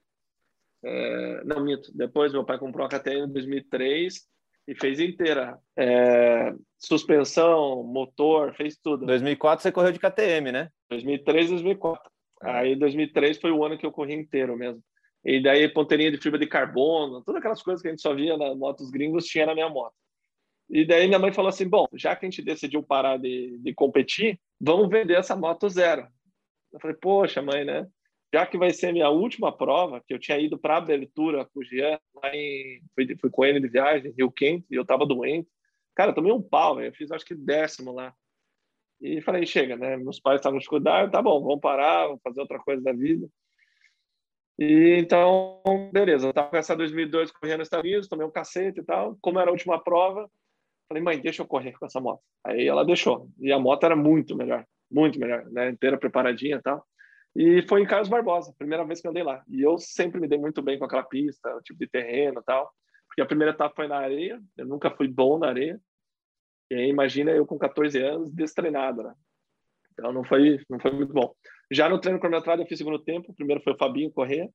[0.83, 4.27] é, não, minto, depois meu pai comprou uma KTM em 2003
[4.67, 5.59] e fez inteira.
[5.77, 9.05] É, suspensão, motor, fez tudo.
[9.05, 10.69] 2004 você correu de KTM, né?
[10.89, 12.11] 2003, 2004.
[12.41, 12.59] Ah.
[12.59, 14.81] Aí 2003 foi o ano que eu corri inteiro mesmo.
[15.23, 18.35] E daí ponteirinha de fibra de carbono, todas aquelas coisas que a gente só via
[18.37, 19.93] nas motos gringos tinha na minha moto.
[20.71, 23.73] E daí minha mãe falou assim, bom, já que a gente decidiu parar de, de
[23.73, 26.07] competir, vamos vender essa moto zero.
[26.71, 27.85] Eu falei, poxa, mãe, né?
[28.33, 31.59] Já que vai ser minha última prova, que eu tinha ido para a abertura com
[31.59, 35.05] o Jean, lá em, fui, fui com ele de viagem, Rio Quente, e eu tava
[35.05, 35.49] doente.
[35.93, 38.13] Cara, eu tomei um pau, eu fiz acho que décimo lá.
[39.01, 39.97] E falei, chega, né?
[39.97, 43.27] Meus pais estavam escudados, tá bom, vamos parar, vamos fazer outra coisa da vida.
[44.57, 45.61] E então,
[45.91, 49.17] beleza, eu tava com essa 2002 correndo nos Estados Unidos, tomei um cacete e tal.
[49.19, 50.29] Como era a última prova,
[50.91, 52.21] Falei, mãe, deixa eu correr com essa moto.
[52.43, 53.29] Aí ela deixou.
[53.39, 55.69] E a moto era muito melhor, muito melhor, né?
[55.69, 56.85] Inteira preparadinha e tal.
[57.33, 59.41] E foi em Carlos Barbosa, primeira vez que eu andei lá.
[59.47, 62.43] E eu sempre me dei muito bem com aquela pista, o tipo de terreno e
[62.43, 62.69] tal.
[63.07, 65.79] Porque a primeira etapa foi na areia, eu nunca fui bom na areia.
[66.69, 69.13] E aí, imagina eu com 14 anos, destreinado, né?
[69.93, 71.33] Então não foi, não foi muito bom.
[71.71, 74.49] Já no treino cronometrado eu fiz segundo tempo, primeiro foi o Fabinho correr.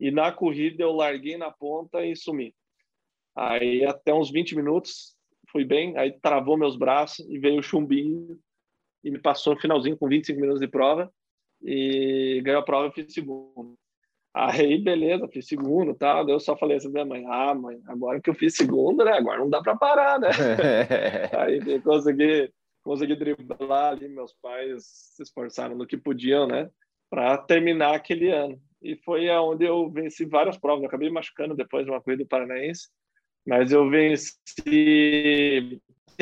[0.00, 2.52] E na corrida eu larguei na ponta e sumi.
[3.36, 5.19] Aí até uns 20 minutos
[5.50, 8.38] fui bem, aí travou meus braços e veio o chumbinho
[9.02, 11.12] e me passou no finalzinho com 25 minutos de prova
[11.62, 13.78] e ganhou a prova e fiz segundo.
[14.32, 15.94] Aí, beleza, fiz segundo.
[15.94, 16.24] Tá?
[16.26, 19.12] Eu só falei assim pra minha mãe: Ah, mãe, agora que eu fiz segundo, né?
[19.12, 20.28] Agora não dá para parar, né?
[21.36, 22.50] aí consegui,
[22.82, 24.08] consegui driblar ali.
[24.08, 24.84] Meus pais
[25.16, 26.70] se esforçaram no que podiam, né?
[27.10, 28.60] Para terminar aquele ano.
[28.80, 30.82] E foi aonde eu venci várias provas.
[30.82, 32.88] Eu acabei machucando depois de uma corrida paranaense.
[33.46, 34.34] Mas eu venci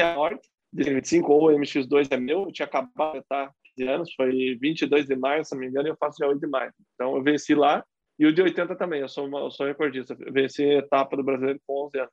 [0.00, 0.38] a
[0.72, 4.56] de 25, ou o MX2 é meu, eu tinha acabado de estar 15 anos, foi
[4.60, 6.72] 22 de maio, se não me engano, e eu faço dia 8 de maio.
[6.94, 7.84] Então eu venci lá,
[8.18, 11.16] e o de 80 também, eu sou, uma, eu sou recordista, eu venci a etapa
[11.16, 12.12] do brasileiro com 11 anos,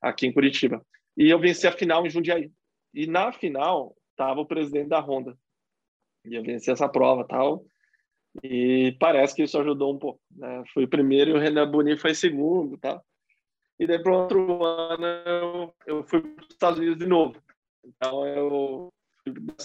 [0.00, 0.84] aqui em Curitiba.
[1.16, 2.50] E eu venci a final em Jundiaí.
[2.94, 5.36] E na final, estava o presidente da Honda.
[6.24, 7.64] E eu venci essa prova tal.
[8.42, 10.20] E parece que isso ajudou um pouco.
[10.30, 10.62] Né?
[10.72, 12.76] Fui primeiro e o Renan Boni foi segundo.
[12.78, 13.00] Tá?
[13.80, 17.42] E daí, para outro ano, eu, fui para os Estados Unidos de novo.
[17.82, 18.92] Então, eu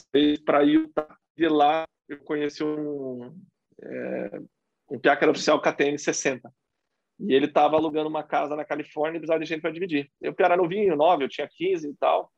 [0.10, 1.18] fui para Utah.
[1.36, 3.38] De lá, eu conheci um,
[3.84, 4.40] é,
[4.90, 6.50] um piá que era oficial KTM 60.
[7.20, 10.10] E ele estava alugando uma casa na Califórnia e precisava de gente para dividir.
[10.22, 12.32] Eu, piá era novinho, 9, eu tinha 15 e tal.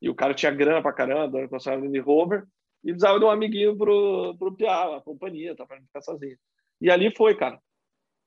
[0.00, 2.44] E o cara tinha grana para caramba, dona concessionária de Rover.
[2.82, 6.38] E precisava de um amiguinho pro, pro piá, a companhia, tá, para não ficar sozinho.
[6.80, 7.60] E ali foi, cara.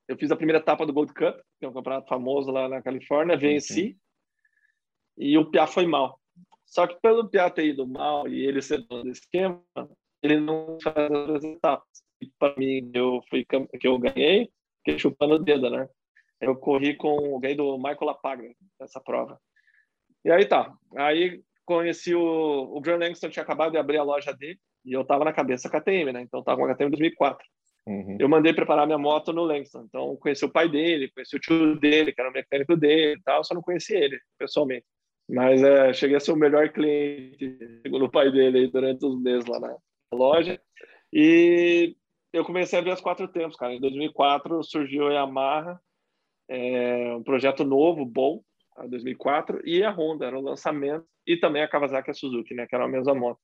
[0.07, 2.81] Eu fiz a primeira etapa do Gold Cup, que é um campeonato famoso lá na
[2.81, 3.97] Califórnia, venci.
[5.17, 6.19] E o Piá foi mal.
[6.65, 9.63] Só que pelo Piá ter ido mal e ele ser dono do esquema,
[10.21, 12.03] ele não faz as etapas.
[12.21, 15.87] E para mim, eu fui que eu ganhei, fiquei chupando o dedo, né?
[16.39, 18.47] Eu corri com o ganhei do Michael Lapagra
[18.79, 19.39] nessa prova.
[20.23, 20.73] E aí tá.
[20.97, 25.25] Aí conheci o o Langston tinha acabado de abrir a loja dele e eu tava
[25.25, 26.21] na cabeça KTM, né?
[26.21, 27.47] Então eu tava com a KTM em 2004.
[27.87, 28.17] Uhum.
[28.19, 29.83] Eu mandei preparar minha moto no Langston.
[29.87, 33.23] Então, conheci o pai dele, conheci o tio dele, que era o mecânico dele e
[33.23, 34.85] tal, só não conheci ele pessoalmente.
[35.29, 39.45] Mas é, cheguei a ser o melhor cliente, segundo o pai dele, durante os meses
[39.47, 39.77] lá na
[40.13, 40.59] loja.
[41.13, 41.95] E
[42.33, 43.73] eu comecei a ver as quatro tempos, cara.
[43.73, 45.79] Em 2004 surgiu a Yamaha,
[46.49, 48.41] é, um projeto novo, bom,
[48.75, 52.53] a 2004, e a Honda, era o lançamento, e também a Kawasaki e a Suzuki,
[52.53, 53.39] né, que era a mesma moto.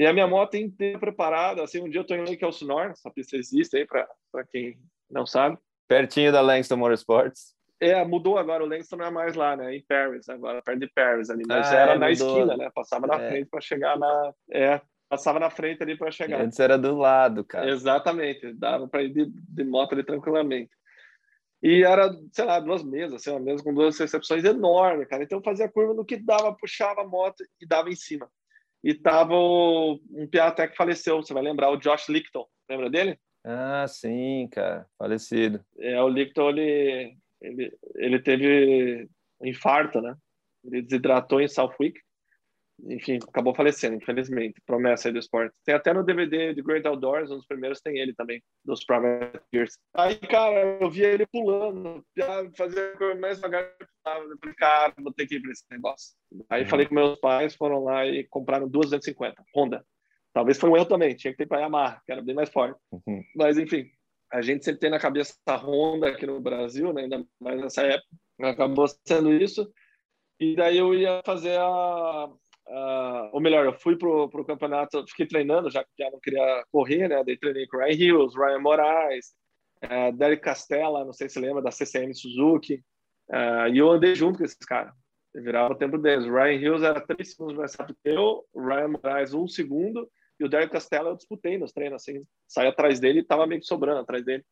[0.00, 3.10] E a minha moto inteira preparada, assim, um dia eu tô em Lake Elsinore, essa
[3.10, 4.08] pista existe aí para
[4.50, 4.78] quem
[5.10, 5.58] não sabe.
[5.86, 7.54] Pertinho da Langston Motorsports.
[7.78, 9.76] É, mudou agora, o Langston não é mais lá, né?
[9.76, 11.42] Em Paris, agora, perto de Paris ali.
[11.46, 12.38] Mas Ah, era é, na mudou.
[12.38, 12.70] esquina, né?
[12.74, 13.28] Passava na É.
[13.30, 14.32] frente para chegar na.
[14.50, 16.40] É, passava na frente ali para chegar.
[16.40, 17.68] Antes era do lado, cara.
[17.68, 20.70] Exatamente, dava para ir de, de moto ali tranquilamente.
[21.62, 25.22] E era, sei lá, duas mesas, assim, uma mesa com duas recepções enorme, cara.
[25.24, 28.30] Então eu fazia a curva no que dava, puxava a moto e dava em cima.
[28.82, 32.88] E tava o, um piá até que faleceu, você vai lembrar, o Josh Licton, lembra
[32.88, 33.18] dele?
[33.44, 34.86] Ah, sim, cara.
[34.98, 35.64] Falecido.
[35.78, 39.08] É, o Licton, ele, ele, ele teve
[39.40, 40.14] um infarto, né?
[40.64, 41.98] Ele desidratou em Southwick.
[42.88, 44.60] Enfim, acabou falecendo, infelizmente.
[44.66, 45.54] Promessa aí do esporte.
[45.64, 49.78] Tem até no DVD de Great Outdoors, um dos primeiros tem ele também, dos Privateers.
[49.94, 53.62] Aí, cara, eu via ele pulando, já fazia a coisa mais devagar.
[53.62, 56.14] Eu falei, cara, vou ter que ir pra esse negócio.
[56.48, 59.84] Aí falei com meus pais, foram lá e compraram duas 250, Honda.
[60.32, 62.78] Talvez foi um erro também, tinha que ter para Yamaha, que era bem mais forte.
[62.92, 63.22] Uhum.
[63.34, 63.90] Mas, enfim,
[64.32, 67.02] a gente sempre tem na cabeça a Honda aqui no Brasil, né?
[67.02, 68.08] ainda mais nessa época.
[68.40, 69.70] Acabou sendo isso.
[70.38, 72.30] E daí eu ia fazer a.
[72.70, 76.64] a ou melhor, eu fui pro, pro campeonato, fiquei treinando, já que já não queria
[76.70, 77.22] correr, né?
[77.24, 79.34] Daí treinei com Ryan Hills, Ryan Moraes,
[79.84, 82.82] uh, Derek Castella, não sei se lembra, da CCM Suzuki.
[83.28, 84.92] Uh, e eu andei junto com esses caras.
[85.34, 86.26] Virava o tempo deles.
[86.26, 90.48] Ryan Hills era três segundos mais rápido que eu, Ryan Moraes um segundo, e o
[90.48, 94.00] Derek Castella eu disputei nos treinos, assim, saí atrás dele e tava meio que sobrando
[94.00, 94.44] atrás dele.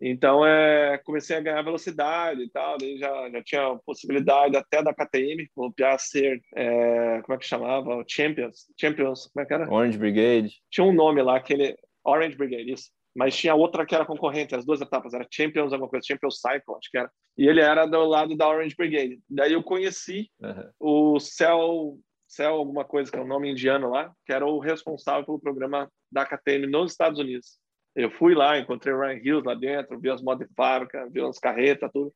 [0.00, 4.94] Então, é, comecei a ganhar velocidade e tal, daí já, já tinha possibilidade até da
[4.94, 8.04] KTM, copiar ser, é, como é que chamava?
[8.06, 9.70] Champions, Champions, como é que era?
[9.72, 10.54] Orange Brigade.
[10.70, 12.90] Tinha um nome lá, aquele, Orange Brigade, isso.
[13.16, 16.76] Mas tinha outra que era concorrente, as duas etapas, era Champions alguma coisa, Champions Cycle,
[16.76, 17.10] acho que era.
[17.36, 19.18] E ele era do lado da Orange Brigade.
[19.28, 20.70] Daí eu conheci Uhum.
[21.16, 25.24] o Cell, Cell alguma coisa, que é um nome indiano lá, que era o responsável
[25.24, 27.58] pelo programa da KTM nos Estados Unidos.
[27.94, 31.20] Eu fui lá, encontrei o Ryan Hills lá dentro, vi as motos de fábrica, vi
[31.20, 32.12] as carretas, tudo.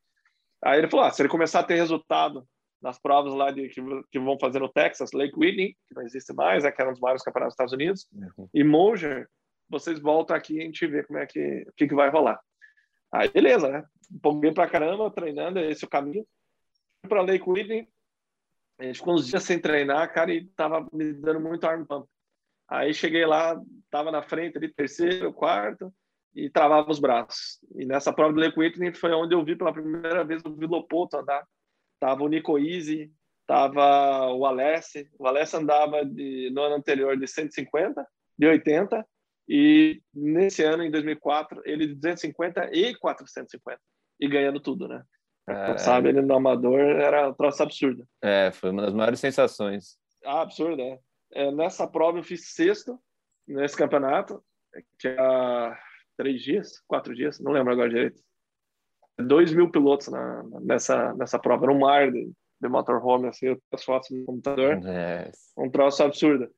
[0.63, 2.47] Aí ele falou, ah, se ele começar a ter resultado
[2.81, 6.33] nas provas lá de, que, que vão fazer no Texas, Lake Whitney, que não existe
[6.33, 8.49] mais, é que era um dos maiores campeonatos dos Estados Unidos, Uhum.
[8.53, 9.27] e Moser,
[9.69, 12.39] vocês voltam aqui e a gente vê como é que, que, que vai rolar.
[13.11, 13.83] Aí, beleza, né?
[14.11, 16.25] Empolguei pra caramba, treinando, esse é o caminho.
[17.01, 17.87] Fui pra Lake Whitney,
[18.79, 22.07] a gente ficou uns dias sem treinar, cara, e tava me dando muito arm pump.
[22.73, 23.55] Aí cheguei lá,
[23.91, 25.93] tava na frente ali, terceiro, quarto,
[26.35, 27.59] e travava os braços.
[27.75, 31.17] E nessa prova do Lake Whitney foi onde eu vi pela primeira vez o Vilopoto
[31.17, 31.45] andar.
[31.99, 33.11] Tava o Nico Easy,
[33.45, 35.07] tava o Alessi.
[35.19, 38.03] O Alessi andava de, no ano anterior de 150,
[38.39, 39.05] de 80,
[39.47, 43.79] e nesse ano, em 2004, ele de 250 e 450.
[44.19, 45.03] E ganhando tudo, né?
[45.77, 48.03] Sabe, ele no amador era um troço absurdo.
[48.19, 49.95] É, foi uma das maiores sensações.
[50.25, 50.97] Ah, absurdo, é.
[51.33, 51.51] É.
[51.51, 52.99] Nessa prova eu fiz sexto
[53.47, 54.43] nesse campeonato,
[54.99, 55.77] que era
[56.17, 58.21] três dias, quatro dias, não lembro agora direito.
[59.19, 63.61] Dois mil pilotos na, nessa, nessa prova, era um mar de, de motorhome, assim, eu
[63.71, 65.31] as fotos no computador, É.
[65.57, 66.49] um troço absurdo.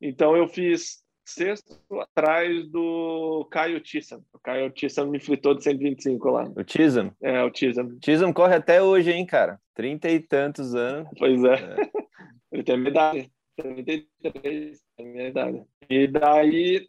[0.00, 4.22] Então eu fiz sexto atrás do Caio Tissam.
[4.32, 6.44] O Caio Tissam me fritou de 125 lá.
[6.54, 7.10] O Chisholm.
[7.22, 7.96] É, o Tissam.
[8.04, 9.58] Chisholm corre até hoje, hein, cara?
[9.74, 11.08] Trinta e tantos anos.
[11.18, 11.56] Pois é.
[12.52, 13.26] Ele tem medalha.
[13.56, 15.64] 33, tem a minha idade.
[15.88, 16.88] E daí,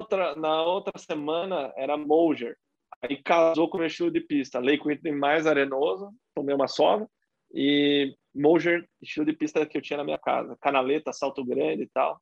[0.00, 2.56] outra, na outra semana, era Moger.
[3.02, 4.58] Aí casou com o meu estilo de pista.
[4.58, 7.08] Lake Whitney mais arenoso, tomei uma sova.
[7.52, 10.56] E Moger, estilo de pista que eu tinha na minha casa.
[10.60, 12.20] Canaleta, salto grande e tal.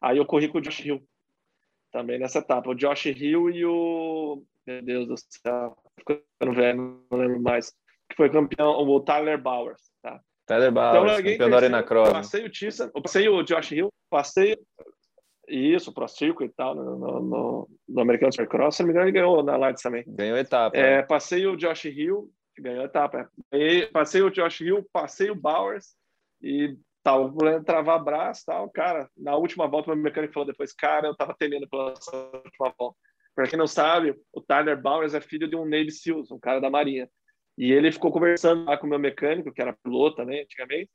[0.00, 1.02] Aí eu corri com o Josh Hill.
[1.90, 2.70] Também nessa etapa.
[2.70, 4.42] O Josh Hill e o...
[4.66, 5.76] Meu Deus do céu.
[5.98, 7.72] Ficando velho, não lembro mais.
[8.08, 9.90] Que foi campeão, o Tyler Bowers.
[10.46, 12.12] Tyler Então, Bowers, larguei campeão da Arena Cross.
[12.12, 14.56] Passei o Tissa, passei o Josh Hill, passei
[15.48, 18.76] isso, Pro Circuit e tal, no, no, no, no Americano Supercross.
[18.76, 20.04] Se não me engano, ele ganhou na Lights também.
[20.06, 20.76] Ganhou etapa.
[20.76, 23.30] É, passei o Josh Hill, que ganhou a etapa.
[23.52, 25.94] E passei o Josh Hill, passei o Bowers
[26.42, 28.68] e tava podendo travar braço e tal.
[28.70, 32.74] Cara, na última volta, o meu mecânico falou depois, cara, eu tava temendo pela última
[32.76, 32.96] volta.
[33.34, 36.60] Pra quem não sabe, o Tyler Bowers é filho de um Navy SEALs, um cara
[36.60, 37.08] da Marinha.
[37.56, 40.90] E ele ficou conversando lá com o meu mecânico, que era piloto também, antigamente,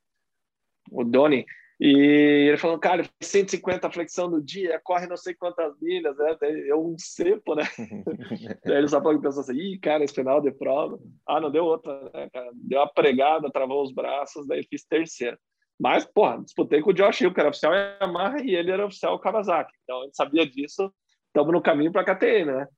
[0.90, 1.46] o Donnie,
[1.84, 6.36] e ele falou, cara, 150 flexão no dia, corre não sei quantas milhas, né?
[6.66, 7.64] Eu um cepo, né?
[8.64, 10.96] Daí ele só pensou assim, ih, cara, esse final de prova.
[11.26, 12.52] Ah, não deu outra, né, cara?
[12.54, 15.36] Deu uma pregada, travou os braços, daí fiz terceiro.
[15.76, 19.18] Mas, porra, disputei com o Josh Hill, que era oficial Yamaha, e ele era oficial
[19.18, 19.72] Kawasaki.
[19.82, 20.88] Então, a gente sabia disso,
[21.26, 22.68] estamos no caminho para a KTM, né?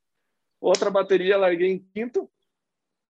[0.59, 2.27] Outra bateria, larguei em quinto.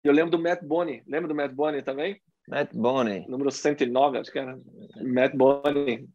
[0.05, 1.03] Eu lembro do Matt Bonney.
[1.07, 2.21] Lembra do Matt Bonney também?
[2.47, 3.27] Matt Bonney.
[3.27, 4.59] Número 109, acho que era.
[5.03, 6.07] Matt Bonney.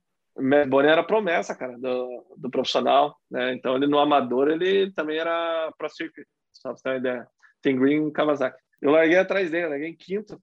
[0.69, 3.53] Boni era promessa, cara, do, do profissional, né?
[3.53, 7.27] Então ele no amador ele também era pro circuit, só pra você ter uma ideia.
[7.61, 8.57] Tem Green Kawasaki.
[8.79, 10.41] Eu larguei atrás dele, larguei em quinto.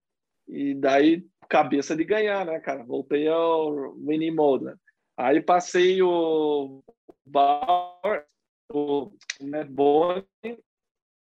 [0.48, 2.84] E daí, cabeça de ganhar, né, cara?
[2.84, 4.74] Voltei ao winning mode, né?
[5.16, 6.82] Aí passei o
[7.24, 8.26] Bauer,
[8.70, 10.26] o Matt Boni.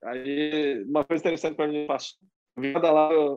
[0.05, 2.19] Aí, uma coisa interessante para mim, passou.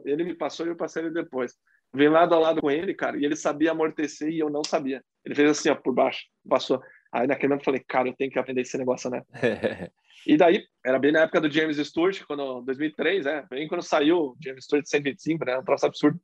[0.04, 1.54] Ele me passou e eu passei ele depois.
[1.94, 5.02] Vim lado a lado com ele, cara, e ele sabia amortecer e eu não sabia.
[5.24, 6.80] Ele fez assim, ó, por baixo, passou.
[7.12, 9.22] Aí naquele momento eu falei, cara, eu tenho que aprender esse negócio, né?
[10.26, 14.18] e daí, era bem na época do James Stewart, quando 2003, é, bem quando saiu
[14.18, 15.58] o James Stewart 125, né?
[15.58, 16.20] Um troço absurdo.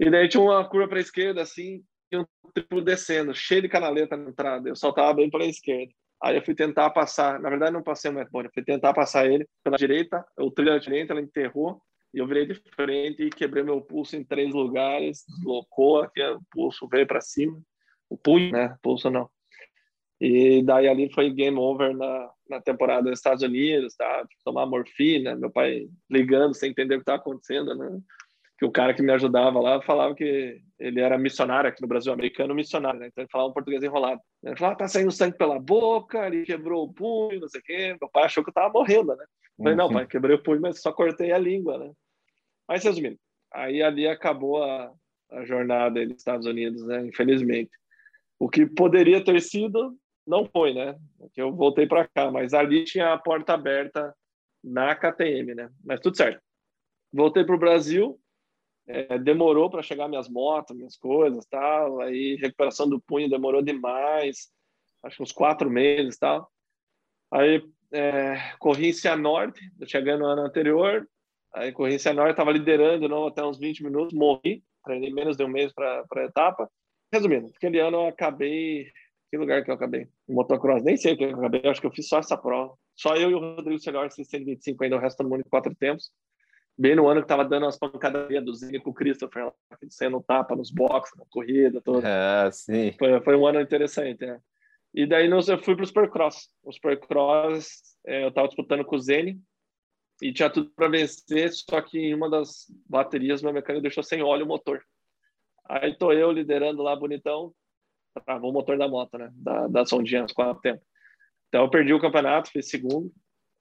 [0.00, 2.24] E daí tinha uma curva para a esquerda, assim, e um
[2.54, 4.68] triplo descendo, cheio de canaleta na entrada.
[4.68, 5.92] Eu saltava bem para a esquerda.
[6.22, 9.26] Aí eu fui tentar passar, na verdade não passei o Matt Boni, fui tentar passar
[9.26, 11.82] ele pela direita, o trilho da direita, ela enterrou,
[12.14, 16.40] e eu virei de frente e quebrei meu pulso em três lugares, deslocou, aqui o
[16.50, 17.60] pulso veio para cima,
[18.08, 18.76] o punho, né?
[18.80, 19.28] Pulso não.
[20.20, 24.26] E daí ali foi game over na, na temporada dos Estados Unidos, tá?
[24.44, 28.00] Tomar morfina, meu pai ligando sem entender o que estava acontecendo, né?
[28.58, 32.12] Que o cara que me ajudava lá falava que ele era missionário aqui no Brasil,
[32.12, 33.08] americano missionário, né?
[33.08, 34.20] Então ele falava um português enrolado.
[34.42, 37.64] Ele falava, ah, tá saindo sangue pela boca, ele quebrou o punho, não sei o
[37.64, 37.96] quê.
[38.00, 39.24] Meu pai achou que eu tava morrendo, né?
[39.58, 41.92] Eu falei, não, pai, quebrei o punho, mas só cortei a língua, né?
[42.68, 43.18] Mas resumindo,
[43.52, 44.92] aí ali acabou a,
[45.32, 47.06] a jornada nos Estados Unidos, né?
[47.06, 47.70] Infelizmente.
[48.38, 50.96] O que poderia ter sido, não foi, né?
[51.36, 54.14] Eu voltei para cá, mas ali tinha a porta aberta
[54.62, 55.70] na KTM, né?
[55.84, 56.40] Mas tudo certo.
[57.12, 58.18] Voltei para o Brasil,
[58.86, 62.00] é, demorou para chegar minhas motos, minhas coisas, tal.
[62.00, 64.50] Aí recuperação do punho demorou demais,
[65.02, 66.50] acho que uns quatro meses, tal.
[67.32, 67.62] Aí
[67.92, 71.08] é, corri em Cianorte, chegando no ano anterior.
[71.54, 75.44] Aí corri em Cianorte, estava liderando não, até uns 20 minutos, morri, treinei menos de
[75.44, 76.68] um mês para a etapa.
[77.12, 78.90] Resumindo, aquele ano eu acabei
[79.34, 80.06] que lugar que eu acabei?
[80.28, 82.72] Motocross, nem sei o que eu acabei, acho que eu fiz só essa prova.
[82.94, 86.12] Só eu e o Rodrigo Celhor, 125 ainda, o resto do mundo em quatro tempos.
[86.76, 89.52] Bem no ano que tava dando umas pancadarias do Zinho com o Christopher,
[89.88, 92.06] sendo tapa nos boxes, na corrida toda.
[92.06, 92.92] Ah, sim.
[92.98, 94.40] Foi, foi um ano interessante, né?
[94.92, 96.48] E daí eu fui para o Supercross.
[96.62, 99.40] O Supercross, é, eu estava disputando com o Zene
[100.20, 104.22] e tinha tudo para vencer, só que em uma das baterias meu mecânico deixou sem
[104.22, 104.82] óleo o motor.
[105.68, 107.52] Aí tô eu liderando lá bonitão,
[108.24, 109.30] travou o motor da moto, né?
[109.34, 110.86] Da, da sondinha, uns quatro tempos.
[111.48, 113.12] Então eu perdi o campeonato, fiz segundo.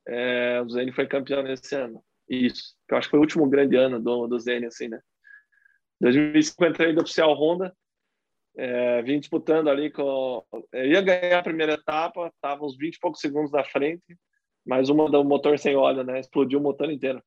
[0.08, 2.04] É, o Zene foi campeão nesse ano.
[2.30, 2.76] Isso.
[2.90, 5.00] Eu acho que foi o último grande ano do, do Zene, assim, né?
[6.02, 7.76] 2005 entrei do oficial Honda.
[8.56, 10.46] É, vim disputando ali com.
[10.72, 14.16] Eu ia ganhar a primeira etapa, estava uns 20 e poucos segundos na frente,
[14.66, 16.20] mas uma do motor sem óleo, né?
[16.20, 17.22] Explodiu o motor inteiro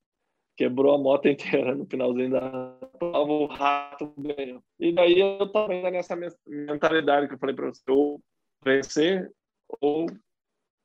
[0.57, 4.63] quebrou a moto inteira no finalzinho da prova, o rato ganhou.
[4.81, 6.17] E daí eu ainda nessa
[6.47, 8.21] mentalidade que eu falei para você, ou
[8.65, 9.31] vencer
[9.81, 10.07] ou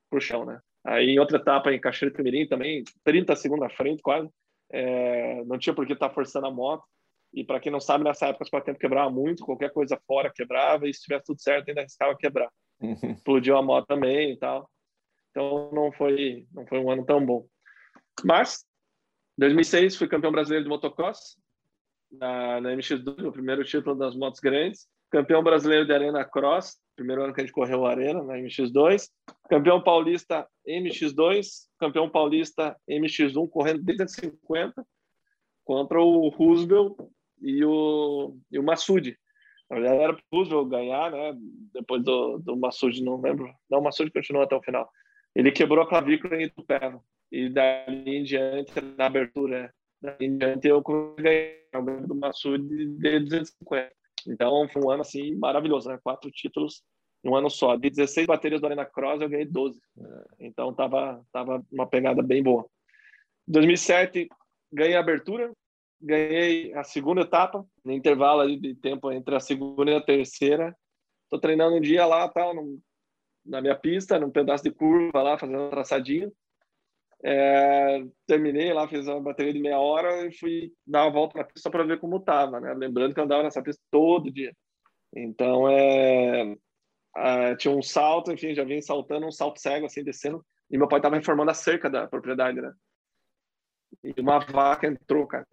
[0.09, 0.61] pro chão, né?
[0.83, 4.29] Aí em outra etapa, em Cachoeira Mirim também, 30 segundos à frente quase,
[4.71, 6.83] é, não tinha por que estar tá forçando a moto.
[7.33, 10.87] E para quem não sabe, nessa época o tempo quebrava muito, qualquer coisa fora quebrava,
[10.87, 12.51] e se tivesse tudo certo ainda arriscava quebrar.
[13.15, 14.69] Explodiu a moto também e tal.
[15.29, 17.45] Então não foi, não foi um ano tão bom.
[18.23, 18.65] Mas
[19.37, 21.37] 2006 fui campeão brasileiro de motocross
[22.11, 24.87] na, na MX2, o primeiro título das motos grandes.
[25.11, 29.09] Campeão brasileiro de Arena Cross, primeiro ano que a gente correu a Arena na MX2.
[29.49, 31.47] Campeão paulista MX2,
[31.77, 34.85] campeão paulista MX1 correndo desde 50
[35.65, 36.95] contra o Roosevelt
[37.41, 39.17] e o, e o Massoud.
[39.69, 41.33] Na verdade era o Roosevelt ganhar, né?
[41.73, 43.53] Depois do, do Massoud, não lembro.
[43.69, 44.89] Não, o Massoud continuou até o final.
[45.35, 50.67] Ele quebrou a clavícula em Itupeva e dali em diante, na abertura, dali em diante,
[50.67, 50.81] eu
[51.17, 54.00] ganhei o do Massoud de 250.
[54.27, 55.99] Então, foi um ano, assim, maravilhoso, né?
[56.03, 56.83] Quatro títulos
[57.23, 57.75] em um ano só.
[57.75, 59.79] De 16 baterias do Arena Cross, eu ganhei 12.
[60.39, 62.65] Então, tava, tava uma pegada bem boa.
[63.47, 64.27] 2007,
[64.71, 65.51] ganhei a abertura,
[65.99, 70.75] ganhei a segunda etapa, no intervalo de tempo entre a segunda e a terceira.
[71.29, 72.53] Tô treinando um dia lá, tal,
[73.45, 76.31] na minha pista, num pedaço de curva lá, fazendo um traçadinho.
[77.23, 81.43] É, terminei lá, fiz uma bateria de meia hora e fui dar uma volta na
[81.43, 82.73] pista para ver como estava, né?
[82.73, 84.55] Lembrando que eu andava nessa pista todo dia.
[85.15, 86.55] Então, é,
[87.15, 90.43] é, tinha um salto, enfim, já vim saltando um salto cego, assim, descendo.
[90.69, 92.73] E meu pai estava reformando a cerca da propriedade, né?
[94.03, 95.45] E uma vaca entrou, cara.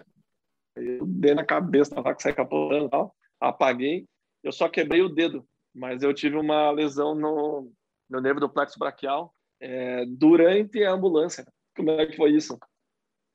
[0.77, 3.15] Eu dei na cabeça da vaca, saí capotando e tal.
[3.41, 4.07] Apaguei.
[4.43, 7.73] Eu só quebrei o dedo, mas eu tive uma lesão no,
[8.09, 11.45] no nervo do plexo braquial é, durante a ambulância.
[11.79, 12.59] Como é que foi isso?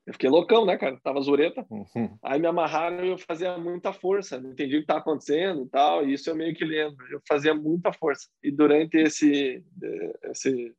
[0.06, 1.00] Eu fiquei loucão, né, cara?
[1.02, 1.66] Tava zureta.
[1.70, 2.18] Uhum.
[2.22, 4.38] Aí me amarraram e eu fazia muita força.
[4.38, 6.06] Não entendi o que estava acontecendo e tal.
[6.06, 7.06] E isso eu meio que lembro.
[7.10, 8.28] Eu fazia muita força.
[8.42, 9.64] E durante esse,
[10.24, 10.74] esse,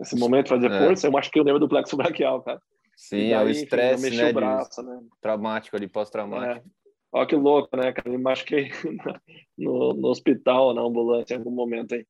[0.00, 0.86] esse momento de fazer é.
[0.86, 2.60] força, eu acho que eu lembro do plexo braquial, cara.
[2.96, 4.98] Sim, daí, é o estresse, né, braço, né?
[5.20, 6.66] Traumático ali, pós-traumático.
[6.66, 6.70] É.
[7.12, 8.10] Olha que louco, né, cara?
[8.10, 8.70] Me machuquei
[9.56, 12.06] no, no hospital, na ambulância, em algum momento aí.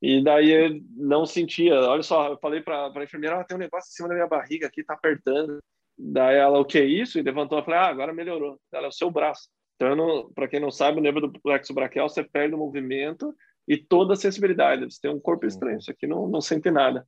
[0.00, 1.74] E daí eu não sentia.
[1.74, 4.26] Olha só, eu falei para a enfermeira: ah, tem um negócio em cima da minha
[4.26, 5.58] barriga aqui, tá apertando.
[5.98, 7.18] Daí ela, o que é isso?
[7.18, 7.58] E levantou.
[7.58, 8.58] Eu falei: ah, agora melhorou.
[8.72, 9.48] Ela é o seu braço.
[9.76, 13.34] Então, para quem não sabe, o nervo do plexo braquial, você perde o movimento
[13.66, 14.84] e toda a sensibilidade.
[14.84, 15.48] Você tem um corpo uhum.
[15.48, 17.06] estranho, isso aqui não, não sente nada.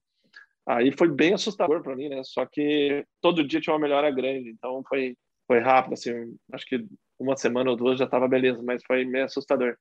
[0.66, 2.22] Aí foi bem assustador para mim, né?
[2.22, 5.16] Só que todo dia tinha uma melhora grande, então foi,
[5.48, 6.12] foi rápido, assim,
[6.52, 6.86] acho que
[7.18, 9.76] uma semana ou duas já estava beleza, mas foi meio assustador.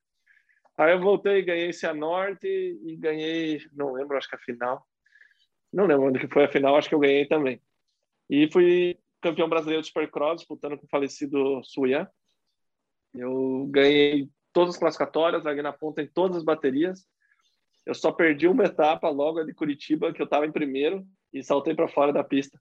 [0.79, 4.81] Aí eu voltei, ganhei Cianorte e ganhei, não lembro, acho que a final.
[5.73, 7.61] Não lembro onde que foi a final, acho que eu ganhei também.
[8.29, 12.07] E fui campeão brasileiro de Supercross, disputando com o falecido Suyan.
[13.13, 17.05] Eu ganhei todas as classificatórias, larguei na ponta em todas as baterias.
[17.85, 21.75] Eu só perdi uma etapa logo de Curitiba, que eu estava em primeiro, e saltei
[21.75, 22.57] para fora da pista.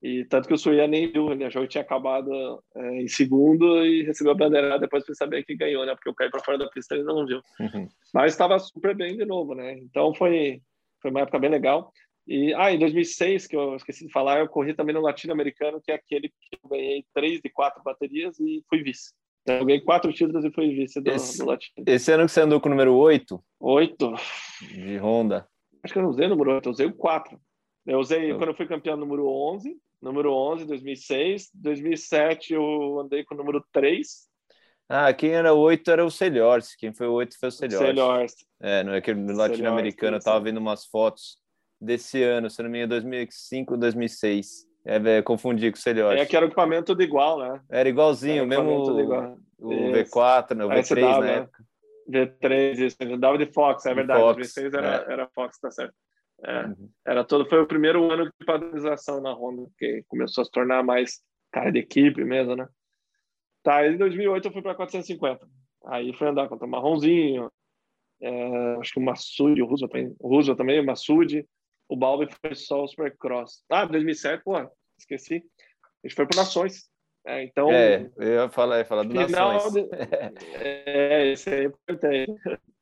[0.00, 2.30] E tanto que o Suia nem viu, ele achou que tinha acabado
[2.76, 5.94] é, em segundo e recebeu a bandeira depois foi saber que ganhou, né?
[5.94, 7.40] Porque eu caí para fora da pista e ele não viu.
[7.58, 7.88] Uhum.
[8.14, 9.76] Mas estava super bem de novo, né?
[9.78, 10.62] Então foi,
[11.02, 11.92] foi uma época bem legal.
[12.28, 15.90] E, ah, em 2006, que eu esqueci de falar, eu corri também no Latino-Americano, que
[15.90, 19.12] é aquele que eu ganhei três de quatro baterias e fui vice.
[19.42, 21.84] Então, eu ganhei quatro títulos e fui vice do, esse, do Latino.
[21.86, 23.42] Esse ano que você andou com o número 8?
[23.58, 24.14] 8.
[24.60, 25.48] De Honda.
[25.82, 27.40] Acho que eu não usei o número 8, eu usei o 4.
[27.86, 31.50] Eu usei, quando eu fui campeão, número 11, número 11, 2006.
[31.54, 34.28] 2007 eu andei com o número 3.
[34.88, 36.74] Ah, quem era o 8 era o Celhors.
[36.74, 37.86] Quem foi o 8 foi o Celhors.
[37.86, 38.34] Celhors.
[38.60, 41.36] É, no, aquele no latino-americano, eu tava vendo umas fotos
[41.80, 44.66] desse ano, se não me engano, 2005, 2006.
[44.86, 46.18] É, é, confundi com o Celhors.
[46.18, 47.60] É que era o equipamento tudo igual, né?
[47.68, 49.38] Era igualzinho, era mesmo igual.
[49.58, 50.64] o, o V4, né?
[50.64, 51.64] o V3 dava, na época.
[52.10, 54.20] V3, isso, dava de Fox, é verdade.
[54.20, 55.12] Fox, 2006 era, é.
[55.12, 55.94] era Fox, tá certo.
[56.44, 56.90] É, uhum.
[57.06, 60.82] Era todo, foi o primeiro ano de padronização na Honda, que começou a se tornar
[60.84, 61.20] mais
[61.50, 62.68] cara de equipe mesmo, né?
[63.62, 65.46] Tá, em 2008 eu fui para 450.
[65.86, 67.50] Aí fui andar contra o Marronzinho,
[68.20, 71.46] é, acho que o Massoud, o Russo também, o Russo também, o Massoud,
[71.88, 73.64] o Balbi foi só o Supercross.
[73.70, 74.54] Ah, 2007, pô,
[74.98, 75.44] esqueci.
[76.04, 76.88] A gente foi para Nações.
[77.26, 79.72] É, então, é, eu ia falar, ia falar do Nações.
[79.72, 79.88] De,
[80.54, 82.32] é, isso é importante.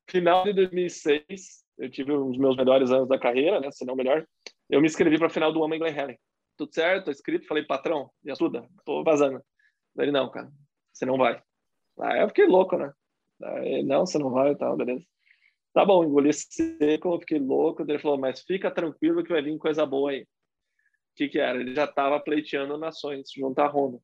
[0.09, 3.71] Final de 2006, eu tive os meus melhores anos da carreira, né?
[3.71, 4.27] Se não melhor.
[4.69, 6.19] Eu me inscrevi para a final do Homem Glen Helen.
[6.57, 7.47] Tudo certo, tô inscrito.
[7.47, 9.43] Falei, patrão, me ajuda, tô vazando.
[9.99, 10.51] Ele, não, cara,
[10.93, 11.43] você não vai.
[12.01, 12.93] Aí eu fiquei louco, né?
[13.43, 15.05] Aí, não, você não vai e tal, beleza.
[15.73, 17.83] Tá bom, engoli seco, fiquei louco.
[17.83, 20.23] Ele falou, mas fica tranquilo que vai vir coisa boa aí.
[20.23, 20.27] O
[21.17, 21.61] que que era?
[21.61, 23.99] Ele já estava pleiteando Nações junto à Honda.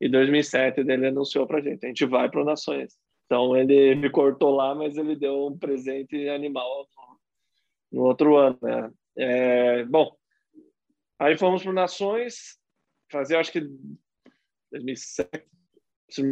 [0.00, 2.96] Em 2007, ele anunciou pra gente, a gente vai para Nações.
[3.26, 6.88] Então ele me cortou lá, mas ele deu um presente animal
[7.90, 8.90] no, outro ano, né?
[9.16, 10.16] É, bom,
[11.18, 12.58] aí fomos para Nações,
[13.10, 13.60] fazer acho que
[14.70, 15.46] 2007,
[16.10, 16.28] se não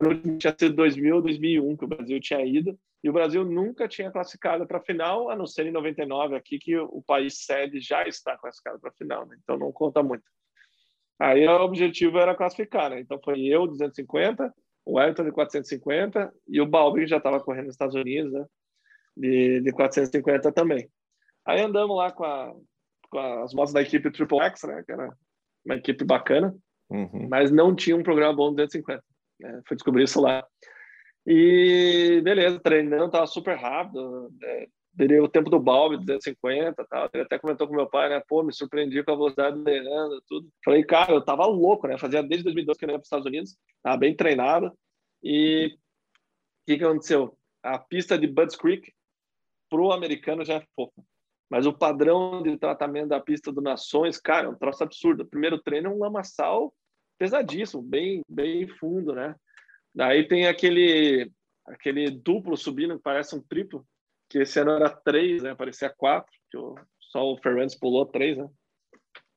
[0.00, 3.44] me engano, tinha sido 2000 ou 2001 que o Brasil tinha ido, e o Brasil
[3.44, 7.44] nunca tinha classificado para a final, a não ser em 99 aqui, que o país
[7.44, 9.36] sede já está classificado para a final, né?
[9.42, 10.24] então não conta muito.
[11.18, 13.00] Aí o objetivo era classificar, né?
[13.00, 14.52] Então foi eu, 250,
[14.84, 18.44] o Everton de 450 e o Balbi já estava correndo nos Estados Unidos, né?
[19.16, 20.90] De, de 450 também.
[21.46, 22.52] Aí andamos lá com, a,
[23.08, 24.82] com as motos da equipe Triple X, né?
[24.84, 25.08] Que era
[25.64, 26.54] uma equipe bacana,
[26.90, 27.28] uhum.
[27.28, 29.02] mas não tinha um programa bom de 250.
[29.40, 29.62] Né?
[29.66, 30.44] Fui descobrir isso lá.
[31.26, 34.30] E beleza, treinando, tava super rápido.
[34.40, 34.66] Né?
[34.94, 37.10] Virei o tempo do Balbi, 250 tal.
[37.12, 38.22] Ele até comentou com meu pai, né?
[38.26, 40.48] Pô, me surpreendi com a velocidade treinando, tudo.
[40.64, 41.98] Falei, cara, eu tava louco, né?
[41.98, 44.72] Fazia desde 2012 que eu ia para os Estados Unidos, tava bem treinado.
[45.22, 47.36] E o que, que aconteceu?
[47.62, 48.90] A pista de Budds Creek
[49.68, 51.02] pro americano já é fofa.
[51.48, 55.22] Mas o padrão de tratamento da pista do Nações, cara, é um troço absurdo.
[55.22, 56.74] O primeiro treino é um lamaçal
[57.18, 59.34] pesadíssimo, bem, bem fundo, né?
[59.94, 61.30] Daí tem aquele
[61.66, 63.84] aquele duplo subindo que parece um triplo,
[64.28, 65.54] que esse ano era três, né?
[65.54, 68.48] Parecia quatro, que o, só o Fernandes pulou três, né?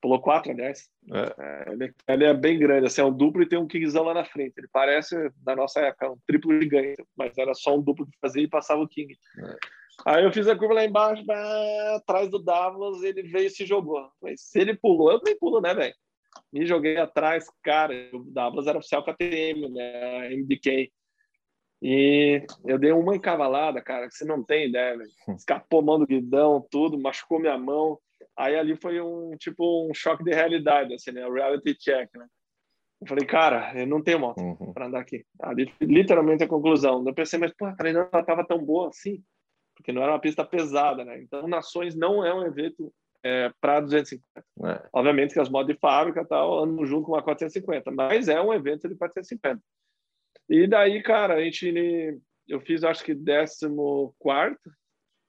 [0.00, 0.88] Pulou quatro, aliás.
[1.12, 1.34] É.
[1.38, 4.14] É, ele, ele, é bem grande, assim, é um duplo e tem um kingzão lá
[4.14, 4.54] na frente.
[4.56, 8.42] Ele parece, da nossa época, um triplo gigante, mas era só um duplo que fazia
[8.42, 9.14] e passava o king.
[9.38, 9.56] É.
[10.06, 13.66] Aí eu fiz a curva lá embaixo, bah, atrás do Davos, ele veio e se
[13.66, 14.10] jogou.
[14.22, 15.94] Mas se ele pulou, eu nem pulo, né, velho?
[16.52, 20.90] Me joguei atrás, cara, o Davos era oficial KTM, né, MDK.
[21.82, 25.10] E eu dei uma encavalada, cara, que você não tem ideia, velho.
[25.34, 27.98] Escapou mão do guidão, tudo, machucou minha mão.
[28.36, 31.28] Aí ali foi um tipo um choque de realidade, assim, né?
[31.28, 32.26] Reality check, né?
[33.00, 34.74] Eu falei, cara, eu não tenho moto uhum.
[34.74, 35.24] para andar aqui.
[35.40, 37.02] Ali, literalmente a conclusão.
[37.06, 39.22] Eu pensei, mas pô, a treinando ela tava tão boa assim,
[39.80, 41.20] porque não era uma pista pesada, né?
[41.20, 42.92] Então, Nações não é um evento
[43.22, 44.22] é, para 250.
[44.64, 44.88] É.
[44.92, 48.52] Obviamente que as motos de fábrica tal andam junto com a 450, mas é um
[48.52, 49.62] evento de 450.
[50.48, 53.68] E daí, cara, a gente eu fiz acho que 14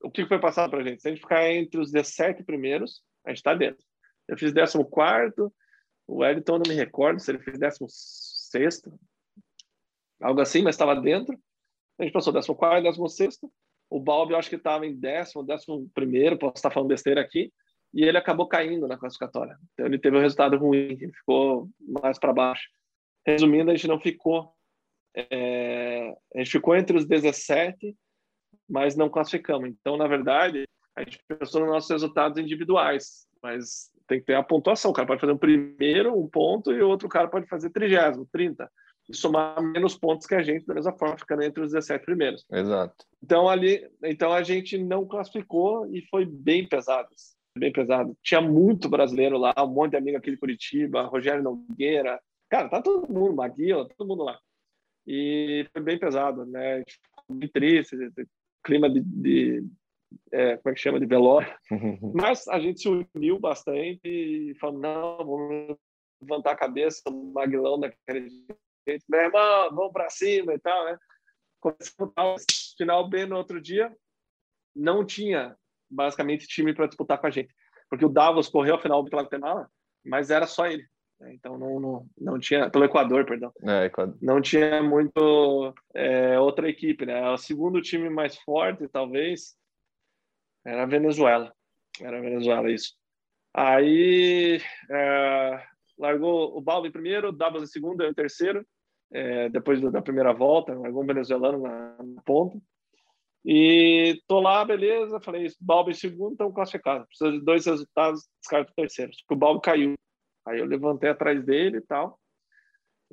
[0.03, 1.02] o que foi passado para a gente?
[1.02, 3.86] Se a gente ficar entre os 17 primeiros, a gente está dentro.
[4.28, 4.80] Eu fiz 14
[6.07, 8.82] o Wellington não me recordo se ele fez 16
[10.19, 11.40] algo assim, mas estava dentro.
[11.99, 13.40] A gente passou 14 16
[13.91, 17.51] O Balbi eu acho que estava em décimo, décimo primeiro, posso estar falando besteira aqui,
[17.93, 19.55] e ele acabou caindo na classificatória.
[19.73, 22.68] Então ele teve um resultado ruim, ele ficou mais para baixo.
[23.27, 24.53] Resumindo, a gente não ficou.
[25.13, 27.95] É, a gente ficou entre os 17
[28.72, 29.69] mas não classificamos.
[29.69, 30.63] Então, na verdade,
[30.95, 34.91] a gente pensou nos nossos resultados individuais, mas tem que ter a pontuação.
[34.91, 38.27] O cara pode fazer um primeiro, um ponto, e o outro cara pode fazer trigésimo,
[38.31, 38.72] trinta.
[39.11, 42.45] E somar menos pontos que a gente, da mesma forma, ficando entre os 17 primeiros.
[42.51, 43.05] Exato.
[43.21, 47.09] Então, ali, então a gente não classificou e foi bem pesado.
[47.57, 48.15] Bem pesado.
[48.23, 52.19] Tinha muito brasileiro lá, um monte de amigo aqui de Curitiba, Rogério Nogueira.
[52.49, 54.39] Cara, tá todo mundo, Maguila, todo mundo lá.
[55.05, 56.83] E foi bem pesado, né?
[57.29, 57.97] Bem triste,
[58.63, 59.65] clima de, de
[60.31, 61.53] é, como é que chama, de velório.
[62.13, 65.77] Mas a gente se uniu bastante e falou, não, vamos
[66.21, 68.29] levantar a cabeça, o Maguilão daquele
[68.87, 70.97] jeito, meu irmão, vamos para cima e tal, né?
[71.59, 72.45] Começamos
[72.77, 73.95] final B no outro dia,
[74.75, 75.55] não tinha
[75.89, 77.53] basicamente time para disputar com a gente,
[77.89, 79.69] porque o Davos correu a final pela Guatemala,
[80.03, 80.85] mas era só ele.
[81.19, 81.33] Né?
[81.33, 83.51] Então não, não, não tinha pelo Equador, perdão.
[83.61, 84.17] É, Equador.
[84.21, 87.29] Não tinha muito é, outra equipe, né?
[87.29, 89.55] O segundo time mais forte, talvez,
[90.65, 91.53] era a Venezuela.
[91.99, 92.95] Era a Venezuela isso.
[93.53, 95.67] Aí é,
[96.02, 98.65] largou o Baldo em primeiro, o Dabas em segundo, eu em terceiro.
[99.14, 102.57] É, depois da primeira volta, largou um venezuelano na, na ponta.
[103.45, 105.19] E tô lá, beleza.
[105.19, 107.06] Falei, Balbo em segundo, então classificado.
[107.07, 109.11] Precisa de dois resultados, descarta o terceiro.
[109.30, 109.94] O Balbo caiu.
[110.45, 112.19] Aí eu levantei atrás dele e tal.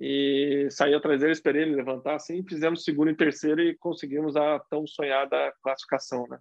[0.01, 4.61] E saí atrás dele, esperei ele levantar assim, fizemos segundo e terceiro e conseguimos a
[4.71, 6.39] tão sonhada classificação, né?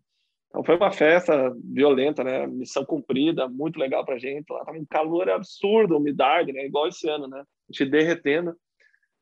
[0.58, 2.48] Então foi uma festa violenta, né?
[2.48, 4.52] Missão cumprida, muito legal pra gente.
[4.52, 6.66] Lá tava um calor absurdo, umidade, né?
[6.66, 7.42] Igual esse ano, né?
[7.42, 8.56] A gente derretendo.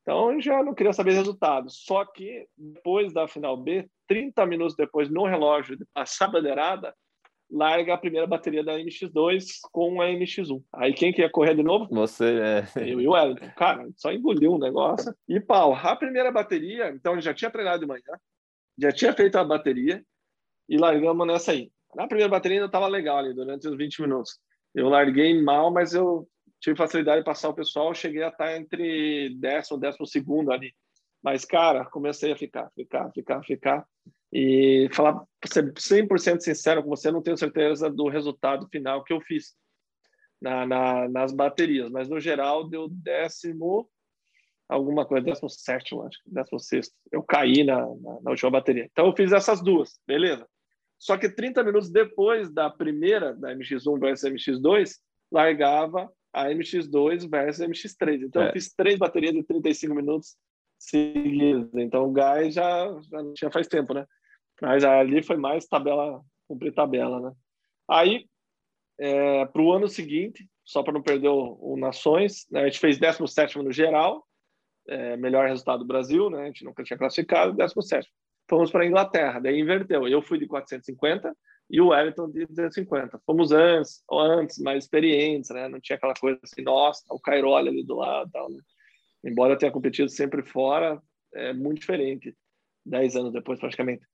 [0.00, 1.68] Então eu já não queria saber resultado.
[1.68, 6.94] Só que depois da final B, 30 minutos depois, no relógio, de passar a bandeirada,
[7.50, 10.62] larga a primeira bateria da MX2 com a MX1.
[10.72, 11.86] Aí quem que ia correr de novo?
[11.90, 12.64] Você, é.
[12.76, 13.50] Eu e o Wellington.
[13.58, 15.14] Cara, só engoliu um negócio.
[15.28, 18.18] E pau, a primeira bateria, então ele já tinha treinado de manhã,
[18.78, 20.02] já tinha feito a bateria
[20.68, 21.70] e largamos nessa aí.
[21.94, 24.38] Na primeira bateria ainda estava legal ali, durante os 20 minutos.
[24.74, 26.28] Eu larguei mal, mas eu
[26.60, 30.72] tive facilidade de passar o pessoal, cheguei a estar entre décimo décimo segundo ali.
[31.22, 33.86] Mas, cara, comecei a ficar, ficar, ficar, ficar.
[34.32, 39.20] E falar, ser 100% sincero com você, não tenho certeza do resultado final que eu
[39.20, 39.54] fiz
[40.40, 43.88] na, na, nas baterias, mas no geral deu décimo,
[44.68, 46.94] alguma coisa, décimo sétimo, acho, décimo sexto.
[47.10, 48.88] Eu caí na, na, na última bateria.
[48.90, 50.46] Então eu fiz essas duas, beleza.
[50.98, 54.92] Só que 30 minutos depois da primeira, da MX1 versus MX2,
[55.30, 58.22] largava a MX2 versus a MX3.
[58.24, 58.48] Então é.
[58.48, 60.36] eu fiz três baterias de 35 minutos
[60.78, 61.68] seguidas.
[61.74, 64.06] Então o gás já, já tinha faz tempo, né?
[64.60, 67.32] Mas ali foi mais tabela, cumprir tabela, né?
[67.88, 68.26] Aí,
[68.98, 72.80] é, para o ano seguinte, só para não perder o, o Nações, né, a gente
[72.80, 74.26] fez 17 no geral,
[74.88, 76.42] é, melhor resultado do Brasil, né?
[76.42, 78.08] A gente nunca tinha classificado, 17.
[78.48, 80.06] Fomos para a Inglaterra, daí inverteu.
[80.06, 81.34] Eu fui de 450
[81.68, 83.20] e o Wellington de 250.
[83.26, 85.68] Fomos antes, antes mais experientes, né?
[85.68, 88.60] Não tinha aquela coisa assim, nossa, o Cairoli ali do lado, tal, né?
[89.24, 91.02] Embora eu tenha competido sempre fora,
[91.34, 92.36] é muito diferente.
[92.84, 94.06] Dez anos depois, praticamente.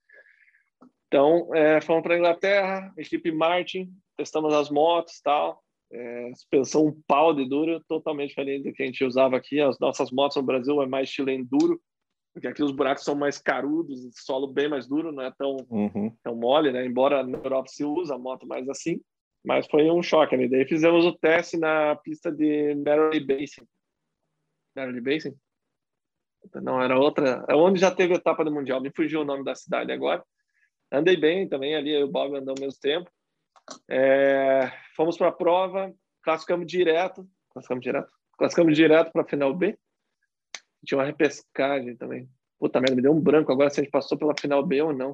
[1.08, 5.62] Então, é, fomos para a Inglaterra, equipe Martin, testamos as motos tal.
[5.92, 9.60] É, suspensão um pau de duro, totalmente diferente do que a gente usava aqui.
[9.60, 11.78] As nossas motos no Brasil é mais estilo enduro,
[12.32, 16.16] porque aqui os buracos são mais carudos, solo bem mais duro, não é tão, uhum.
[16.22, 16.84] tão mole, né?
[16.84, 19.00] Embora na Europa se usa a moto mais assim,
[19.44, 20.36] mas foi um choque.
[20.36, 20.48] Né?
[20.48, 23.66] Daí fizemos o teste na pista de Merrily Basin.
[24.74, 25.34] Merrily Basin?
[26.54, 27.44] Não, era outra.
[27.48, 28.80] É onde já teve etapa do Mundial.
[28.80, 30.24] Me fugiu o nome da cidade agora.
[30.90, 33.10] Andei bem também ali, eu e o Bob andamos ao mesmo tempo.
[33.88, 35.92] É, fomos para a prova,
[36.22, 39.78] classificamos direto, classificamos direto, classificamos direto para a final B.
[40.84, 42.28] Tinha uma repescagem também.
[42.58, 44.92] Puta merda, me deu um branco agora se a gente passou pela final B ou
[44.92, 45.10] não.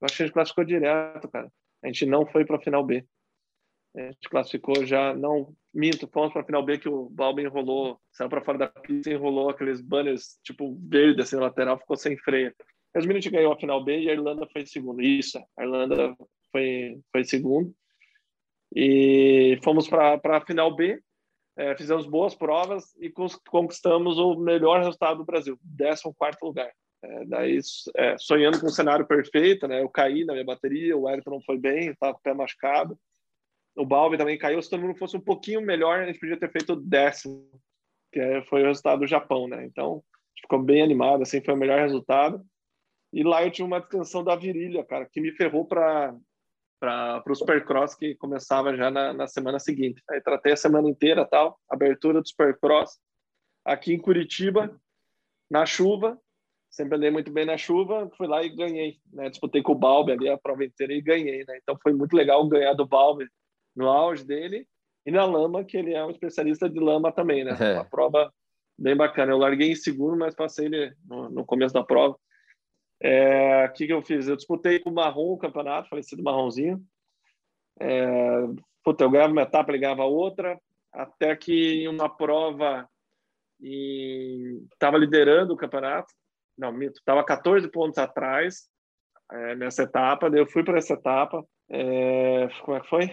[0.00, 1.50] Eu acho que a gente classificou direto, cara.
[1.82, 3.04] A gente não foi para a final B.
[3.96, 8.00] A gente classificou já, não minto, fomos para a final B que o Balbi enrolou,
[8.12, 12.54] saiu para fora da pista, enrolou aqueles banners tipo verde assim lateral, ficou sem freio.
[12.94, 15.02] Resumindo, a gente ganhou a final B e a Irlanda foi segundo.
[15.02, 16.16] Isso, a Irlanda
[16.52, 17.74] foi, foi segundo.
[18.74, 21.00] E fomos para a final B,
[21.56, 23.12] é, fizemos boas provas e
[23.48, 26.72] conquistamos o melhor resultado do Brasil, 14 lugar.
[27.02, 27.58] É, daí,
[27.96, 29.82] é, sonhando com um cenário perfeito, né?
[29.82, 32.98] Eu caí na minha bateria, o Ayrton não foi bem, estava com o pé machucado.
[33.76, 34.62] O Balbi também caiu.
[34.62, 37.46] Se todo mundo fosse um pouquinho melhor, a gente podia ter feito décimo,
[38.12, 39.64] que é, foi o resultado do Japão, né?
[39.66, 40.02] Então,
[40.40, 42.44] ficou bem animado, assim, foi o melhor resultado.
[43.12, 46.16] E lá eu tinha uma descansão da virilha, cara, que me ferrou para
[46.80, 50.02] para o Supercross que começava já na, na, semana seguinte.
[50.10, 52.98] Aí tratei a semana inteira, tal, abertura do Supercross
[53.64, 54.78] aqui em Curitiba,
[55.50, 56.18] na chuva.
[56.70, 59.30] Sempre andei muito bem na chuva, fui lá e ganhei, né?
[59.30, 61.56] Disputei com o Balbi ali a prova inteira e ganhei, né?
[61.62, 63.28] Então foi muito legal ganhar do Balbi
[63.76, 64.66] no auge dele
[65.06, 67.56] e na lama, que ele é um especialista de lama também, né?
[67.60, 67.74] É.
[67.74, 68.32] Uma prova
[68.78, 69.32] bem bacana.
[69.32, 72.16] Eu larguei em segundo, mas passei ele no, no começo da prova.
[73.06, 74.26] É, o que, que eu fiz?
[74.26, 76.82] Eu disputei com o Marrom o campeonato, falecido Marronzinho.
[77.78, 78.46] É,
[78.82, 80.58] puta, eu ganhava uma etapa, ele ganhava outra,
[80.90, 82.88] até que em uma prova
[83.60, 86.14] estava liderando o campeonato.
[86.56, 88.70] Não, mito, estava 14 pontos atrás
[89.30, 90.30] é, nessa etapa.
[90.30, 91.44] Daí eu fui para essa etapa.
[91.68, 93.10] É, como é que foi?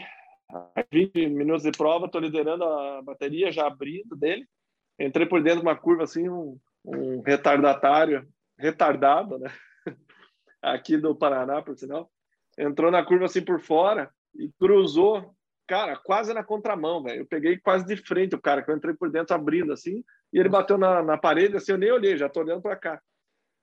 [0.90, 4.48] 20 minutos de prova, estou liderando a bateria, já abrindo dele.
[4.98, 8.26] Entrei por dentro de uma curva assim, um, um retardatário,
[8.58, 9.52] retardado, né?
[10.62, 12.12] Aqui do Paraná, por sinal,
[12.58, 15.34] entrou na curva assim por fora e cruzou,
[15.68, 17.22] cara, quase na contramão, velho.
[17.22, 20.40] Eu peguei quase de frente o cara, que eu entrei por dentro abrindo assim, e
[20.40, 23.02] ele bateu na, na parede, assim, eu nem olhei, já tô olhando para cá.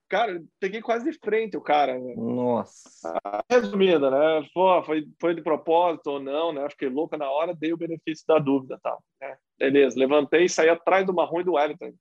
[0.08, 1.98] Cara, peguei quase de frente o cara.
[1.98, 2.18] Véio.
[2.18, 3.12] Nossa.
[3.50, 4.48] Resumindo, né?
[4.54, 6.66] Pô, foi, foi de propósito ou não, né?
[6.70, 9.04] Fiquei louca na hora, dei o benefício da dúvida tal.
[9.20, 9.36] Né?
[9.58, 11.92] Beleza, levantei e saí atrás do marrom e do Everton.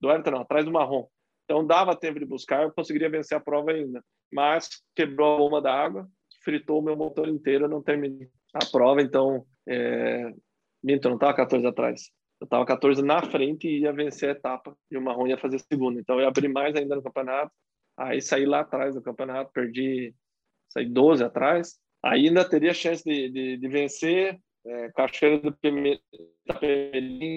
[0.00, 1.08] Do Everton não, atrás do marrom.
[1.44, 4.02] Então dava tempo de buscar, eu conseguiria vencer a prova ainda.
[4.32, 6.08] Mas quebrou a bomba da água,
[6.42, 10.32] fritou o meu motor inteiro, eu não terminei a prova, então é...
[10.82, 12.10] Minto, eu não estava 14 atrás.
[12.40, 15.58] Eu estava 14 na frente e ia vencer a etapa, e o Marrom ia fazer
[15.60, 15.98] segunda.
[15.98, 17.50] Então eu abri mais ainda no campeonato,
[17.96, 20.14] aí saí lá atrás do campeonato, perdi,
[20.68, 21.78] saí 12 atrás.
[22.02, 26.00] Aí ainda teria chance de, de, de vencer, é, Cachoeira do Pemelim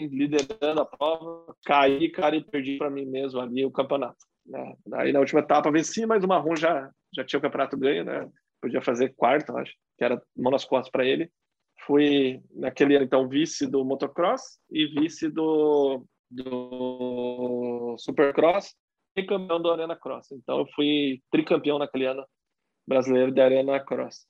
[0.07, 4.25] liderando a prova, caí, cara, e perdi para mim mesmo ali o campeonato.
[4.45, 4.75] Né?
[4.85, 8.29] Daí na última etapa venci, mas o Marrom já, já tinha o campeonato ganho, né?
[8.61, 11.29] Podia fazer quarto, acho, que era mão nas costas para ele.
[11.85, 18.73] Fui naquele ano, então, vice do motocross e vice do, do supercross
[19.15, 20.31] e campeão do Arena Cross.
[20.31, 22.25] Então, eu fui tricampeão naquele ano
[22.87, 24.25] brasileiro de Arena Cross.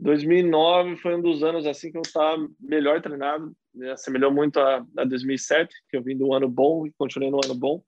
[0.00, 3.92] 2009 foi um dos anos assim que eu estava melhor treinado, né?
[3.92, 7.54] assemelhou muito a, a 2007, que eu vim do ano bom e continuei no ano
[7.54, 7.82] bom.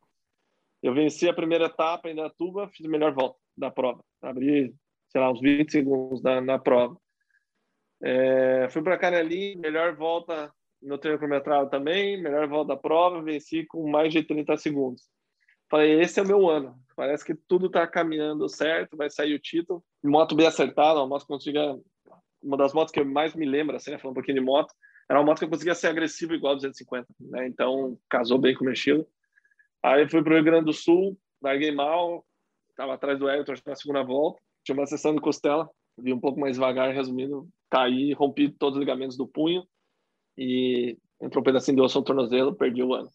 [0.82, 4.74] Eu venci a primeira etapa em Datuba, fiz a melhor volta da prova, abri,
[5.08, 6.96] sei lá, uns 20 segundos na, na prova.
[8.02, 13.66] É, fui para Canelim, melhor volta no treino cronometrado também, melhor volta da prova, venci
[13.66, 15.02] com mais de 30 segundos.
[15.70, 16.74] Falei, esse é o meu ano.
[16.96, 19.84] Parece que tudo está caminhando certo, vai sair o título.
[20.02, 21.78] Moto bem acertada, uma moto que consiga
[22.42, 24.74] uma das motos que eu mais me lembro, assim, né, falando um pouquinho de moto,
[25.08, 27.46] era uma moto que eu conseguia ser agressivo igual a 250, né?
[27.48, 29.06] Então, casou bem com o meu estilo.
[29.82, 32.24] Aí fui para o Rio Grande do Sul, larguei mal,
[32.70, 35.68] estava atrás do Everton na segunda volta, tinha uma sessão de costela,
[35.98, 39.66] vi um pouco mais devagar, resumindo, caí, rompi todos os ligamentos do punho
[40.36, 43.10] e entrou um pedacinho de osso no tornozelo, perdi o ano.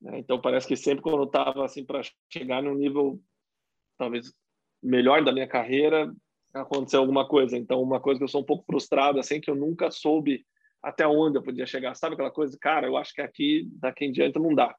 [0.00, 0.18] Né?
[0.18, 3.20] Então, parece que sempre quando eu estava assim, para chegar num nível
[3.98, 4.32] talvez
[4.82, 6.12] melhor da minha carreira,
[6.60, 7.56] aconteceu alguma coisa.
[7.56, 10.44] Então, uma coisa que eu sou um pouco frustrado, assim, que eu nunca soube
[10.82, 11.94] até onde eu podia chegar.
[11.94, 14.74] Sabe aquela coisa, cara, eu acho que aqui, daqui em diante, não dá.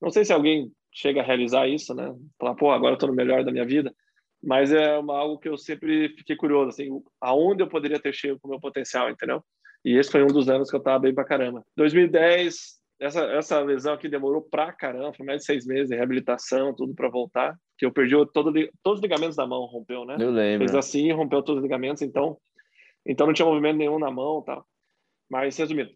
[0.00, 2.14] Não sei se alguém chega a realizar isso, né?
[2.38, 3.94] Falar, pô, agora eu tô no melhor da minha vida.
[4.42, 6.88] Mas é uma, algo que eu sempre fiquei curioso, assim,
[7.20, 9.42] aonde eu poderia ter chego com o meu potencial, entendeu?
[9.84, 11.64] E esse foi um dos anos que eu tava bem pra caramba.
[11.76, 16.72] 2010, essa, essa lesão aqui demorou pra caramba, foi mais de seis meses de reabilitação,
[16.72, 20.16] tudo para voltar, que eu perdi todo, todos os ligamentos da mão, rompeu, né?
[20.20, 20.68] Eu lembro.
[20.68, 22.38] Fez assim, rompeu todos os ligamentos, então,
[23.04, 24.64] então não tinha movimento nenhum na mão tal.
[25.28, 25.90] Mas, resumindo,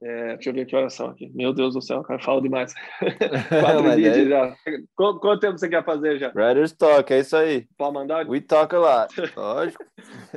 [0.00, 1.28] é, deixa eu ver que oração aqui.
[1.34, 2.72] Meu Deus do céu, cara, falo demais.
[3.48, 4.28] Quatro dias é...
[4.28, 4.56] já.
[4.94, 6.28] Quanto, quanto, tempo você quer fazer já?
[6.28, 7.66] Writers Talk, é isso aí.
[7.76, 8.28] Pode mandar?
[8.28, 9.84] We talk a lot, lógico.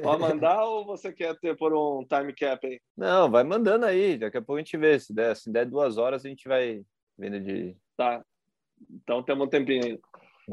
[0.02, 2.80] Pode mandar ou você quer ter por um time cap aí?
[2.98, 4.18] Não, vai mandando aí.
[4.18, 5.00] Daqui a pouco a gente vê.
[5.00, 6.82] Se der, se der duas horas, a gente vai
[7.18, 7.76] vendo de.
[7.96, 8.24] Tá.
[8.90, 10.00] Então temos um tempinho ainda.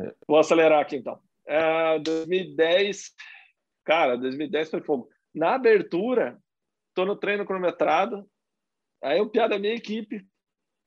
[0.00, 0.14] É.
[0.26, 1.18] Vou acelerar aqui então.
[1.46, 3.14] É, 2010,
[3.86, 5.08] cara, 2010 foi fogo.
[5.34, 6.36] Na abertura,
[6.94, 8.28] tô no treino cronometrado,
[9.02, 10.26] aí o piada da minha equipe,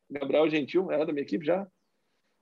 [0.09, 1.67] Gabriel Gentil, era da minha equipe já,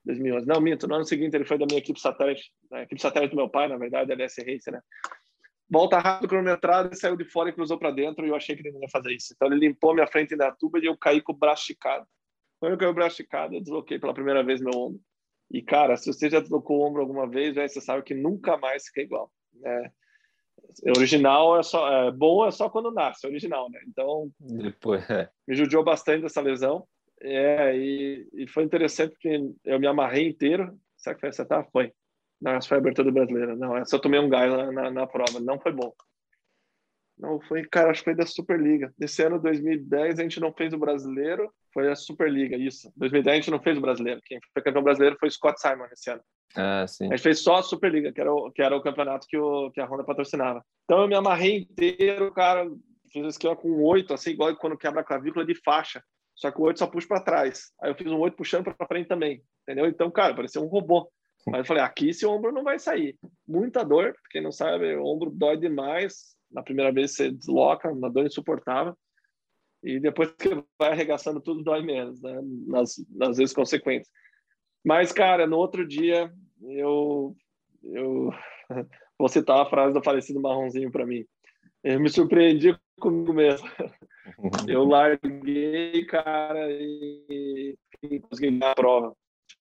[0.05, 0.47] 2011.
[0.47, 3.37] Não, minto, no ano seguinte ele foi da minha equipe satélite, da equipe satélite do
[3.37, 4.81] meu pai, na verdade, a LS Race, né?
[5.69, 8.61] Volta rápido, cronometrado, e saiu de fora e cruzou para dentro, e eu achei que
[8.63, 9.33] ele não ia fazer isso.
[9.35, 12.07] Então ele limpou minha frente da tuba e eu caí com o braço esticado.
[12.59, 14.99] Quando eu caí com o braço esticado, eu desloquei pela primeira vez meu ombro.
[15.51, 18.57] E, cara, se você já deslocou o ombro alguma vez, véio, você sabe que nunca
[18.57, 19.31] mais fica igual.
[19.53, 19.91] Né?
[20.95, 23.79] Original é só é, bom é só quando nasce, original, né?
[23.87, 25.29] Então depois é.
[25.47, 26.85] me judiou bastante essa lesão.
[27.21, 30.77] É, e, e, foi interessante porque eu me amarrei inteiro.
[30.95, 31.69] Será que foi essa etapa?
[31.71, 31.91] Foi.
[32.41, 33.55] Não, essa foi a abertura brasileira.
[33.55, 35.39] Não, essa eu tomei um gás na, na, na, prova.
[35.39, 35.93] Não foi bom.
[37.19, 38.93] Não, foi, cara, acho que foi da Superliga.
[38.97, 41.51] Nesse ano, 2010, a gente não fez o brasileiro.
[41.73, 42.91] Foi a Superliga, isso.
[42.95, 44.21] 2010 a gente não fez o brasileiro.
[44.25, 46.21] Quem foi campeão brasileiro foi o Scott Simon esse ano.
[46.55, 47.07] Ah, sim.
[47.07, 49.69] A gente fez só a Superliga, que era o, que era o campeonato que, o,
[49.71, 50.63] que a Honda patrocinava.
[50.85, 52.65] Então eu me amarrei inteiro, cara.
[53.11, 56.01] Fiz um esquema com oito, assim, igual quando quebra a clavícula de faixa.
[56.35, 57.71] Só que o oito só puxa para trás.
[57.81, 59.87] Aí eu fiz um oito puxando para frente também, entendeu?
[59.87, 61.11] Então, cara, parecia um robô.
[61.45, 63.17] Mas eu falei, aqui esse ombro não vai sair.
[63.47, 66.39] Muita dor, quem não sabe, o ombro dói demais.
[66.51, 68.95] Na primeira vez você desloca, uma dor insuportável.
[69.84, 72.39] E depois que vai arregaçando tudo, dói menos, né?
[72.67, 74.09] Nas, nas vezes consequentes.
[74.84, 76.31] Mas, cara, no outro dia,
[76.61, 77.35] eu,
[77.84, 78.30] eu
[79.17, 81.26] vou citar a frase do falecido Marronzinho para mim.
[81.84, 83.67] Eu me surpreendi comigo mesmo.
[84.67, 89.15] Eu larguei, cara, e, e consegui ganhar a prova.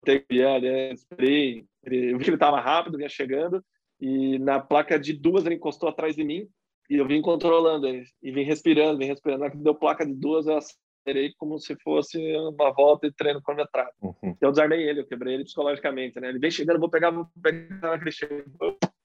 [0.06, 0.92] Né?
[0.92, 3.64] Esperei, eu vi que ele estava rápido, vinha chegando,
[3.98, 6.46] e na placa de duas ele encostou atrás de mim,
[6.88, 9.44] e eu vim controlando ele, e vim respirando, vim respirando.
[9.44, 13.42] Na que deu placa de duas, eu acelerei como se fosse uma volta de treino
[13.42, 13.92] cronometrado.
[14.00, 14.36] Uhum.
[14.40, 16.28] Eu desarmei ele, eu quebrei ele psicologicamente, né?
[16.28, 18.44] Ele vem chegando, vou pegar, vou pegar naquele chega.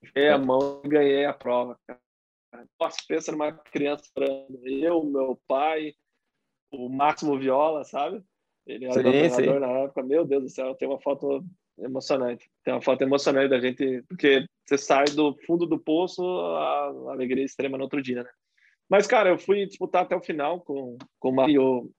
[0.00, 2.00] Peguei a mão e ganhei a prova, cara.
[2.80, 4.04] Nossa, pensa numa criança
[4.62, 5.92] Eu, meu pai,
[6.70, 8.22] o Máximo Viola, sabe?
[8.66, 10.02] Ele era sim, treinador na época.
[10.02, 11.44] Meu Deus do céu, tem uma foto
[11.78, 12.48] emocionante.
[12.64, 17.44] Tem uma foto emocionante da gente, porque você sai do fundo do poço, a alegria
[17.44, 18.30] extrema no outro dia, né?
[18.88, 21.90] Mas, cara, eu fui disputar até o final com, com o Mario.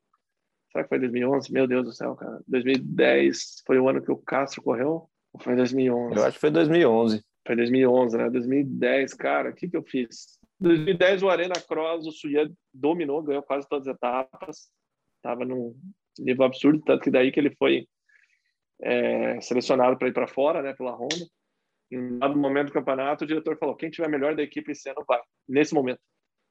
[0.72, 1.52] Será que foi 2011?
[1.52, 2.40] Meu Deus do céu, cara.
[2.48, 5.10] 2010 foi o ano que o Castro correu?
[5.34, 6.16] Ou foi 2011?
[6.16, 7.24] Eu acho que foi 2011.
[7.46, 8.30] Foi 2011, né?
[8.30, 10.40] 2010, cara, o que que eu fiz?
[10.60, 14.70] 2010 o Arena Cross, o Suya dominou, ganhou quase todas as etapas.
[15.22, 15.76] Tava num
[16.20, 17.88] nível absurdo, tanto que daí que ele foi
[18.82, 21.26] é, selecionado para ir para fora, né, pela Honda.
[21.92, 25.04] Em dado momento do campeonato, o diretor falou: quem tiver melhor da equipe esse ano
[25.08, 26.00] vai, nesse momento.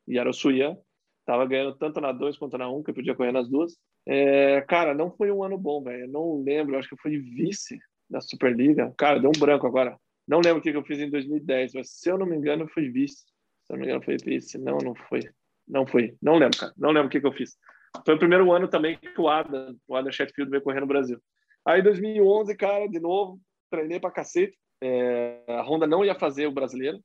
[0.07, 0.77] E era o Suya,
[1.21, 3.77] estava ganhando tanto na 2 quanto na 1, um, que podia correr nas duas.
[4.07, 6.07] É, cara, não foi um ano bom, velho.
[6.09, 7.79] Não lembro, acho que eu fui vice
[8.09, 8.93] da Superliga.
[8.97, 9.99] Cara, deu um branco agora.
[10.27, 12.69] Não lembro o que eu fiz em 2010, mas se eu não me engano, eu
[12.69, 13.25] fui vice.
[13.65, 14.59] Se eu não me engano, foi vice.
[14.59, 15.21] Não, não foi.
[15.67, 16.15] Não foi.
[16.23, 16.73] Não lembro, cara.
[16.77, 17.57] Não lembro o que eu fiz.
[18.05, 21.19] Foi o primeiro ano também que o Adam, o Adam Chatfield veio correr no Brasil.
[21.66, 24.59] Aí, 2011, cara, de novo, treinei pra cacete.
[24.82, 27.03] É, a Honda não ia fazer o brasileiro.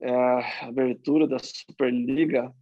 [0.00, 0.10] É,
[0.64, 2.52] abertura da Superliga.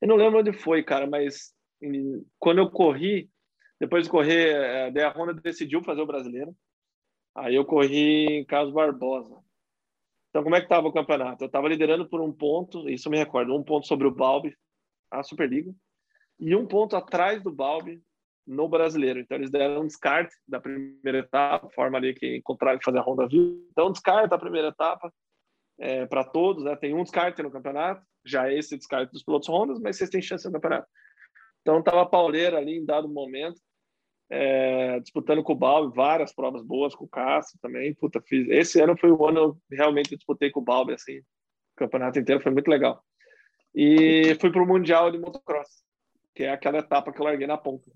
[0.00, 3.30] Eu não lembro onde foi, cara, mas em, quando eu corri,
[3.78, 6.54] depois de correr, é, daí a Honda decidiu fazer o brasileiro.
[7.34, 9.40] Aí eu corri em Carlos Barbosa.
[10.28, 11.42] Então, como é que estava o campeonato?
[11.42, 14.56] Eu estava liderando por um ponto, isso eu me recordo, um ponto sobre o Balbi,
[15.10, 15.74] a Superliga,
[16.38, 18.00] e um ponto atrás do Balbi
[18.46, 19.20] no brasileiro.
[19.20, 23.28] Então, eles deram um descarte da primeira etapa, forma ali que encontraram fazer a Honda
[23.28, 23.66] Viu.
[23.70, 25.12] Então, descarta a primeira etapa
[25.78, 26.76] é, para todos, né?
[26.76, 30.20] Tem um descarte no campeonato, já é esse descarte dos pilotos Hondas, mas vocês têm
[30.20, 30.88] chance no campeonato.
[31.60, 33.60] Então, estava a pauleira ali em dado momento,
[34.30, 37.94] é, disputando com o Balbi, várias provas boas com o Castro também.
[37.94, 38.48] Puta, fiz.
[38.48, 41.24] Esse ano foi o ano que realmente disputei com o Balbi, assim, o
[41.76, 43.02] campeonato inteiro, foi muito legal.
[43.74, 45.84] E fui para o Mundial de Motocross,
[46.34, 47.90] que é aquela etapa que eu larguei na ponta.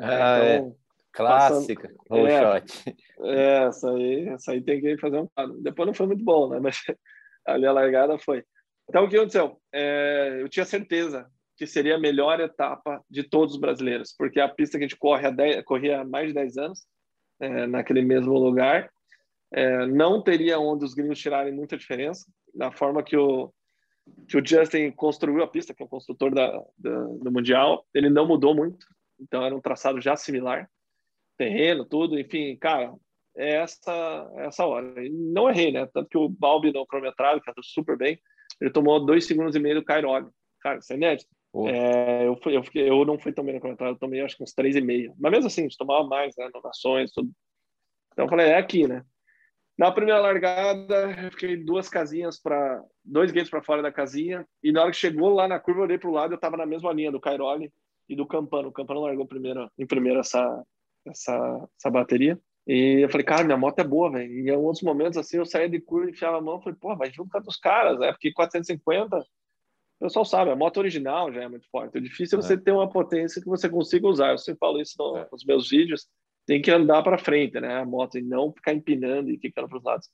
[0.00, 0.56] Ah, é.
[0.56, 0.88] então, é.
[1.12, 2.96] Clássica, passando, é, shot.
[3.22, 5.60] É, essa aí, essa aí tem que fazer um quadro.
[5.60, 6.60] Depois não foi muito bom, né?
[6.60, 6.76] Mas
[7.46, 8.44] ali a largada foi.
[8.88, 9.60] Então, o que aconteceu?
[9.72, 14.48] É, eu tinha certeza que seria a melhor etapa de todos os brasileiros, porque a
[14.48, 16.86] pista que a gente corre há 10, corria há mais de 10 anos,
[17.40, 18.88] é, naquele mesmo lugar,
[19.52, 23.52] é, não teria onde os gringos tirarem muita diferença, na forma que o,
[24.28, 26.48] que o Justin construiu a pista, que é o construtor da,
[26.78, 28.86] da, do Mundial, ele não mudou muito,
[29.20, 30.70] então era um traçado já similar,
[31.36, 32.92] terreno, tudo, enfim, cara,
[33.36, 35.04] é essa, é essa hora.
[35.04, 35.86] E não errei, né?
[35.86, 38.20] Tanto que o Balbi no cronometrado, que super bem,
[38.60, 40.28] ele tomou dois segundos e meio do Cairog.
[40.60, 41.30] Cara, isso é inédito.
[41.66, 44.36] É, eu, fui, eu, fiquei, eu não fui tão bem no comentário, eu tomei acho
[44.36, 45.14] que uns três e meio.
[45.18, 46.48] Mas mesmo assim, a gente tomava mais, né?
[46.48, 47.30] Inovações, tudo.
[48.12, 49.04] Então eu falei, é aqui, né?
[49.78, 54.72] Na primeira largada, eu fiquei duas casinhas para dois gates para fora da casinha e
[54.72, 56.66] na hora que chegou lá na curva, eu olhei para o lado, eu estava na
[56.66, 57.72] mesma linha do Cairoli
[58.08, 58.68] e do Campano.
[58.68, 60.64] O Campano largou primeiro, em primeiro essa
[61.06, 62.38] essa essa bateria.
[62.66, 64.30] E eu falei, cara, minha moto é boa, velho.
[64.30, 67.10] E em outros momentos, assim, eu saía de curva, enfiava a mão, falei, pô, vai
[67.10, 68.12] junto dos caras, né?
[68.12, 69.24] Porque 450, o
[69.98, 71.96] pessoal sabe, a moto original já é muito forte.
[71.96, 72.42] É difícil é.
[72.42, 74.32] você ter uma potência que você consiga usar.
[74.32, 75.26] Eu sempre falo isso no, é.
[75.32, 76.06] nos meus vídeos.
[76.46, 77.80] Tem que andar para frente, né?
[77.80, 80.08] A moto, e não ficar empinando e ficando para os lados.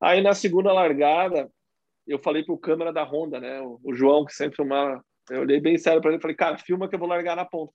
[0.00, 1.50] Aí, na segunda largada,
[2.06, 3.60] eu falei pro câmera da Honda, né?
[3.60, 6.58] O, o João, que sempre filmava, eu olhei bem sério para ele e falei, cara,
[6.58, 7.72] filma que eu vou largar na ponta.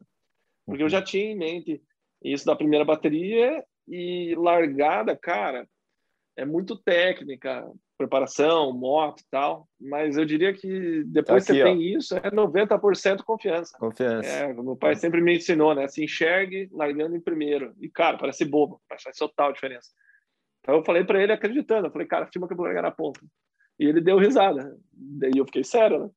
[0.66, 0.90] Porque eu uhum.
[0.90, 1.82] já tinha em mente
[2.24, 5.68] isso da primeira bateria e largada, cara,
[6.36, 7.66] é muito técnica,
[7.98, 11.74] preparação, moto e tal, mas eu diria que depois tá aqui, você ó.
[11.74, 13.78] tem isso, é 90% confiança.
[13.78, 14.28] Confiança.
[14.28, 15.88] É, meu pai sempre me ensinou, né?
[15.88, 17.74] Se enxergue largando em primeiro.
[17.80, 19.90] E, cara, parece bobo, mas faz total diferença.
[20.60, 22.92] Então eu falei para ele acreditando, eu falei, cara, filma que eu vou largar na
[22.92, 23.22] ponta.
[23.80, 24.78] E ele deu risada.
[24.92, 26.10] Daí eu fiquei sério, né?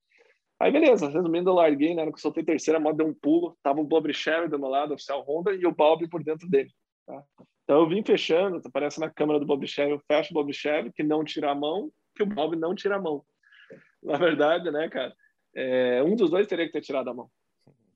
[0.60, 2.05] Aí beleza, resumindo, eu larguei, né?
[2.05, 4.68] No que soltei terceira, a moto deu um pulo, tava o Bob Sherry do meu
[4.68, 6.70] lado, oficial Honda, e o Bob por dentro dele.
[7.06, 7.22] Tá?
[7.64, 10.93] Então eu vim fechando, aparece na câmera do Bob Chevy, eu fecho o Bob Chevy,
[10.93, 13.22] que não tira a mão, que o Bob não tira a mão.
[14.02, 15.14] Na verdade, né, cara,
[15.55, 17.30] é, um dos dois teria que ter tirado a mão.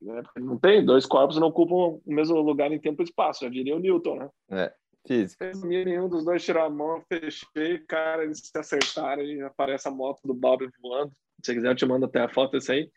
[0.01, 0.21] Né?
[0.37, 3.75] Não tem, dois corpos não ocupam o mesmo lugar em tempo e espaço, já diria
[3.75, 4.29] o Newton, né?
[4.51, 4.73] É,
[5.07, 5.51] física.
[5.65, 10.21] Nenhum dos dois tirar a mão, fechei, cara, eles se acertaram e aparece a moto
[10.23, 11.11] do Bob voando.
[11.41, 12.89] Se você quiser, eu te mando até a foto desse aí.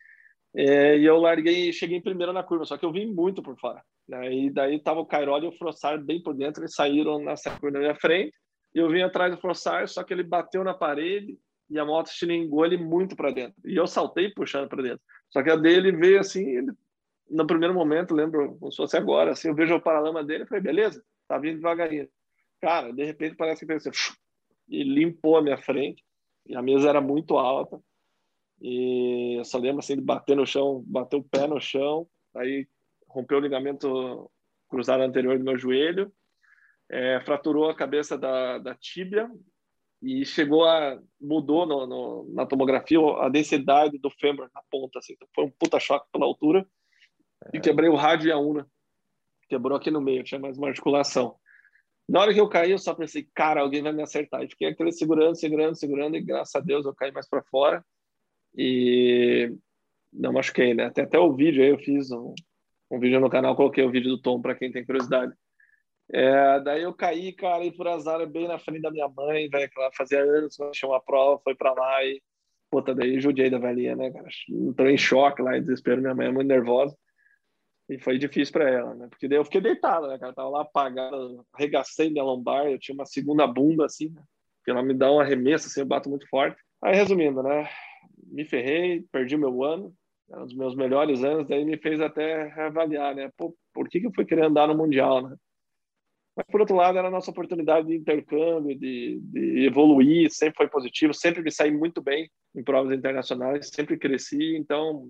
[0.55, 3.59] É, e eu larguei, cheguei em primeiro na curva, só que eu vim muito por
[3.59, 3.83] fora.
[4.09, 4.33] Né?
[4.33, 7.73] E daí tava o Cairoli e o Frossard bem por dentro, eles saíram na curva
[7.73, 8.33] na minha frente.
[8.75, 11.39] E eu vim atrás do Frossard, só que ele bateu na parede
[11.69, 13.55] e a moto estilingou ele muito para dentro.
[13.65, 15.01] E eu saltei puxando para dentro.
[15.31, 16.73] Só que a dele veio assim, ele,
[17.29, 20.47] no primeiro momento, lembro como se fosse agora, assim, eu vejo o paralama dele e
[20.47, 22.09] falei, beleza, tá vindo devagarinho.
[22.61, 24.15] Cara, de repente parece que fez assim,
[24.69, 26.03] e limpou a minha frente.
[26.47, 27.81] E a mesa era muito alta.
[28.61, 32.67] E eu só lembro assim de bater no chão, bater o pé no chão, aí
[33.09, 34.31] rompeu o ligamento
[34.69, 36.13] cruzado anterior do meu joelho,
[36.91, 39.31] é, fraturou a cabeça da, da tíbia
[40.03, 45.15] e chegou a mudou no, no, na tomografia a densidade do fêmur na ponta, assim,
[45.15, 46.67] então foi um puta choque pela altura
[47.45, 47.57] é.
[47.57, 48.67] e quebrei o rádio e a una,
[49.49, 51.37] quebrou aqui no meio, tinha mais uma articulação.
[52.09, 54.41] Na hora que eu caí, eu só pensei, cara, alguém vai me acertar.
[54.45, 57.85] E fiquei aquele segurando, segurando, segurando, e graças a Deus eu caí mais para fora
[58.57, 59.53] e
[60.13, 60.91] não machuquei, né?
[60.91, 62.35] Tem até o vídeo aí, eu fiz um,
[62.91, 65.33] um vídeo no canal, coloquei o vídeo do Tom para quem tem curiosidade.
[66.13, 69.69] É, daí eu caí, cara, e por azar bem na frente da minha mãe, velho,
[69.69, 72.23] que ela fazia anos, tinha uma prova, foi para lá e,
[72.71, 74.29] puta, daí judiei da velhinha, né, cara?
[74.49, 76.97] Entrou em choque lá, em desespero, minha mãe é muito nervosa.
[77.89, 79.07] E foi difícil para ela, né?
[79.09, 80.33] Porque daí eu fiquei deitado, né, cara?
[80.33, 84.23] Tava lá apagado, arregacei minha lombar, eu tinha uma segunda bunda, assim, né?
[84.65, 86.61] Que ela me dá um arremesso, assim, eu bato muito forte.
[86.83, 87.69] Aí, resumindo, né?
[88.27, 89.95] Me ferrei, perdi meu ano,
[90.31, 93.31] é um dos meus melhores anos, daí me fez até reavaliar, né?
[93.37, 95.37] Pô, por que, que eu fui querer andar no Mundial, né?
[96.37, 100.69] Mas, por outro lado, era a nossa oportunidade de intercâmbio, de, de evoluir, sempre foi
[100.69, 105.09] positivo, sempre me saí muito bem em provas internacionais, sempre cresci, então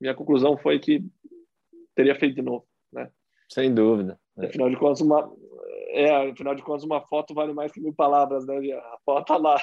[0.00, 1.04] minha conclusão foi que
[1.94, 3.10] teria feito de novo, né?
[3.48, 4.18] Sem dúvida.
[4.38, 5.30] Afinal de contas, uma,
[5.88, 8.56] é, afinal de contas, uma foto vale mais que mil palavras, né?
[8.72, 9.60] A foto tá lá.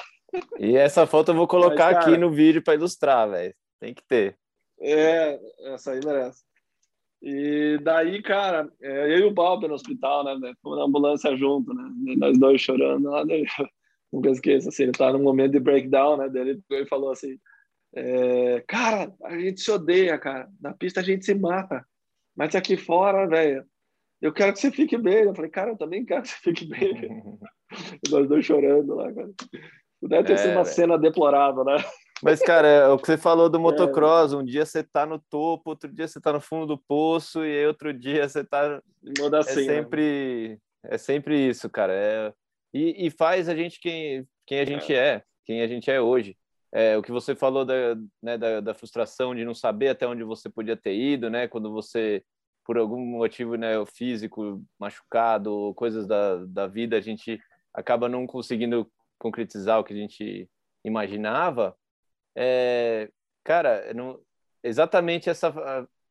[0.58, 3.54] E essa foto eu vou colocar Mas, cara, aqui no vídeo para ilustrar, velho.
[3.80, 4.36] Tem que ter.
[4.80, 5.38] É,
[5.72, 6.42] essa aí merece.
[7.20, 10.52] E daí, cara, é, eu e o Balber no hospital, né?
[10.62, 12.16] Fomos na ambulância junto, né?
[12.16, 13.24] Nós dois chorando lá.
[13.24, 13.44] Daí,
[14.12, 16.28] nunca esqueço, assim, ele tá num momento de breakdown, né?
[16.28, 17.38] Dele ele falou assim:
[17.94, 20.48] é, Cara, a gente se odeia, cara.
[20.60, 21.84] Na pista a gente se mata.
[22.36, 23.64] Mas aqui fora, velho,
[24.20, 25.24] eu quero que você fique bem.
[25.24, 27.20] Eu falei, cara, eu também quero que você fique bem.
[28.10, 29.30] Nós dois chorando lá, cara.
[30.02, 31.76] Deve ter é, sido uma cena deplorável, né?
[32.22, 33.60] Mas, cara, é o que você falou do é.
[33.60, 37.44] motocross, um dia você tá no topo, outro dia você tá no fundo do poço,
[37.44, 38.80] e outro dia você tá.
[39.18, 40.48] Muda assim, é sempre,
[40.82, 40.90] né?
[40.94, 41.92] é sempre isso, cara.
[41.92, 42.32] É...
[42.72, 45.14] E, e, faz a gente quem, quem a gente é.
[45.14, 46.36] é, quem a gente é hoje.
[46.70, 50.22] É, o que você falou da, né, da, da, frustração de não saber até onde
[50.22, 51.48] você podia ter ido, né?
[51.48, 52.22] Quando você,
[52.62, 57.40] por algum motivo né, físico, machucado, coisas da, da vida, a gente
[57.72, 58.86] acaba não conseguindo
[59.18, 60.48] concretizar o que a gente
[60.84, 61.76] imaginava,
[62.36, 63.10] é,
[63.44, 64.20] cara, não,
[64.62, 65.52] exatamente essa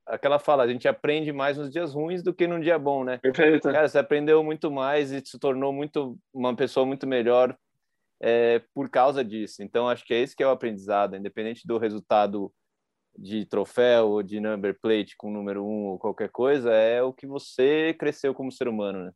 [0.08, 3.18] aquela fala, a gente aprende mais nos dias ruins do que num dia bom, né?
[3.18, 3.70] Perfeito.
[3.70, 7.56] Cara, você aprendeu muito mais e se tornou muito uma pessoa muito melhor
[8.22, 9.62] é, por causa disso.
[9.62, 12.52] Então, acho que é esse que é o aprendizado, independente do resultado
[13.18, 17.26] de troféu ou de number plate com número um ou qualquer coisa, é o que
[17.26, 19.12] você cresceu como ser humano, né?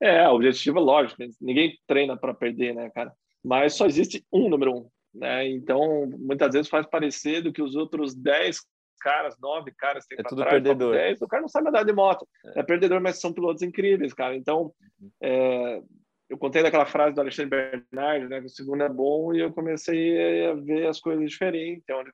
[0.00, 3.12] É, o objetivo é lógico, ninguém treina para perder, né, cara?
[3.44, 5.48] Mas só existe um número um, né?
[5.48, 8.60] Então, muitas vezes faz parecer do que os outros 10
[9.00, 10.92] caras, nove caras tem é tudo trás, perdedor.
[10.92, 12.28] 10, o cara não sabe andar de moto.
[12.54, 12.60] É.
[12.60, 12.62] é.
[12.62, 14.36] perdedor, mas são pilotos incríveis, cara.
[14.36, 15.10] Então, uhum.
[15.22, 15.82] é,
[16.28, 17.50] eu contei daquela frase do Alexandre
[17.90, 21.82] Bernardi, né, que o segundo é bom, e eu comecei a ver as coisas diferentes.
[21.82, 22.04] Então,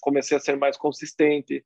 [0.00, 1.64] comecei a ser mais consistente,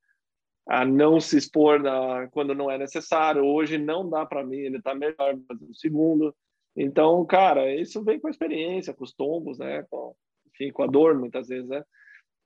[0.69, 3.45] a não se expor na, quando não é necessário.
[3.45, 6.35] Hoje não dá para mim, ele está melhor no segundo.
[6.83, 10.15] Então, cara, isso vem com a experiência, com os tombos, né, com,
[10.49, 11.85] enfim, com a dor muitas vezes, né.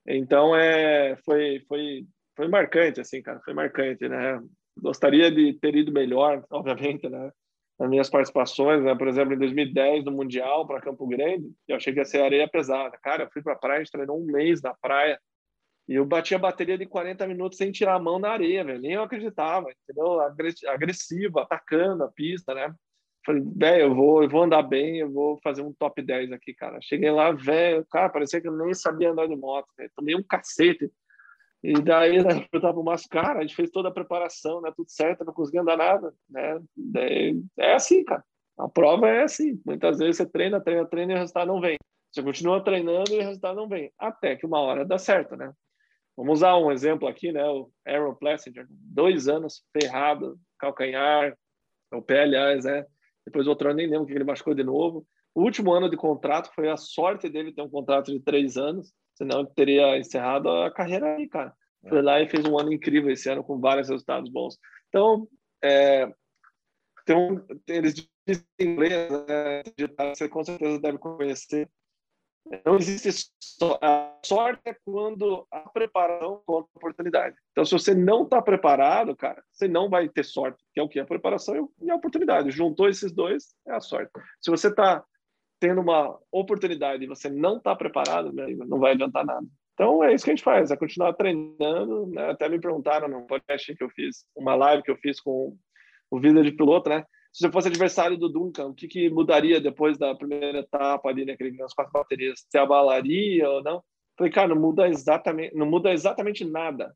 [0.07, 2.05] Então, é, foi, foi
[2.35, 4.41] foi marcante, assim, cara, foi marcante, né?
[4.77, 7.31] Gostaria de ter ido melhor, obviamente, né?
[7.79, 8.95] Nas minhas participações, né?
[8.95, 12.47] Por exemplo, em 2010, no Mundial, para Campo Grande, eu achei que ia ser areia
[12.47, 12.97] pesada.
[13.01, 15.19] Cara, eu fui para a praia, a gente treinou um mês na praia,
[15.87, 18.81] e eu bati a bateria de 40 minutos sem tirar a mão na areia, velho.
[18.81, 20.19] Nem eu acreditava, entendeu?
[20.67, 22.73] Agressivo, atacando a pista, né?
[23.25, 26.53] Falei, velho, eu vou, eu vou andar bem, eu vou fazer um top 10 aqui,
[26.53, 26.79] cara.
[26.81, 29.91] Cheguei lá, velho, cara, parecia que eu nem sabia andar de moto, véio.
[29.95, 30.91] Tomei um cacete
[31.63, 34.89] e daí, né, eu tava mais cara, a gente fez toda a preparação, né, tudo
[34.91, 36.61] certo, não conseguia andar nada, né?
[36.77, 38.23] Daí, é assim, cara.
[38.57, 39.59] A prova é assim.
[39.65, 41.77] Muitas vezes você treina, treina, treina e o resultado não vem.
[42.11, 43.91] Você continua treinando e o resultado não vem.
[43.97, 45.51] Até que uma hora dá certo, né?
[46.15, 47.43] Vamos usar um exemplo aqui, né?
[47.43, 51.35] O Aaron Plessinger, dois anos ferrado, calcanhar,
[51.91, 52.85] o pé, aliás, né?
[53.25, 55.05] Depois o outro ano nem lembro que ele machucou de novo.
[55.33, 58.93] O último ano de contrato foi a sorte dele ter um contrato de três anos
[59.15, 61.53] senão ele teria encerrado a carreira aí, cara.
[61.83, 61.89] É.
[61.89, 64.57] Foi lá e fez um ano incrível esse ano com vários resultados bons.
[64.89, 65.27] Então,
[65.63, 66.07] é,
[67.05, 67.93] tem um, eles
[68.27, 69.63] dizem em inglês, né,
[70.13, 71.69] você com certeza deve conhecer.
[72.65, 73.09] Não existe
[73.81, 77.35] a sorte é quando a preparação contra a oportunidade.
[77.51, 80.89] Então, se você não está preparado, cara, você não vai ter sorte, que é o
[80.89, 82.51] que a preparação e a oportunidade.
[82.51, 84.11] Juntou esses dois é a sorte.
[84.41, 85.03] Se você está
[85.59, 89.47] tendo uma oportunidade e você não está preparado, não vai adiantar nada.
[89.73, 92.07] Então é isso que a gente faz, é continuar treinando.
[92.07, 92.29] Né?
[92.29, 95.57] Até me perguntaram no podcast que eu fiz, uma live que eu fiz com
[96.11, 97.03] o Vida de Piloto, né?
[97.35, 101.25] Se você fosse adversário do Duncan, o que, que mudaria depois da primeira etapa ali,
[101.25, 101.35] né?
[101.35, 102.45] Que ele as quatro baterias?
[102.49, 103.83] Se abalaria ou não?
[104.17, 106.95] Falei, cara, não muda exatamente, não muda exatamente nada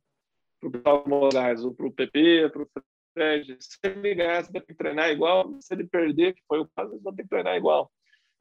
[0.61, 1.29] para o Paulo
[1.65, 2.69] ou para o PP, para o
[3.13, 3.57] Fred.
[3.59, 5.57] Se ele ganhar, você vai ter que treinar igual.
[5.59, 7.91] Se ele perder, que foi o caso, você vai ter que treinar igual.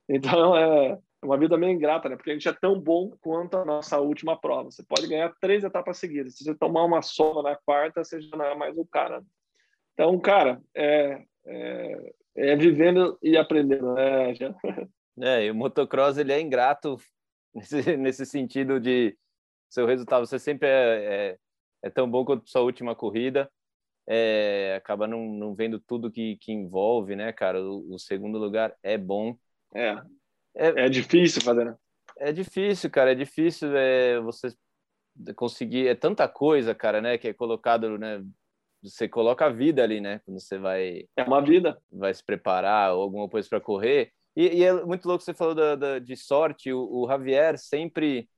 [0.08, 2.14] Então é uma vida meio ingrata, né?
[2.14, 4.70] Porque a gente é tão bom quanto a nossa última prova.
[4.70, 6.36] Você pode ganhar três etapas seguidas.
[6.36, 9.20] Se você tomar uma soma na quarta, você já não é mais o cara.
[9.94, 14.54] Então, cara, é, é, é vivendo e aprendendo, né, já.
[15.20, 16.96] É, e o motocross ele é ingrato
[17.54, 19.16] nesse, nesse sentido de
[19.68, 20.26] seu resultado.
[20.26, 21.38] Você sempre é, é,
[21.82, 23.50] é tão bom quanto sua última corrida.
[24.06, 27.60] É, acaba não, não vendo tudo que, que envolve, né, cara?
[27.60, 29.36] O, o segundo lugar é bom,
[29.74, 30.00] é.
[30.54, 31.76] É, é difícil fazer, né?
[32.18, 33.12] É difícil, cara.
[33.12, 34.48] É difícil é, você
[35.36, 35.86] conseguir.
[35.86, 37.18] É tanta coisa, cara, né?
[37.18, 38.24] Que é colocado, né?
[38.82, 40.20] Você coloca a vida ali, né?
[40.24, 41.04] Quando você vai.
[41.16, 41.80] É uma vida.
[41.90, 44.12] Vai se preparar ou alguma coisa para correr.
[44.36, 46.72] E, e, é muito louco você falou da, da de sorte.
[46.72, 48.28] O, o, Javier sempre.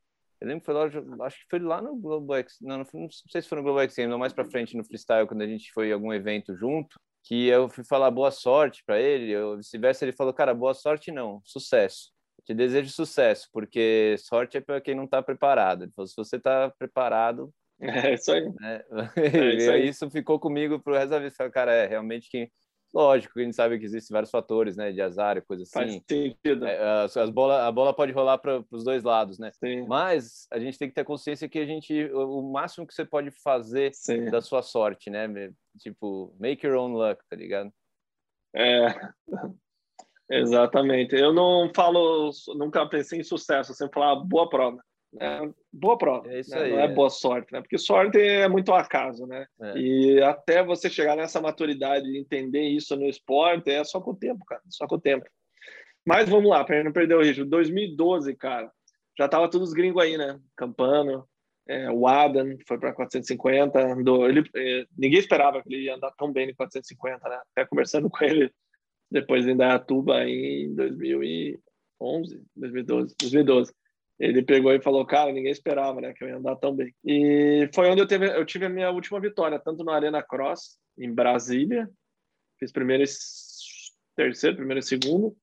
[0.40, 2.56] Eu lembro que foi lá, acho que foi lá no Globo X.
[2.62, 5.26] Não, não, não sei se foi no Globo X, não mais para frente no freestyle,
[5.26, 8.98] quando a gente foi em algum evento junto que eu fui falar boa sorte para
[8.98, 12.10] ele, ou vice-versa, ele falou, cara, boa sorte não, sucesso.
[12.38, 15.84] Eu te desejo sucesso, porque sorte é para quem não está preparado.
[15.84, 17.52] Ele falou, se você está preparado...
[17.80, 18.48] É isso aí.
[18.60, 18.84] Né?
[19.16, 19.88] É isso, aí.
[19.88, 21.50] isso ficou comigo pro resto da vida.
[21.50, 22.50] Cara, é realmente quem
[22.92, 25.72] Lógico que a gente sabe que existem vários fatores, né, de azar e coisa assim.
[25.72, 26.66] Faz sentido.
[26.66, 29.52] É, as, as bola, a bola pode rolar para os dois lados, né?
[29.52, 29.86] Sim.
[29.86, 33.04] Mas a gente tem que ter consciência que a gente, o, o máximo que você
[33.04, 34.24] pode fazer Sim.
[34.24, 35.28] da sua sorte, né?
[35.78, 37.72] Tipo, make your own luck, tá ligado?
[38.56, 38.86] É,
[40.28, 41.14] exatamente.
[41.14, 44.82] Eu não falo, nunca pensei em sucesso, eu sempre falar boa prova.
[45.18, 45.40] É,
[45.72, 46.32] boa prova.
[46.32, 46.62] É isso né?
[46.62, 47.60] aí, Não é, é, boa sorte, né?
[47.60, 49.46] Porque sorte é muito acaso, né?
[49.60, 49.78] É.
[49.78, 54.16] E até você chegar nessa maturidade e entender isso no esporte é só com o
[54.16, 54.62] tempo, cara.
[54.68, 55.26] Só com o tempo.
[56.06, 57.44] Mas vamos lá, para não perder o ritmo.
[57.44, 58.70] 2012, cara,
[59.18, 60.38] já tava todos os gringos aí, né?
[60.56, 61.28] Campano,
[61.68, 64.28] é, o Adam foi para 450, andou.
[64.28, 67.40] Ele, é, ninguém esperava que ele ia andar tão bem em 450, né?
[67.52, 68.52] Até conversando com ele
[69.10, 73.72] depois em Dayatuba em 2011, 2012, 2012
[74.20, 76.94] ele pegou e falou, cara, ninguém esperava, né, que eu ia andar tão bem.
[77.02, 81.12] E foi onde eu, eu tive a minha última vitória, tanto na Arena Cross, em
[81.12, 81.88] Brasília,
[82.58, 83.06] fiz primeiro e
[84.14, 85.34] terceiro, primeiro e segundo,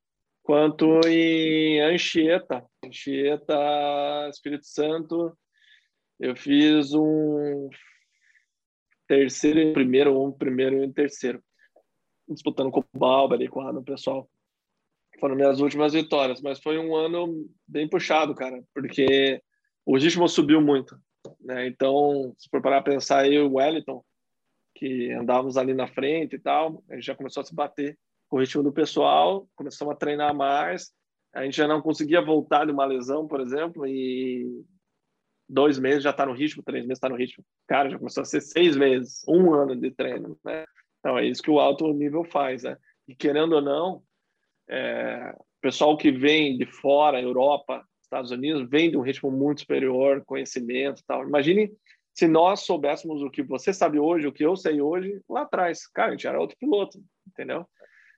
[0.44, 5.36] quanto em Anchieta, Anchieta, Espírito Santo,
[6.20, 7.68] eu fiz um
[9.08, 11.42] terceiro e primeiro, um primeiro e um terceiro.
[12.28, 14.30] disputando com o Balba ali, com o pessoal.
[15.20, 19.42] Foram minhas últimas vitórias, mas foi um ano bem puxado, cara, porque
[19.84, 20.96] o ritmo subiu muito.
[21.40, 21.66] Né?
[21.66, 24.04] Então, se for parar pensar aí, o Wellington,
[24.74, 28.36] que andávamos ali na frente e tal, a gente já começou a se bater com
[28.36, 30.92] o ritmo do pessoal, começamos a treinar mais,
[31.34, 34.64] a gente já não conseguia voltar de uma lesão, por exemplo, e
[35.48, 37.44] dois meses já está no ritmo, três meses está no ritmo.
[37.66, 40.64] Cara, já começou a ser seis meses, um ano de treino, né?
[41.00, 42.76] Então é isso que o alto nível faz, né?
[43.06, 44.02] E querendo ou não,
[44.68, 50.22] é, pessoal que vem de fora, Europa, Estados Unidos, vem de um ritmo muito superior,
[50.24, 51.26] conhecimento, tal.
[51.26, 51.70] Imagine
[52.14, 55.86] se nós soubéssemos o que você sabe hoje, o que eu sei hoje, lá atrás,
[55.86, 57.66] cara, a gente era outro piloto, entendeu?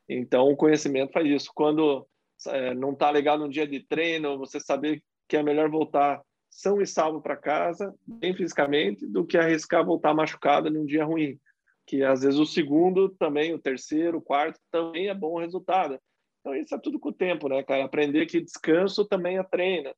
[0.08, 1.50] Então o conhecimento faz isso.
[1.54, 2.06] Quando
[2.46, 6.80] é, não está legal no dia de treino, você saber que é melhor voltar são
[6.80, 11.38] e salvo para casa, bem fisicamente, do que arriscar voltar machucado num dia ruim.
[11.86, 15.98] Que às vezes o segundo também, o terceiro, o quarto também é bom resultado.
[16.40, 17.84] Então isso é tudo com o tempo, né, cara?
[17.84, 19.94] Aprender que descanso também é treino.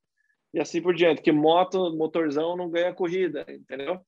[0.54, 4.00] E assim por diante, que moto, motorzão não ganha corrida, entendeu?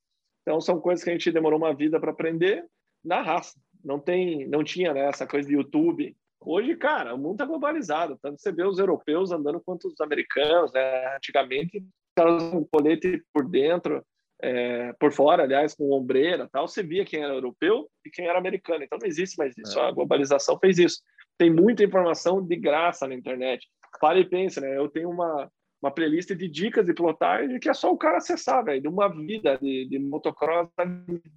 [0.43, 2.67] Então são coisas que a gente demorou uma vida para aprender
[3.03, 3.59] na raça.
[3.83, 6.15] Não tem, não tinha né, essa coisa de YouTube,
[6.47, 8.19] Hoje, cara, o mundo está globalizado.
[8.21, 10.73] Tanto você vê os europeus andando quanto os americanos.
[10.73, 11.17] Né?
[11.17, 11.83] Antigamente,
[12.15, 14.05] caras com colete por dentro,
[14.43, 16.69] é, por fora, aliás, com ombreira tal.
[16.69, 18.85] Você via quem era europeu e quem era americano.
[18.85, 19.79] Então não existe mais isso.
[19.79, 19.89] É.
[19.89, 21.01] A globalização fez isso.
[21.39, 23.67] Tem muita informação de graça na internet.
[24.01, 24.77] Pare e pense, né?
[24.77, 25.51] Eu tenho uma,
[25.83, 28.83] uma playlist de dicas de pilotagem que é só o cara acessar, velho.
[28.83, 30.69] De uma vida de, de motocross,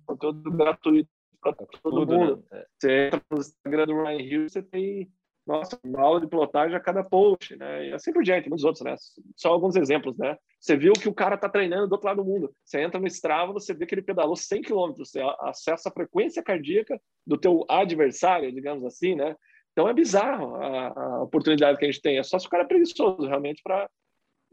[0.05, 1.09] conteúdo gratuito
[1.41, 2.43] para todo Tudo, mundo.
[2.51, 2.65] Né?
[2.77, 5.11] Você entra no Instagram do Ryan Hill, você tem
[5.47, 7.87] nossa, uma aula de pilotagem a cada post, né?
[7.87, 8.95] E assim por diante, muitos outros, né?
[9.33, 10.37] Só alguns exemplos, né?
[10.59, 12.53] Você viu que o cara está treinando do outro lado do mundo.
[12.65, 16.43] Você entra no Strava, você vê que ele pedalou 100 km, você acessa a frequência
[16.43, 19.37] cardíaca do teu adversário, digamos assim, né?
[19.77, 22.17] Então é bizarro a, a oportunidade que a gente tem.
[22.17, 23.87] É só se o cara é preguiçoso, realmente, para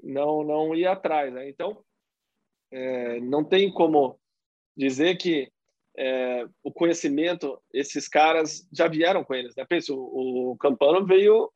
[0.03, 1.49] não, não ir atrás, né?
[1.49, 1.83] Então,
[2.71, 4.21] é, não tem como
[4.77, 5.51] dizer que
[5.97, 9.65] é, o conhecimento, esses caras já vieram com eles, né?
[9.67, 11.51] Pensa, o, o Campano veio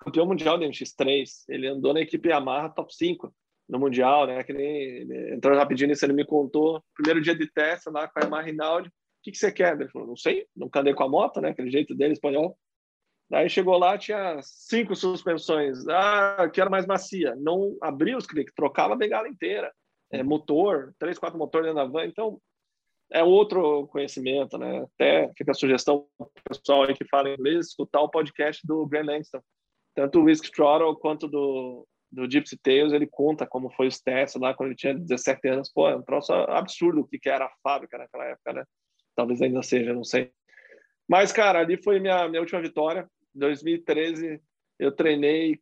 [0.00, 3.32] campeão mundial de MX3, ele andou na equipe Yamaha top 5
[3.68, 4.42] no mundial, né?
[4.42, 8.22] Que nem entrou rapidinho nisso, ele me contou, primeiro dia de teste lá com a
[8.24, 8.92] Yamaha Rinaldi, o
[9.22, 9.80] que, que você quer?
[9.80, 11.50] Ele falou, não sei, nunca andei com a moto, né?
[11.50, 12.58] Aquele jeito dele, espanhol.
[13.28, 15.86] Daí chegou lá, tinha cinco suspensões.
[15.88, 17.34] Ah, quero mais macia.
[17.36, 19.72] Não abria os cliques, trocava a bengala inteira.
[20.12, 22.06] É, motor, três, quatro motores dentro da van.
[22.06, 22.40] Então,
[23.12, 24.84] é outro conhecimento, né?
[24.94, 28.86] Até fica a sugestão para o pessoal aí que fala inglês, escutar o podcast do
[28.86, 29.40] Grant Langston.
[29.94, 34.40] Tanto o Whisk Throttle quanto do, do Gypsy Tales, ele conta como foi os testes
[34.40, 35.72] lá quando ele tinha 17 anos.
[35.72, 38.64] Pô, é um troço absurdo o que, que era a fábrica naquela época, né?
[39.16, 40.30] Talvez ainda seja, não sei.
[41.08, 43.08] Mas, cara, ali foi minha, minha última vitória.
[43.38, 44.40] 2013,
[44.78, 45.60] eu treinei.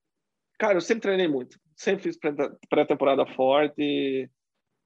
[0.58, 1.58] Cara, eu sempre treinei muito.
[1.76, 2.18] Sempre fiz
[2.68, 4.30] pré-temporada forte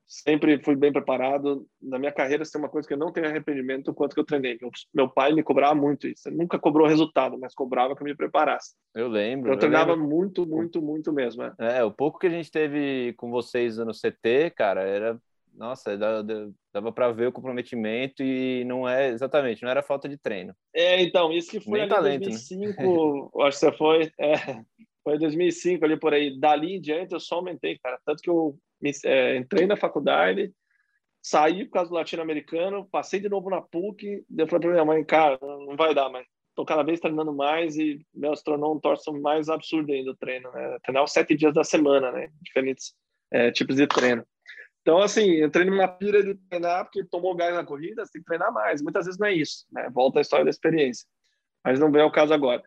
[0.09, 1.67] sempre fui bem preparado.
[1.81, 4.25] Na minha carreira, tem uma coisa que eu não tenho arrependimento, o quanto que eu
[4.25, 4.59] treinei.
[4.93, 6.29] Meu, pai me cobrava muito isso.
[6.29, 8.75] Ele nunca cobrou resultado, mas cobrava que eu me preparasse.
[8.95, 9.53] Eu lembro.
[9.53, 10.09] Eu treinava lembro.
[10.09, 11.43] muito, muito, muito mesmo.
[11.43, 11.55] É.
[11.79, 15.21] é, o pouco que a gente teve com vocês no CT, cara, era
[15.59, 15.99] nossa,
[16.73, 20.55] dava para ver o comprometimento e não é exatamente, não era falta de treino.
[20.73, 23.47] É, então, isso que foi em 2005, né?
[23.47, 24.35] acho que você foi, é,
[25.03, 26.39] foi 2005 ali por aí.
[26.39, 30.53] Dali em diante eu só aumentei, cara, tanto que eu me, é, entrei na faculdade,
[31.21, 35.39] saí por causa do latino-americano, passei de novo na PUC, deu para minha mãe, cara,
[35.43, 36.25] não vai dar, mas
[36.55, 40.17] tô cada vez treinando mais e meu, se tornou um torso mais absurdo ainda o
[40.17, 40.79] treino, né?
[40.85, 42.31] Treinar os sete dias da semana, né?
[42.43, 42.95] Diferentes
[43.33, 44.25] é, tipos de treino.
[44.89, 48.27] Então, assim, entrei numa pira de treinar porque tomou gás na corrida, você tem que
[48.27, 48.81] treinar mais.
[48.81, 49.87] Muitas vezes não é isso, né?
[49.91, 51.07] Volta a história da experiência.
[51.63, 52.63] Mas não vem ao caso agora.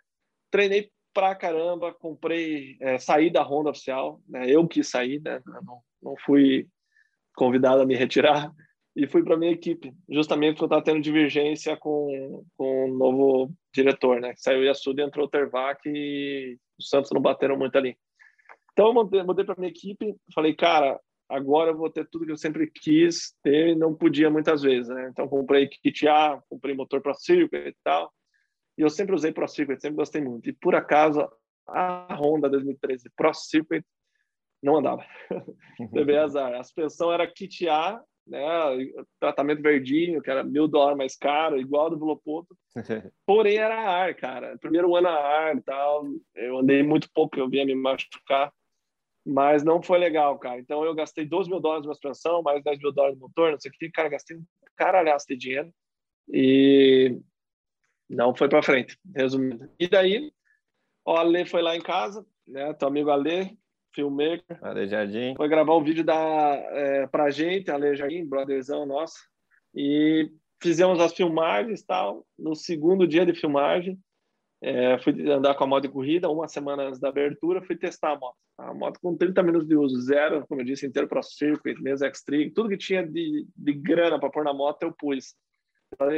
[0.52, 4.48] Treinei pra caramba, comprei, é, saí da Honda oficial, né?
[4.48, 5.42] Eu que saí, né?
[5.66, 6.68] Não, não fui
[7.36, 8.54] convidado a me retirar
[8.96, 13.52] e fui para minha equipe, justamente porque eu estava tendo divergência com, com o novo
[13.74, 14.36] diretor, né?
[14.38, 17.98] Saiu Yasuda, entrou o Tervac e os Santos não bateram muito ali.
[18.74, 21.00] Então eu mudei para minha equipe, falei, cara,
[21.32, 24.90] agora eu vou ter tudo que eu sempre quis ter e não podia muitas vezes,
[24.90, 25.10] né?
[25.10, 28.12] Então comprei kit A, comprei motor para circuit e tal.
[28.78, 30.50] E eu sempre usei Pro Circuit, sempre gostei muito.
[30.50, 31.28] E por acaso
[31.68, 33.86] a Honda 2013 Pro Circuit
[34.62, 35.06] não andava.
[35.94, 36.54] Teve azar.
[36.54, 38.42] A suspensão era kit A, né?
[39.20, 42.56] Tratamento verdinho, que era mil dólares mais caro, igual do Velopoto.
[43.26, 44.58] Porém, era ar, cara.
[44.60, 46.06] Primeiro ano a ar e tal.
[46.36, 48.52] Eu andei muito pouco, eu vinha me machucar.
[49.26, 50.60] Mas não foi legal, cara.
[50.60, 53.60] Então eu gastei 12 mil dólares na suspensão, mais 10 mil dólares no motor, não
[53.60, 53.92] sei o que.
[53.92, 54.44] Cara, gastei um
[54.76, 55.72] caralhaço de dinheiro.
[56.32, 57.20] E
[58.10, 59.70] Não foi para frente, resumindo.
[59.80, 60.32] E daí,
[61.06, 62.74] o Ale foi lá em casa, né?
[62.74, 63.58] Teu amigo Ale,
[63.94, 64.58] filmmaker.
[64.62, 65.36] Ale Jardim.
[65.36, 69.20] Foi gravar um vídeo da, é, pra gente, Ale Jardim, brotherzão nosso.
[69.74, 70.30] E
[70.62, 72.26] fizemos as filmagens tal.
[72.38, 74.00] No segundo dia de filmagem,
[74.62, 78.12] é, fui andar com a moto de corrida, uma semana antes da abertura, fui testar
[78.12, 78.38] a moto.
[78.62, 82.06] A moto com 30 minutos de uso, zero, como eu disse, inteiro para circuit, mesa
[82.08, 85.36] X-Trig, tudo que tinha de, de grana para pôr na moto eu pus.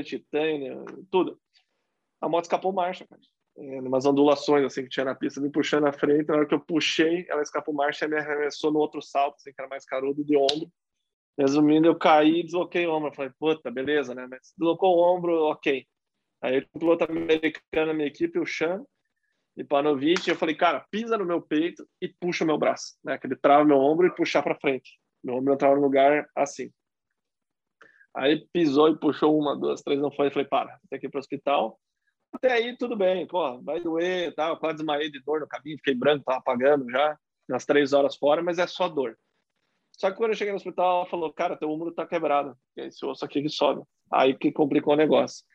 [0.03, 1.40] Titânio, tudo.
[2.22, 3.22] A moto escapou marcha, cara.
[3.56, 6.28] É, umas ondulações assim que tinha na pista, me puxando na frente.
[6.28, 9.52] Na hora que eu puxei, ela escapou marcha e me arremessou no outro salto, assim,
[9.52, 10.72] que era mais carudo de ombro.
[11.38, 13.10] Resumindo, eu caí e desloquei o ombro.
[13.10, 14.28] Eu falei, puta, beleza, né?
[14.30, 15.86] Mas deslocou o ombro, ok.
[16.41, 18.84] Aí o piloto americano na minha equipe, o Chan,
[19.55, 23.17] e Panovic, eu falei, cara, pisa no meu peito e puxa o meu braço, né?
[23.17, 24.99] Que ele trava meu ombro e puxar para frente.
[25.23, 26.71] Meu ombro entrava no lugar assim.
[28.15, 30.27] Aí pisou e puxou uma, duas, três, não foi.
[30.27, 31.80] Eu falei, para, tem que ir para o hospital.
[32.31, 34.57] Até aí tudo bem, pô, vai doer, tal.
[34.57, 37.15] Quase desmaiei de dor no caminho, fiquei branco, tava apagando já,
[37.47, 39.17] nas três horas fora, mas é só dor.
[39.91, 43.05] Só que quando eu cheguei no hospital, ela falou, cara, teu ombro tá quebrado, esse
[43.05, 43.84] osso aqui que sobe.
[44.11, 45.45] Aí que complicou o negócio.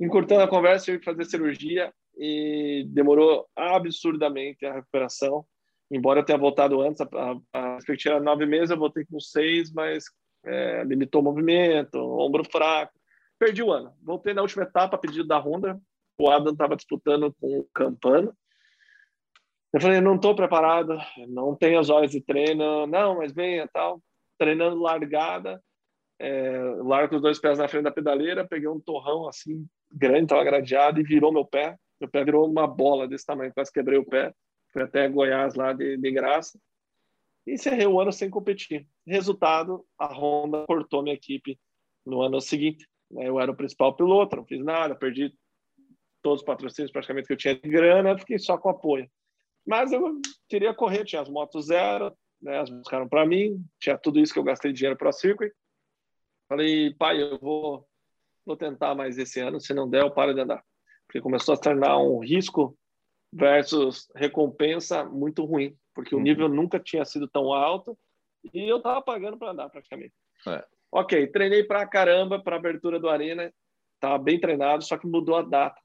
[0.00, 5.44] Encurtando a conversa, eu que fazer cirurgia e demorou absurdamente a recuperação.
[5.90, 7.08] Embora eu tenha voltado antes, a,
[7.52, 10.04] a, a era nove meses, eu voltei com seis, mas
[10.44, 12.92] é, limitou o movimento, ombro fraco.
[13.38, 13.92] Perdi o ano.
[14.02, 15.80] Voltei na última etapa, pedido da Honda.
[16.18, 18.34] O Adam estava disputando com o Campano.
[19.72, 22.86] Eu falei, não estou preparado, não tenho as horas de treino.
[22.86, 24.00] Não, mas venha, tal.
[24.38, 25.62] Treinando largada,
[26.20, 30.44] é, largo os dois pés na frente da pedaleira, peguei um torrão assim, grande, estava
[30.44, 31.76] gradeado e virou meu pé.
[32.00, 34.34] Meu pé virou uma bola desse tamanho, quase quebrei o pé.
[34.72, 36.58] Fui até Goiás lá de, de graça.
[37.46, 38.88] E encerrei o ano sem competir.
[39.06, 41.58] Resultado, a Honda cortou minha equipe
[42.06, 42.88] no ano seguinte.
[43.10, 43.28] Né?
[43.28, 45.34] Eu era o principal piloto, não fiz nada, perdi
[46.22, 49.10] todos os patrocínios praticamente que eu tinha de grana, fiquei só com apoio.
[49.66, 52.58] Mas eu queria correr, tinha as motos zero, né?
[52.58, 55.52] As buscaram para mim, tinha tudo isso que eu gastei dinheiro para a circuit.
[56.48, 57.86] Falei, pai, eu vou,
[58.44, 60.64] vou tentar mais esse ano, se não der, eu paro de andar.
[61.10, 62.78] Porque começou a se tornar um risco
[63.32, 66.20] versus recompensa muito ruim, porque uhum.
[66.20, 67.98] o nível nunca tinha sido tão alto
[68.54, 70.14] e eu tava pagando para andar praticamente.
[70.46, 70.64] É.
[70.92, 73.52] Ok, treinei pra caramba para abertura do Arena,
[73.98, 75.80] tava bem treinado, só que mudou a data.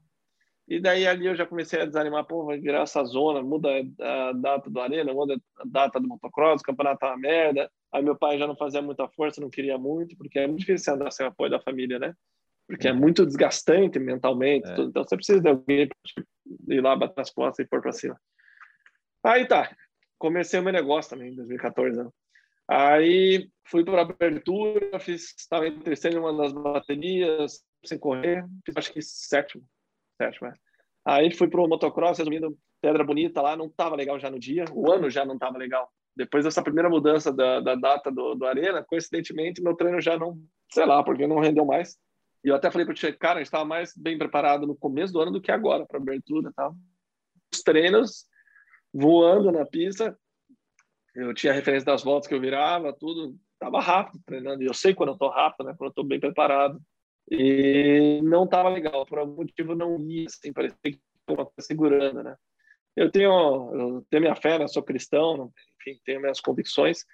[0.68, 3.68] E daí ali eu já comecei a desanimar, pô, vai virar essa zona, muda
[4.00, 7.68] a data do Arena, muda a data do motocross, o campeonato tá uma merda.
[7.92, 10.94] Aí meu pai já não fazia muita força, não queria muito, porque é muito difícil
[10.94, 12.14] andar sem o apoio da família, né?
[12.66, 14.80] Porque é muito desgastante mentalmente, é.
[14.82, 18.20] então você precisa de alguém para ir lá, bater as costas e pôr para cima.
[19.24, 19.74] Aí tá,
[20.18, 22.10] comecei o meu negócio também em 2014, né?
[22.68, 28.76] Aí fui para abertura, fiz, estava em terceiro em uma das baterias, sem correr, fiz
[28.76, 29.62] acho que sétimo,
[30.20, 30.54] sétimo, é.
[31.04, 34.64] Aí fui para o motocross, resumindo, Pedra Bonita lá, não estava legal já no dia,
[34.72, 35.88] o ano já não estava legal.
[36.16, 40.36] Depois dessa primeira mudança da, da data do, do Arena, coincidentemente, meu treino já não,
[40.72, 41.96] sei lá, porque não rendeu mais.
[42.46, 45.12] E eu até falei para o cara, a gente estava mais bem preparado no começo
[45.12, 46.76] do ano do que agora para abertura tal.
[47.52, 48.24] Os treinos
[48.94, 50.16] voando na pista,
[51.12, 54.62] eu tinha referência das voltas que eu virava, tudo, estava rápido treinando.
[54.62, 55.74] E eu sei quando eu estou rápido, né?
[55.76, 56.80] Quando eu estou bem preparado.
[57.28, 62.36] E não estava legal, por algum motivo não ia, assim, parecia que estava segurando, né?
[62.94, 64.68] Eu tenho, eu tenho minha fé, né?
[64.68, 67.04] Sou cristão, enfim, tenho minhas convicções.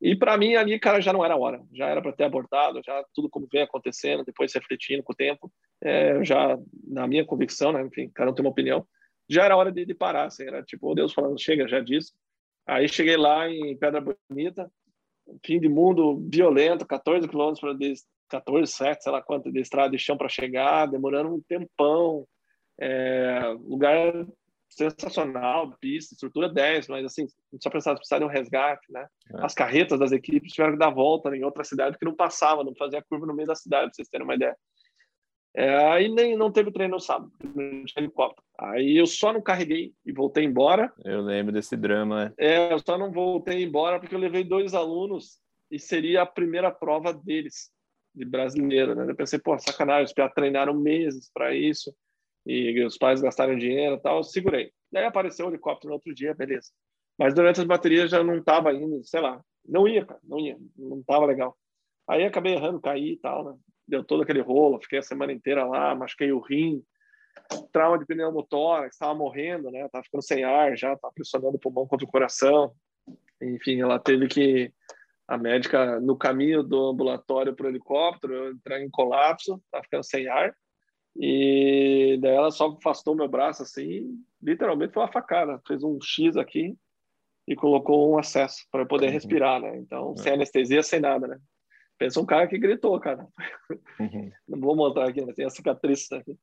[0.00, 1.62] E para mim ali, cara, já não era hora.
[1.72, 5.50] Já era para ter abortado, já tudo como vem acontecendo, depois refletindo com o tempo.
[5.80, 7.82] É, já, na minha convicção, né?
[7.82, 8.86] Enfim, cada um tem uma opinião.
[9.28, 12.12] Já era hora de, de parar, assim, era tipo, oh, Deus falando, chega, já disse.
[12.66, 14.70] Aí cheguei lá em Pedra Bonita,
[15.44, 17.74] fim de mundo violento, 14 quilômetros para
[18.28, 22.26] 14, 7, sei lá quanto de estrada de chão para chegar, demorando um tempão.
[22.78, 24.26] É, lugar
[24.68, 27.26] sensacional, pista, estrutura 10, mas assim,
[27.60, 29.06] só precisava precisar de um resgate, né?
[29.32, 29.44] É.
[29.44, 32.74] As carretas das equipes tiveram que dar volta em outra cidade que não passava, não
[32.74, 34.56] fazia curva no meio da cidade, pra vocês terem uma ideia.
[35.56, 37.30] É, aí nem não teve treino no sábado,
[37.96, 38.44] helicóptero.
[38.58, 40.92] Aí eu só não carreguei e voltei embora.
[41.04, 42.34] Eu lembro desse drama.
[42.36, 45.38] É, eu só não voltei embora porque eu levei dois alunos
[45.70, 47.70] e seria a primeira prova deles,
[48.12, 49.08] de brasileiro, né?
[49.08, 51.94] Eu pensei, pô, sacanagem, os treinaram meses para isso
[52.46, 54.70] e os pais gastaram dinheiro e tal, eu segurei.
[54.92, 56.70] Daí apareceu o helicóptero no outro dia, beleza.
[57.18, 60.58] Mas durante as baterias já não tava indo, sei lá, não ia, cara, não ia,
[60.76, 61.56] não tava legal.
[62.08, 63.56] Aí acabei errando, caí e tal, né?
[63.86, 66.82] Deu todo aquele rolo, fiquei a semana inteira lá, machuquei o rim,
[67.72, 69.88] trauma de pneu motor, estava morrendo, né?
[69.88, 72.72] Tava ficando sem ar já, tava pressionando o pulmão contra o coração.
[73.40, 74.72] Enfim, ela teve que
[75.26, 80.28] a médica no caminho do ambulatório para o helicóptero entrar em colapso, tava ficando sem
[80.28, 80.54] ar
[81.16, 85.60] E daí ela só afastou meu braço assim, literalmente foi uma facada.
[85.66, 86.76] Fez um X aqui
[87.46, 89.12] e colocou um acesso para eu poder uhum.
[89.12, 89.76] respirar, né?
[89.76, 90.22] Então, é.
[90.22, 91.38] sem anestesia, sem nada, né?
[91.98, 93.26] Pensa um cara que gritou, cara.
[94.00, 94.30] Uhum.
[94.48, 96.36] Não vou mostrar aqui, mas tem a cicatriz aqui.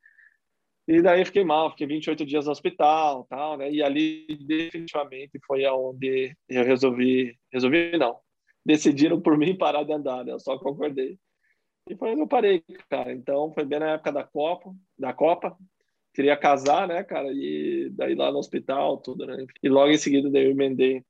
[0.87, 3.71] E daí fiquei mal, fiquei 28 dias no hospital, tal, né?
[3.71, 8.17] E ali definitivamente foi aonde eu resolvi, resolvi não.
[8.65, 10.31] Decidiram por mim parar de andar, né?
[10.31, 11.17] Eu só concordei.
[11.89, 13.11] E foi onde eu parei, cara.
[13.11, 15.57] Então foi bem na época da Copa, da Copa.
[16.13, 17.29] Queria casar, né, cara?
[17.31, 19.45] E daí lá no hospital, tudo, né?
[19.63, 21.03] E logo em seguida daí eu emendei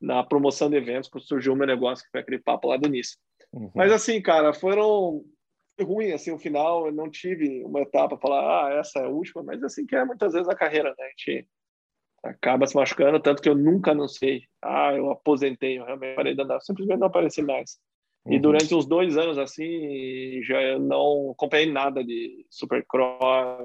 [0.00, 2.86] na promoção de eventos, que surgiu o meu negócio, que foi aquele papo lá do
[2.86, 3.18] início.
[3.52, 3.70] Uhum.
[3.74, 5.24] Mas assim, cara, foram
[5.80, 9.08] ruim assim o final, eu não tive uma etapa para falar, ah, essa é a
[9.08, 11.04] última, mas assim que é muitas vezes a carreira, né?
[11.04, 11.48] A gente
[12.22, 16.34] acaba se machucando, tanto que eu nunca não sei, ah, eu aposentei, eu realmente parei
[16.34, 17.78] de andar, simplesmente não apareci mais.
[18.28, 18.34] Uhum.
[18.34, 23.64] E durante uns dois anos, assim, já não acompanhei nada de supercross,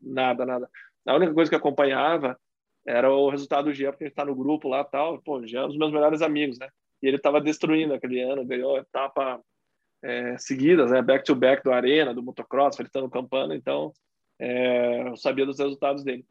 [0.00, 0.68] nada, nada.
[1.06, 2.38] A única coisa que acompanhava
[2.86, 5.20] era o resultado do Jean, porque a gente tá no grupo lá tal.
[5.22, 6.68] Pô, Jean é um dos meus melhores amigos, né?
[7.02, 9.40] E ele tava destruindo aquele ano, ganhou etapa
[10.02, 11.00] é, seguidas, né?
[11.00, 13.56] Back to back do Arena, do motocross, no Campana.
[13.56, 13.90] Então,
[14.38, 16.26] é, eu sabia dos resultados dele.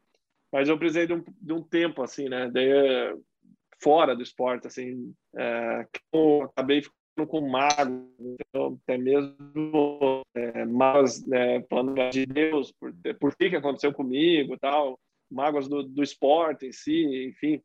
[0.52, 2.48] Mas eu precisei de um, de um tempo, assim, né?
[2.48, 3.16] De,
[3.82, 5.12] fora do esporte, assim.
[5.36, 6.82] É, eu acabei
[7.26, 13.56] com mago, então, até mesmo é, mas né, falando de Deus, por, por que que
[13.56, 14.98] aconteceu comigo tal,
[15.30, 17.60] mágoas do, do esporte em si, enfim.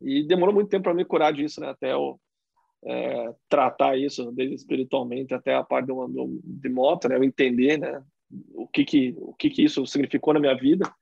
[0.00, 1.70] E demorou muito tempo para me curar disso, né?
[1.70, 2.20] Até eu
[2.84, 7.16] é, tratar isso desde espiritualmente até a parte do, do, de moto, né?
[7.16, 8.02] Eu entender, né?
[8.54, 10.92] O que que o que que isso significou na minha vida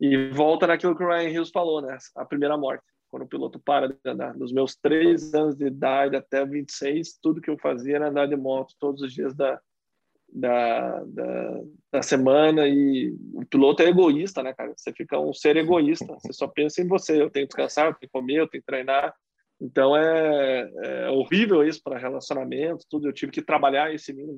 [0.00, 1.96] e volta naquilo que o Ryan Hills falou, né?
[2.16, 2.84] A primeira morte,
[3.14, 4.36] quando o piloto para de andar.
[4.36, 8.34] Dos meus três anos de idade até 26, tudo que eu fazia era andar de
[8.34, 9.60] moto todos os dias da
[10.36, 11.60] da, da,
[11.92, 14.74] da, semana e o piloto é egoísta, né, cara?
[14.76, 17.22] Você fica um ser egoísta, você só pensa em você.
[17.22, 19.14] Eu tenho que descansar, eu tenho que comer, eu tenho que treinar.
[19.60, 23.06] Então é, é horrível isso para relacionamento, tudo.
[23.06, 24.36] Eu tive que trabalhar esse mínimo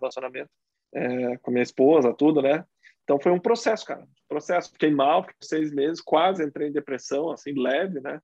[0.00, 0.50] relacionamento
[0.94, 2.64] é, com minha esposa, tudo, né?
[3.04, 4.06] Então foi um processo, cara.
[4.28, 4.72] Processo.
[4.72, 8.20] Fiquei mal, fiquei seis meses, quase entrei em depressão, assim, leve, né?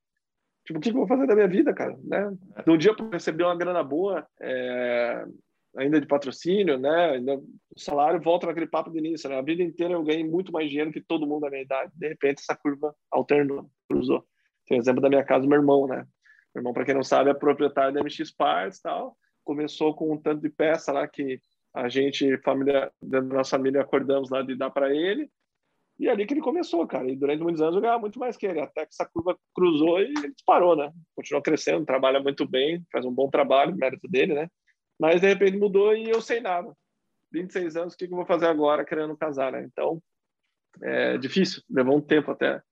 [0.65, 1.97] Tipo, o que eu vou fazer da minha vida, cara?
[2.02, 2.31] Né?
[2.65, 5.24] De um dia para receber uma grana boa, é,
[5.77, 7.11] ainda de patrocínio, né?
[7.12, 9.39] Ainda, o salário volta naquele papo de início, né?
[9.39, 11.93] A vida inteira eu ganhei muito mais dinheiro que todo mundo da minha idade.
[11.94, 14.24] De repente, essa curva alternou, cruzou.
[14.66, 16.07] Tem o exemplo da minha casa, meu irmão, né?
[16.55, 19.16] Meu irmão, para quem não sabe, é proprietário da MX Parts tal.
[19.44, 21.40] Começou com um tanto de peça lá que
[21.74, 25.30] a gente, família, dentro da nossa família, acordamos lá de dar para ele.
[25.98, 27.10] E é ali que ele começou, cara.
[27.10, 30.01] E durante muitos anos eu ganhava muito mais que ele, até que essa curva cruzou
[30.01, 30.90] e ele disparou, né?
[31.14, 34.48] Continuou crescendo, trabalha muito bem, faz um bom trabalho, mérito dele, né?
[34.98, 36.74] Mas de repente mudou e eu sei nada.
[37.32, 39.62] 26 anos, o que eu vou fazer agora querendo casar, né?
[39.62, 40.02] Então,
[40.82, 42.62] é difícil, levou um tempo até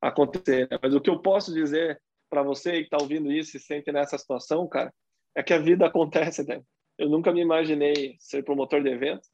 [0.00, 0.68] acontecer.
[0.70, 0.78] Né?
[0.82, 2.00] Mas o que eu posso dizer
[2.30, 4.92] para você que está ouvindo isso e se sente nessa situação, cara,
[5.34, 6.62] é que a vida acontece, né?
[7.00, 9.30] Eu nunca me imaginei ser promotor de eventos.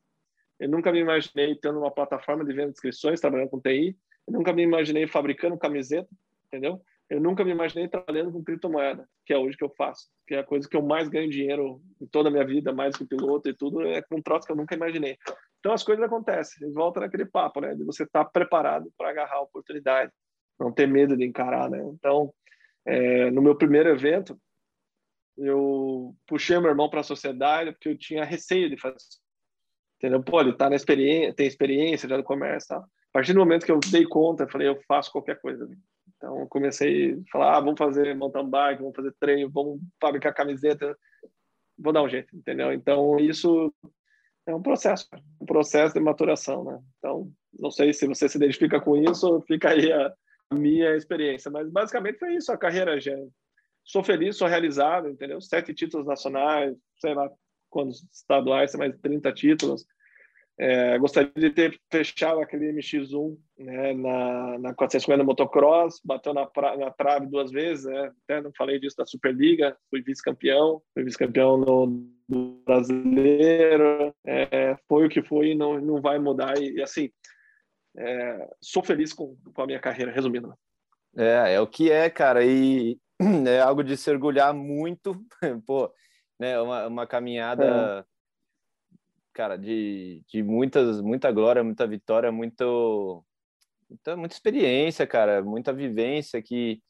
[0.59, 3.97] Eu nunca me imaginei tendo uma plataforma de venda de inscrições, trabalhando com TI.
[4.27, 6.09] Eu nunca me imaginei fabricando camiseta,
[6.47, 6.81] entendeu?
[7.09, 10.41] eu nunca me imaginei trabalhando com criptomoeda, que é hoje que eu faço, que é
[10.41, 13.49] a coisa que eu mais ganho dinheiro em toda a minha vida, mais que piloto
[13.49, 15.17] e tudo, é um troço que eu nunca imaginei.
[15.61, 19.37] Então as coisas acontecem, volta naquele papo, né, de você estar tá preparado para agarrar
[19.37, 20.13] a oportunidade,
[20.59, 21.79] não ter medo de encarar, né.
[21.95, 22.33] Então,
[22.85, 24.37] é, no meu primeiro evento,
[25.37, 28.97] eu puxei meu irmão para a sociedade porque eu tinha receio de fazer
[29.99, 30.23] entendeu?
[30.23, 32.79] Pô, ele tá na experiência, tem experiência já no comércio, tá?
[32.79, 35.69] A partir do momento que eu dei conta, eu falei, eu faço qualquer coisa.
[36.17, 40.97] Então, comecei a falar, ah, vamos fazer mountain bike, vamos fazer treino, vamos fabricar camiseta,
[41.79, 42.73] vou dar um jeito, entendeu?
[42.73, 43.75] Então, isso
[44.47, 45.09] é um processo,
[45.41, 46.79] um processo de maturação, né?
[46.99, 50.13] Então, não sei se você se identifica com isso, fica aí a,
[50.53, 53.17] minha experiência, mas basicamente foi isso, a carreira já.
[53.87, 55.41] Sou feliz, sou realizado, entendeu?
[55.41, 57.31] Sete títulos nacionais, sei lá
[57.71, 59.87] quantos estaduais, mais 30 títulos,
[60.59, 66.77] é, gostaria de ter fechado aquele MX1 né, na, na 450 motocross, bateu na, pra,
[66.77, 71.59] na trave duas vezes, né, até não falei disso da Superliga, fui vice-campeão, fui vice-campeão
[71.59, 76.59] no, no, brasileiro, é, foi o que foi não, não vai mudar.
[76.59, 77.11] E, e assim,
[77.99, 80.55] é, sou feliz com, com a minha carreira, resumindo.
[81.15, 82.99] É, é o que é, cara, e
[83.49, 85.15] é algo de se orgulhar muito,
[85.67, 85.93] pô,
[86.39, 88.17] né, uma, uma caminhada é
[89.37, 93.23] cara, de, de muitas, muita glória, muita vitória, muito,
[93.89, 96.81] muita, muita experiência, cara, muita vivência que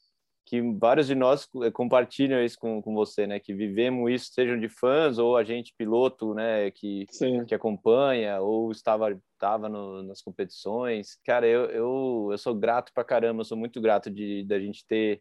[0.48, 3.40] que vários de nós eh, compartilham isso com, com você, né?
[3.40, 6.70] Que vivemos isso, sejam de fãs ou a gente piloto, né?
[6.70, 7.04] Que,
[7.48, 11.18] que acompanha ou estava estava nas competições.
[11.24, 14.86] Cara, eu, eu, eu sou grato pra caramba, eu sou muito grato de da gente
[14.86, 15.20] ter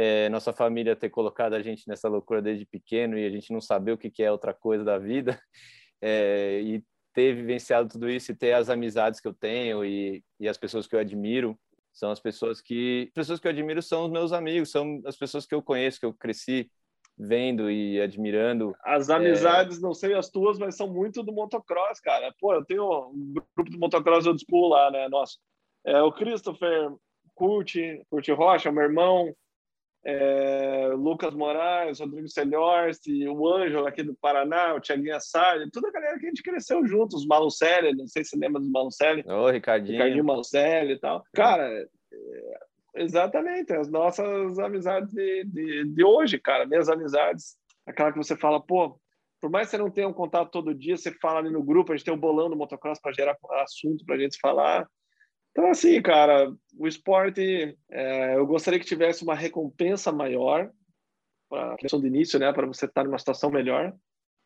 [0.00, 3.60] é, nossa família ter colocado a gente nessa loucura desde pequeno e a gente não
[3.60, 5.36] saber o que, que é outra coisa da vida
[6.00, 10.48] é, e ter vivenciado tudo isso e ter as amizades que eu tenho e, e
[10.48, 11.58] as pessoas que eu admiro
[11.92, 15.16] são as pessoas que as pessoas que eu admiro são os meus amigos, são as
[15.16, 16.70] pessoas que eu conheço, que eu cresci
[17.18, 18.72] vendo e admirando.
[18.84, 19.80] As amizades, é...
[19.80, 22.32] não sei as tuas, mas são muito do motocross, cara.
[22.38, 25.40] Pô, eu tenho um grupo de motocross eu school lá, né, nosso.
[25.84, 26.94] É o Christopher
[27.34, 29.34] Curti, Curti Rocha, meu irmão,
[30.04, 35.92] é, Lucas Moraes, Rodrigo Celhorce, o Ângelo aqui do Paraná, o Tiaguinho Assad, toda a
[35.92, 39.24] galera que a gente cresceu juntos, os Malucelli, não sei se você lembra dos Malucelli.
[39.26, 39.92] Ô, Ricardinho.
[39.92, 41.24] Ricardinho Malucelli e tal.
[41.34, 41.68] Cara,
[42.12, 42.58] é,
[42.96, 47.56] exatamente, as nossas amizades de, de, de, hoje, cara, minhas amizades,
[47.86, 48.98] aquela que você fala, pô,
[49.40, 51.92] por mais que você não tenha um contato todo dia, você fala ali no grupo,
[51.92, 54.88] a gente tem um bolão do motocross para gerar assunto para a gente falar.
[55.58, 60.70] Então, assim, cara, o esporte, é, eu gostaria que tivesse uma recompensa maior
[61.48, 63.92] para a questão do início, né, para você estar numa situação melhor,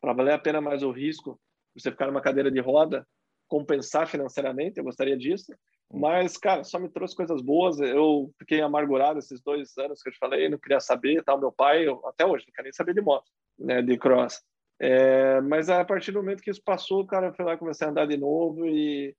[0.01, 1.39] para valer a pena mais o risco,
[1.77, 3.07] você ficar numa cadeira de roda,
[3.47, 5.53] compensar financeiramente, eu gostaria disso.
[5.93, 7.79] Mas, cara, só me trouxe coisas boas.
[7.79, 11.39] Eu fiquei amargurado esses dois anos que eu te falei, não queria saber, tal.
[11.39, 14.43] Meu pai, eu, até hoje, não quer nem saber de moto, né, de cross.
[14.81, 17.91] É, mas a partir do momento que isso passou, cara, eu fui lá comecei a
[17.91, 19.15] andar de novo e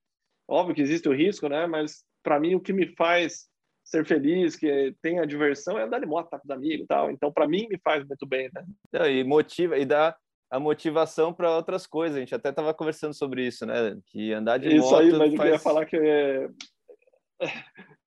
[0.48, 1.66] Óbvio que existe o risco, né?
[1.68, 3.48] Mas para mim o que me faz
[3.84, 6.88] ser feliz, que tem a diversão, é andar de moto, estar com os amigos e
[6.88, 7.12] tal.
[7.12, 9.12] Então, para mim, me faz muito bem, né?
[9.12, 10.16] E motiva, e dá
[10.50, 12.18] a motivação para outras coisas.
[12.18, 13.98] A gente até estava conversando sobre isso, né?
[14.08, 15.04] Que andar de isso moto.
[15.04, 15.32] Isso aí, mas faz...
[15.32, 16.50] eu queria falar que é...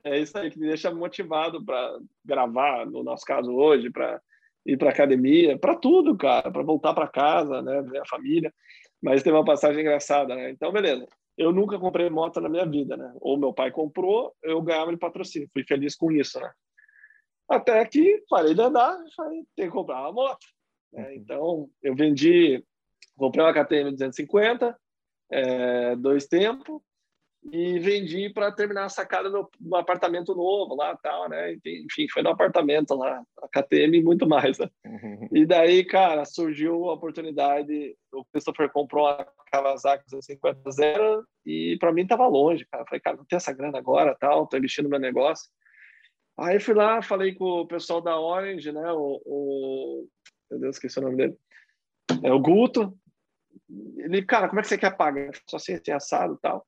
[0.05, 4.21] é isso aí que me deixa motivado para gravar, no nosso caso hoje, para
[4.65, 7.83] ir para academia, para tudo, cara, para voltar para casa, né?
[7.83, 8.53] Ver a família.
[9.03, 10.51] Mas tem uma passagem engraçada, né?
[10.51, 11.07] Então, beleza
[11.37, 13.13] eu nunca comprei moto na minha vida, né?
[13.21, 15.49] Ou meu pai comprou, eu ganhava de patrocínio.
[15.53, 16.51] Fui feliz com isso, né?
[17.49, 20.47] Até que parei de andar falei, tem que comprar uma moto.
[20.93, 21.15] Né?
[21.17, 22.65] Então, eu vendi,
[23.17, 24.77] comprei uma KTM 250,
[25.31, 26.81] é, dois tempos,
[27.53, 31.57] e vendi para terminar a sacada no, no, apartamento novo lá tal, né?
[31.65, 34.69] Enfim, foi no apartamento lá, a KTM e muito mais, né?
[34.85, 35.29] Uhum.
[35.33, 42.07] E daí, cara, surgiu a oportunidade, o Christopher comprou a Kawasaki 250 e para mim
[42.07, 42.85] tava longe, cara.
[42.85, 45.49] falei, cara, não tem essa grana agora, tal, tô investindo no meu negócio.
[46.39, 48.93] Aí fui lá, falei com o pessoal da Orange, né?
[48.93, 50.09] O, o...
[50.51, 51.37] meu Deus, esqueci o nome dele.
[52.23, 52.97] É o Guto.
[53.97, 55.31] Ele, cara, como é que você quer pagar?
[55.49, 56.67] Só assim, assim assado, tal.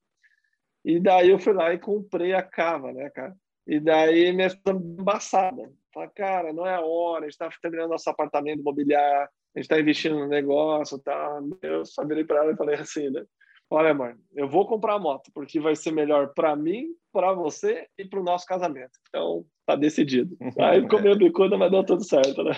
[0.85, 3.35] E daí eu fui lá e comprei a cava, né, cara?
[3.67, 5.71] E daí minha esposa embaçada.
[5.93, 9.69] Fala, cara, não é a hora, a gente tá terminando nosso apartamento imobiliário, a gente
[9.69, 11.41] tá investindo no negócio, tá?
[11.63, 13.25] Eu só virei para ela e falei assim, né?
[13.71, 17.87] Olha, amor, eu vou comprar a moto porque vai ser melhor para mim, para você
[17.99, 18.93] e para o nosso casamento.
[19.09, 20.35] Então, tá decidido.
[20.59, 22.53] Aí ficou meio bicuda, mas deu tudo certo, né?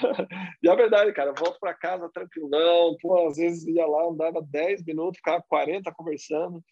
[0.62, 4.84] E a verdade, cara, volto para casa tranquilão, pô, às vezes ia lá, andava 10
[4.84, 6.62] minutos, ficava 40 conversando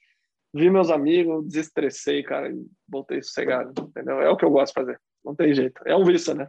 [0.53, 4.21] vi meus amigos, desestressei, cara, e voltei sossegado, entendeu?
[4.21, 5.81] É o que eu gosto de fazer, não tem jeito.
[5.85, 6.49] É um vício, né?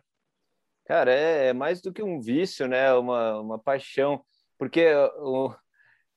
[0.86, 2.92] Cara, é, é mais do que um vício, né?
[2.94, 4.24] Uma, uma paixão.
[4.58, 5.54] Porque o,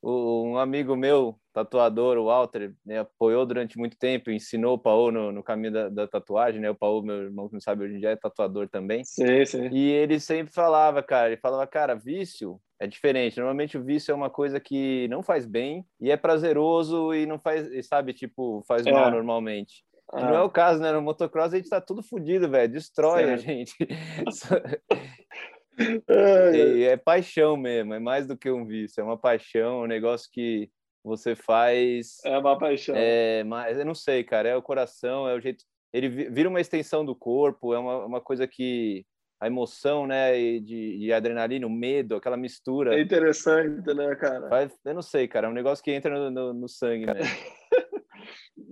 [0.01, 5.13] o, um amigo meu, tatuador, o Walter, né, apoiou durante muito tempo, ensinou o Paulo
[5.13, 6.71] no, no caminho da, da, tatuagem, né?
[6.71, 9.05] O Paulo, meu irmão que não sabe, hoje em dia é tatuador também.
[9.05, 9.69] Sim, sim.
[9.71, 13.37] E ele sempre falava, cara, ele falava, cara, vício é diferente.
[13.37, 17.39] Normalmente o vício é uma coisa que não faz bem e é prazeroso e não
[17.39, 18.91] faz, sabe, tipo, faz é.
[18.91, 19.85] mal normalmente.
[20.13, 20.21] Ah.
[20.21, 20.91] Não é o caso, né?
[20.91, 22.73] No motocross a gente tá tudo fodido, velho.
[22.73, 23.73] Destrói a gente.
[26.09, 30.29] é, é paixão mesmo, é mais do que um vício, é uma paixão, um negócio
[30.33, 30.69] que
[31.05, 32.17] você faz.
[32.25, 32.97] É uma paixão.
[32.99, 35.65] É, mas eu não sei, cara, é o coração, é o jeito.
[35.93, 39.05] Ele vira uma extensão do corpo, é uma, uma coisa que
[39.43, 42.94] a emoção, né, e de, de, adrenalina, o medo, aquela mistura.
[42.94, 44.48] É interessante, né, cara?
[44.48, 47.24] Faz, eu não sei, cara, é um negócio que entra no, no, no sangue mesmo.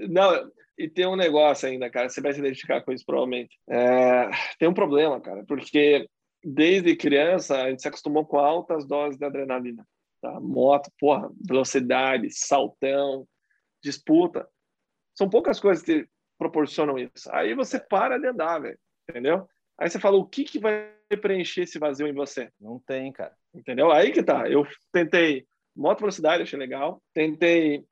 [0.09, 0.49] não,
[0.79, 3.59] e tem um negócio ainda, cara, você vai se identificar com isso provavelmente.
[3.69, 4.31] É,
[4.61, 6.09] tem um problema, cara, porque
[6.45, 9.85] desde criança a gente se acostumou com altas doses de adrenalina.
[10.23, 10.39] Tá?
[10.39, 13.27] Moto, porra, velocidade, saltão,
[13.83, 14.49] disputa.
[15.19, 16.07] São poucas coisas que
[16.39, 17.29] proporcionam isso.
[17.33, 18.79] Aí você para de andar, velho,
[19.09, 19.49] entendeu?
[19.81, 20.93] Aí você fala, o que, que vai
[21.23, 22.53] preencher esse vazio em você?
[22.61, 23.35] Não tem, cara.
[23.55, 23.91] Entendeu?
[23.91, 24.49] Aí que tá.
[24.49, 27.03] Eu tentei moto velocidade, achei legal.
[27.15, 27.85] Tentei,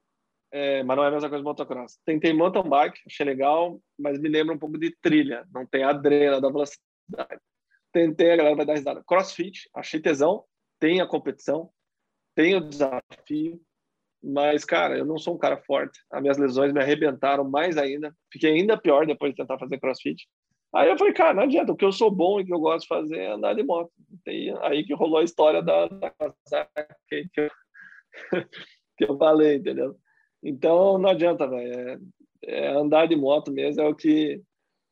[0.52, 1.98] é, mas não é a mesma coisa motocross.
[2.05, 5.47] Tentei mountain bike, achei legal, mas me lembra um pouco de trilha.
[5.52, 6.82] Não tem a adrena da velocidade.
[7.09, 7.40] velocidade.
[7.90, 9.02] Tentei, a galera vai dar risada.
[9.05, 10.44] Crossfit, achei tesão,
[10.78, 11.70] tem a competição,
[12.35, 13.60] tem o desafio,
[14.23, 15.98] mas, cara, eu não sou um cara forte.
[16.10, 18.15] As minhas lesões me arrebentaram mais ainda.
[18.32, 20.28] Fiquei ainda pior depois de tentar fazer crossfit.
[20.74, 21.73] Aí eu falei, cara, não adianta.
[21.73, 23.90] O que eu sou bom e que eu gosto de fazer é andar de moto.
[24.62, 26.12] Aí que rolou a história da, da
[27.09, 27.51] que, eu,
[28.97, 29.97] que eu falei, entendeu?
[30.43, 31.73] Então, não adianta, velho.
[31.73, 31.99] É,
[32.45, 34.43] é andar de moto mesmo é o que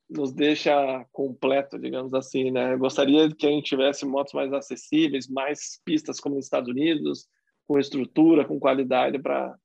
[0.09, 2.75] nos deixa completo, digamos assim, né?
[2.75, 7.29] Eu gostaria que a gente tivesse motos mais acessíveis, mais pistas como nos Estados Unidos,
[7.67, 9.57] com estrutura, com qualidade para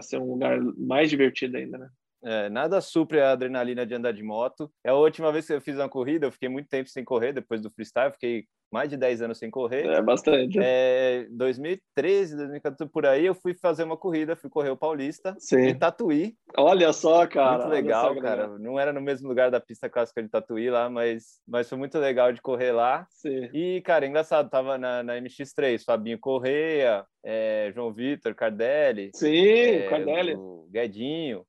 [0.00, 1.88] ser um lugar mais divertido ainda, né?
[2.24, 4.70] É, nada supre a adrenalina de andar de moto.
[4.84, 7.32] É a última vez que eu fiz uma corrida, eu fiquei muito tempo sem correr,
[7.32, 9.86] depois do freestyle, fiquei mais de 10 anos sem correr.
[9.86, 10.58] É bastante.
[10.60, 15.66] É, 2013, 2014, por aí, eu fui fazer uma corrida, fui correr o Paulista Sim.
[15.66, 16.34] em Tatuí.
[16.56, 17.58] Olha só, cara.
[17.58, 18.42] Muito legal, cara.
[18.44, 18.58] Legal.
[18.58, 21.98] Não era no mesmo lugar da pista clássica de Tatuí lá, mas, mas foi muito
[21.98, 23.06] legal de correr lá.
[23.10, 23.50] Sim.
[23.52, 29.10] E, cara, engraçado, tava na, na MX3, Fabinho Correia, é, João Vitor, Cardelli.
[29.14, 30.34] Sim, é, Cardelli.
[30.34, 31.44] O Guedinho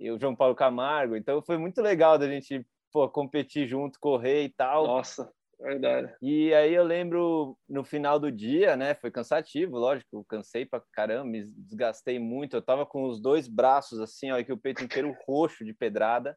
[0.00, 1.14] e o João Paulo Camargo.
[1.14, 4.86] Então foi muito legal da gente pô, competir junto, correr e tal.
[4.86, 5.30] Nossa.
[5.60, 6.14] Verdade.
[6.22, 8.94] E aí eu lembro no final do dia, né?
[8.94, 12.56] Foi cansativo, lógico, cansei pra caramba, me desgastei muito.
[12.56, 16.34] Eu tava com os dois braços assim, ó, que o peito inteiro roxo de pedrada,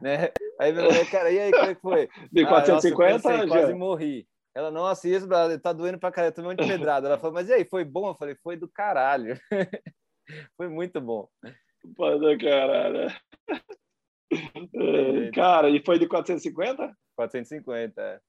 [0.00, 0.30] né?
[0.60, 2.08] Aí meu mulher, cara, e aí, como é que foi?
[2.30, 4.24] De 450, ah, nossa, quase morri.
[4.54, 5.26] Ela, nossa, isso,
[5.60, 7.08] tá doendo pra caralho, tomei um de pedrada.
[7.08, 8.10] Ela falou, mas e aí, foi bom?
[8.10, 9.36] Eu falei, foi do caralho.
[10.56, 11.28] foi muito bom.
[11.84, 13.10] Do caralho.
[14.74, 16.96] É, cara, e foi de 450?
[17.14, 18.20] 450, é.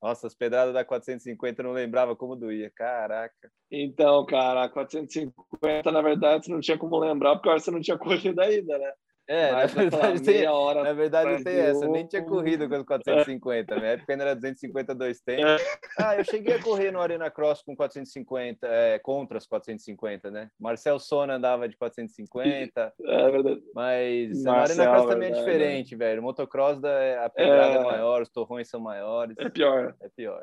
[0.00, 2.70] Nossa, as pedradas da 450 eu não lembrava como doía.
[2.70, 3.50] Caraca.
[3.70, 7.98] Então, cara, a 450, na verdade, você não tinha como lembrar, porque você não tinha
[7.98, 8.92] corrido ainda, né?
[9.28, 11.84] É, Mas, na verdade, tem, hora na verdade tem essa.
[11.84, 13.74] Eu nem tinha corrido com os 450.
[13.74, 15.44] Na minha época ainda era 250 dois tempos.
[15.44, 15.78] É.
[15.98, 20.50] Ah, eu cheguei a correr no Arena Cross com 450, é, contra os 450, né?
[20.58, 22.94] Marcel Sona andava de 450.
[23.04, 23.62] É verdade.
[23.74, 26.20] Mas Marcel, a Arena Cross também é diferente, velho.
[26.20, 27.76] O motocross, da, a pegada é...
[27.76, 29.36] é maior, os torrões são maiores.
[29.38, 29.94] É pior.
[30.00, 30.42] É pior.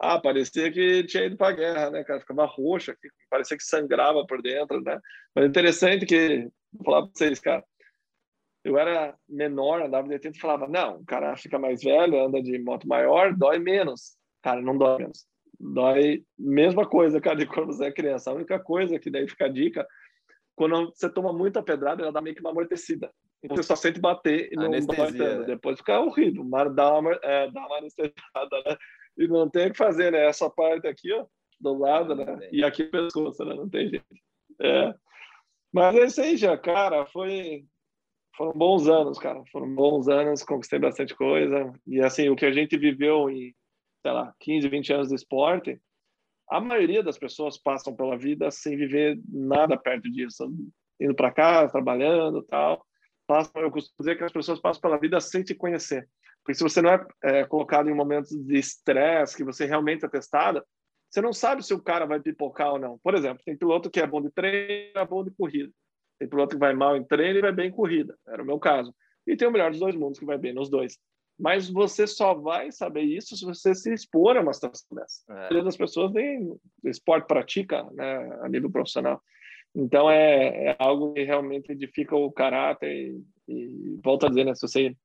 [0.00, 2.20] Ah, parecia que tinha ido para a guerra, né, cara?
[2.20, 2.96] Ficava roxa,
[3.30, 4.98] parecia que sangrava por dentro, né?
[5.34, 7.64] Mas interessante que, vou falar para vocês, cara,
[8.64, 12.42] eu era menor, andava de 80 e falava, não, o cara fica mais velho, anda
[12.42, 14.16] de moto maior, dói menos.
[14.42, 15.26] Cara, não dói menos.
[15.60, 18.30] Dói mesma coisa, cara, de quando você é criança.
[18.30, 19.86] A única coisa que daí fica a dica,
[20.56, 23.12] quando você toma muita pedrada, ela dá meio que uma amortecida.
[23.42, 25.40] Então você só sente bater e não dói tanto.
[25.40, 25.44] Né?
[25.44, 28.76] Depois fica horrível, mas dá uma, é, dá uma anestesiada, né?
[29.18, 30.26] E não tem o que fazer, né?
[30.26, 31.26] Essa parte aqui, ó,
[31.60, 32.48] do lado, né?
[32.50, 33.54] E aqui o pescoço, né?
[33.54, 34.06] Não tem jeito.
[34.60, 34.94] É.
[35.72, 37.04] Mas é isso aí, já, cara.
[37.06, 37.64] Foi,
[38.36, 39.42] foram bons anos, cara.
[39.50, 41.72] Foram bons anos, conquistei bastante coisa.
[41.86, 43.54] E assim, o que a gente viveu em,
[44.02, 45.80] sei lá, 15, 20 anos de esporte,
[46.48, 50.52] a maioria das pessoas passam pela vida sem viver nada perto disso,
[51.00, 52.84] indo para casa, trabalhando, tal.
[53.26, 56.08] Passam, eu costumo dizer que as pessoas passam pela vida sem se conhecer.
[56.44, 60.08] Porque se você não é, é colocado em momentos de estresse, que você realmente é
[60.08, 60.62] testado,
[61.08, 62.98] você não sabe se o cara vai pipocar ou não.
[62.98, 65.72] Por exemplo, tem piloto que é bom de treino, é bom de corrida.
[66.24, 68.16] Tem piloto que vai mal em treino e vai bem em corrida.
[68.26, 68.94] Era o meu caso.
[69.26, 70.98] E tem o melhor dos dois mundos que vai bem nos dois.
[71.38, 75.22] Mas você só vai saber isso se você se expor a uma situação dessa.
[75.28, 75.32] É.
[75.32, 79.20] A maioria das pessoas nem esporte pratica né, a nível profissional.
[79.74, 84.54] Então é, é, algo que realmente edifica o caráter e, e volto a dizer, né,
[84.54, 84.96] se você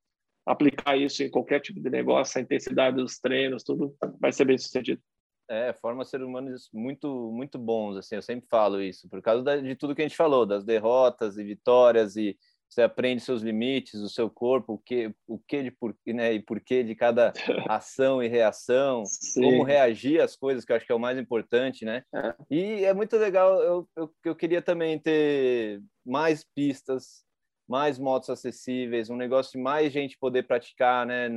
[0.46, 4.58] aplicar isso em qualquer tipo de negócio, a intensidade dos treinos, tudo vai ser bem
[4.58, 5.02] sucedido.
[5.50, 9.58] É, forma ser humanos muito muito bons, assim, eu sempre falo isso, por causa da,
[9.58, 12.38] de tudo que a gente falou, das derrotas e vitórias e
[12.70, 16.40] você aprende seus limites, o seu corpo, o que o que de por, né, e
[16.40, 17.34] porquê de cada
[17.68, 19.42] ação e reação, Sim.
[19.42, 22.04] como reagir às coisas, que eu acho que é o mais importante, né?
[22.14, 22.36] É.
[22.50, 27.24] E é muito legal, eu, eu, eu queria também ter mais pistas,
[27.68, 31.28] mais motos acessíveis, um negócio de mais gente poder praticar, né?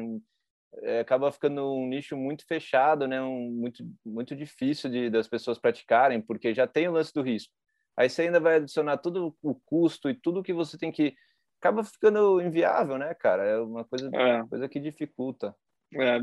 [0.80, 3.20] É, acaba ficando um nicho muito fechado, né?
[3.20, 7.52] Um, muito, muito difícil de, das pessoas praticarem, porque já tem o lance do risco.
[7.96, 11.14] Aí você ainda vai adicionar todo o custo e tudo que você tem que.
[11.60, 13.44] Acaba ficando inviável, né, cara?
[13.44, 14.44] É uma coisa, é.
[14.48, 15.54] coisa que dificulta.
[15.94, 16.18] É.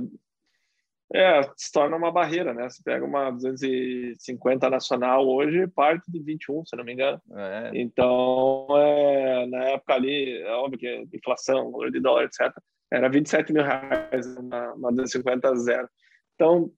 [1.14, 2.68] é, se torna uma barreira, né?
[2.68, 7.22] Você pega uma 250 nacional hoje, parte de 21, se não me engano.
[7.32, 7.72] É.
[7.76, 12.52] Então, é, na época ali, é óbvio que é inflação, valor de dólar, etc
[12.92, 15.90] era 27 mil reais uma, uma 250 zero.
[16.36, 16.72] Então,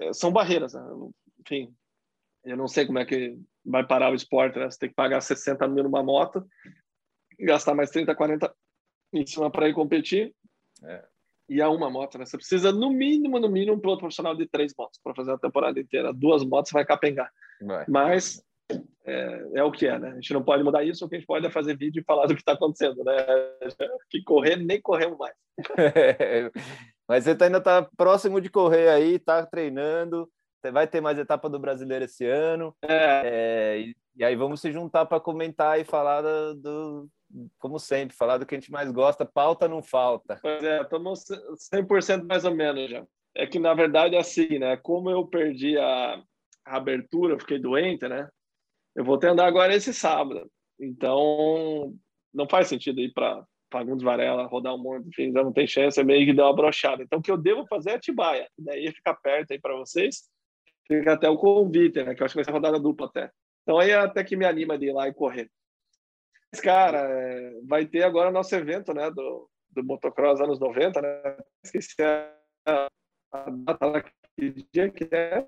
[0.00, 0.74] é, são barreiras.
[0.74, 0.82] Né?
[1.40, 1.74] Enfim,
[2.44, 4.70] eu não sei como é que vai parar o esporte, né?
[4.70, 6.46] Você tem que pagar 60 mil numa moto,
[7.38, 8.54] gastar mais 30, 40
[9.12, 10.34] em cima para ir competir.
[10.82, 11.02] É.
[11.48, 12.26] e a uma moto, né?
[12.26, 15.38] Você precisa, no mínimo, no mínimo, um piloto profissional de três motos para fazer a
[15.38, 16.12] temporada inteira.
[16.12, 17.30] Duas motos vai capengar.
[17.62, 17.84] Vai.
[17.88, 18.42] Mas
[19.06, 20.10] é, é, o que é, né?
[20.10, 22.04] A gente não pode mudar isso, o que a gente pode é fazer vídeo e
[22.04, 23.14] falar do que está acontecendo, né?
[24.10, 25.34] Que correr, nem corremos mais.
[27.06, 30.28] Mas você tá, ainda está próximo de correr aí, está treinando,
[30.72, 32.74] vai ter mais etapa do brasileiro esse ano.
[32.82, 33.22] É.
[33.24, 37.08] É, e, e, aí vamos se juntar para comentar e falar do, do,
[37.58, 40.38] como sempre, falar do que a gente mais gosta, pauta não falta.
[40.40, 41.24] Pois é, estamos
[41.72, 43.04] 100% mais ou menos já.
[43.36, 44.76] É que, na verdade, é assim, né?
[44.76, 46.22] Como eu perdi a,
[46.64, 48.28] a abertura, fiquei doente, né?
[48.94, 50.50] Eu vou ter andar agora esse sábado.
[50.78, 51.94] Então,
[52.32, 56.00] não faz sentido ir para Fagundes Varela, rodar um monte, enfim, já não tem chance,
[56.00, 57.02] é meio que deu uma brochada.
[57.02, 58.48] Então, o que eu devo fazer é Atibaia.
[58.58, 60.28] Daí ficar perto aí para vocês.
[60.86, 62.14] Fica até o convite, né?
[62.14, 63.30] Que eu acho que vai ser rodada dupla até.
[63.62, 65.50] Então, aí até que me anima de ir lá e correr.
[66.52, 69.10] Mas, cara, é, vai ter agora nosso evento, né?
[69.10, 71.36] Do, do motocross anos 90, né?
[71.64, 72.88] Esqueci a,
[73.32, 75.46] a data lá, que dia que é?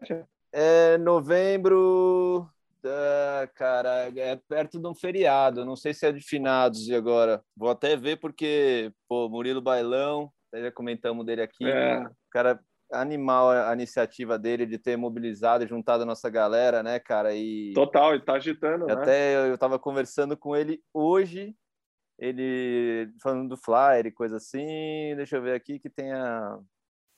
[0.52, 2.48] É novembro
[2.86, 5.64] Uh, cara, é perto de um feriado.
[5.64, 7.42] Não sei se é de finados e agora.
[7.56, 11.66] Vou até ver porque, pô, Murilo Bailão, já comentamos dele aqui.
[11.66, 12.04] É.
[12.30, 12.60] Cara,
[12.92, 17.34] animal a iniciativa dele de ter mobilizado e juntado a nossa galera, né, cara?
[17.34, 18.92] E total, e tá agitando, né?
[18.92, 21.54] Até eu tava conversando com ele hoje,
[22.18, 25.14] ele falando do flyer e coisa assim.
[25.16, 26.58] Deixa eu ver aqui que tem a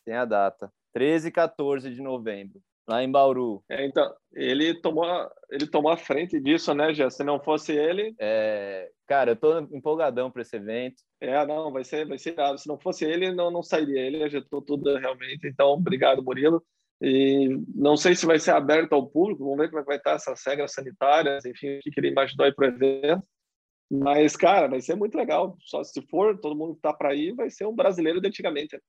[0.04, 0.72] tem a data.
[0.94, 3.62] 13 e 14 de novembro lá em Bauru.
[3.68, 5.04] É, então, ele tomou,
[5.50, 8.14] ele tomou a frente disso, né, já Se não fosse ele.
[8.18, 10.96] É, cara, eu tô empolgadão para esse evento.
[11.20, 12.58] É, não, vai ser, vai ser irado.
[12.58, 14.00] Se não fosse ele, não, não sairia.
[14.00, 15.46] Ele agitou tudo realmente.
[15.46, 16.64] Então, obrigado, Murilo.
[17.00, 19.98] E não sei se vai ser aberto ao público, vamos ver como é que vai
[19.98, 23.22] estar essas regras sanitárias, enfim, o que ele imaginou aí para o evento.
[23.90, 25.56] Mas, cara, vai ser muito legal.
[25.60, 28.80] Só se for, todo mundo que tá para ir, vai ser um brasileiro de antigamente.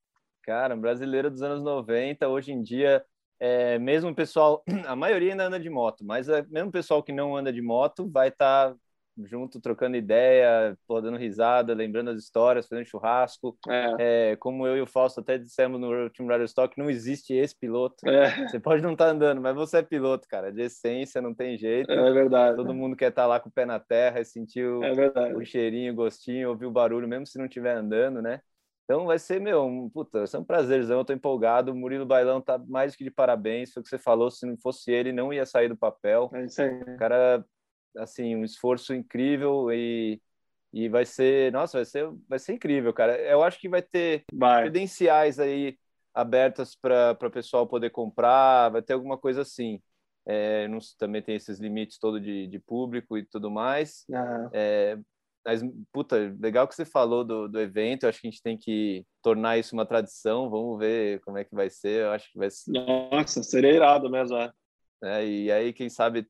[0.44, 3.04] Cara, um brasileiro dos anos 90, hoje em dia
[3.40, 7.02] é, mesmo o pessoal, a maioria ainda anda de moto, mas é, mesmo o pessoal
[7.02, 8.78] que não anda de moto vai estar tá
[9.26, 13.58] junto, trocando ideia, pô, dando risada, lembrando as histórias, fazendo churrasco.
[13.68, 13.96] É.
[14.32, 17.58] É, como eu e o Fausto até dissemos no Team Rider Stock, não existe esse
[17.58, 18.08] piloto.
[18.08, 18.48] É.
[18.48, 20.52] Você pode não estar tá andando, mas você é piloto, cara.
[20.52, 21.92] De essência, não tem jeito.
[21.92, 22.56] É verdade.
[22.56, 25.36] Todo mundo quer estar tá lá com o pé na terra e sentir o, é
[25.36, 28.42] o cheirinho, o gostinho, ouvir o barulho, mesmo se não estiver andando, né?
[28.90, 31.72] Então vai ser, meu, um, puta, vai ser um prazerzão, eu tô empolgado.
[31.72, 33.72] O Murilo Bailão tá mais que de parabéns.
[33.72, 36.32] Foi o que você falou, se não fosse ele, não ia sair do papel.
[36.34, 36.82] É isso aí.
[36.82, 37.46] O cara,
[37.98, 40.20] assim, um esforço incrível e,
[40.74, 43.16] e vai ser, nossa, vai ser, vai ser incrível, cara.
[43.22, 44.64] Eu acho que vai ter vai.
[44.64, 45.78] credenciais aí
[46.12, 49.80] abertas para o pessoal poder comprar, vai ter alguma coisa assim.
[50.26, 54.04] É, não, também tem esses limites todo de, de público e tudo mais.
[54.10, 54.50] Uhum.
[54.52, 54.98] É,
[55.46, 55.62] mas,
[55.92, 58.04] puta, legal que você falou do, do evento.
[58.04, 60.50] Eu acho que a gente tem que tornar isso uma tradição.
[60.50, 62.04] Vamos ver como é que vai ser.
[62.04, 62.72] Eu acho que vai ser.
[62.72, 64.52] Nossa, seria irado mesmo, é.
[65.04, 66.28] é e aí, quem sabe,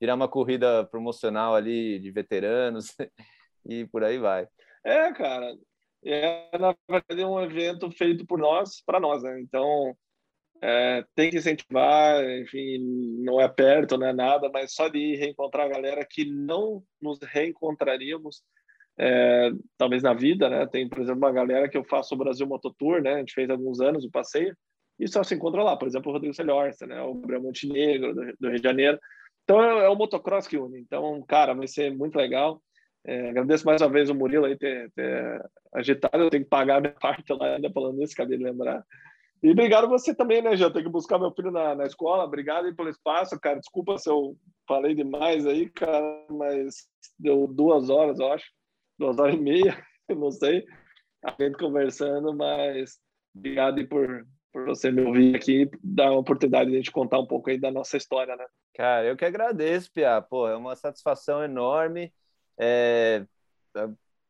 [0.00, 2.88] virar uma corrida promocional ali de veteranos
[3.64, 4.46] e por aí vai.
[4.84, 5.56] É, cara.
[6.04, 9.40] É, na verdade, um evento feito por nós, para nós, né?
[9.40, 9.96] Então,
[10.62, 12.78] é, tem que incentivar, enfim,
[13.22, 17.18] não é perto, não é nada, mas só de reencontrar a galera que não nos
[17.22, 18.42] reencontraríamos,
[18.98, 20.66] é, talvez na vida, né?
[20.66, 23.14] Tem, por exemplo, uma galera que eu faço o Brasil Mototour, né?
[23.14, 24.56] A gente fez alguns anos o passeio,
[24.98, 27.00] e só se encontra lá, por exemplo, o Rodrigo Celhorsta, né?
[27.02, 28.98] O Gabriel Montenegro, do, do, Rio de Janeiro.
[29.44, 30.80] Então, é, é, o motocross que une.
[30.80, 32.62] Então, cara, vai ser muito legal.
[33.04, 35.42] É, agradeço mais uma vez o Murilo aí ter, ter
[35.74, 36.24] agitado.
[36.24, 38.82] Eu tenho que pagar a minha parte lá ainda falando isso, acabei de lembrar.
[39.42, 42.24] E obrigado você também, né, Já Tem que buscar meu filho na, na escola.
[42.24, 43.60] Obrigado aí pelo espaço, cara.
[43.60, 44.36] Desculpa se eu
[44.66, 46.88] falei demais aí, cara, mas
[47.18, 48.50] deu duas horas, eu acho.
[48.98, 49.76] Duas horas e meia,
[50.08, 50.64] não sei.
[51.24, 52.98] A gente conversando, mas
[53.34, 57.18] obrigado aí por, por você me ouvir aqui dar a oportunidade de a gente contar
[57.18, 58.46] um pouco aí da nossa história, né?
[58.74, 60.20] Cara, eu que agradeço, Pia.
[60.22, 62.12] Pô, é uma satisfação enorme
[62.58, 63.26] é,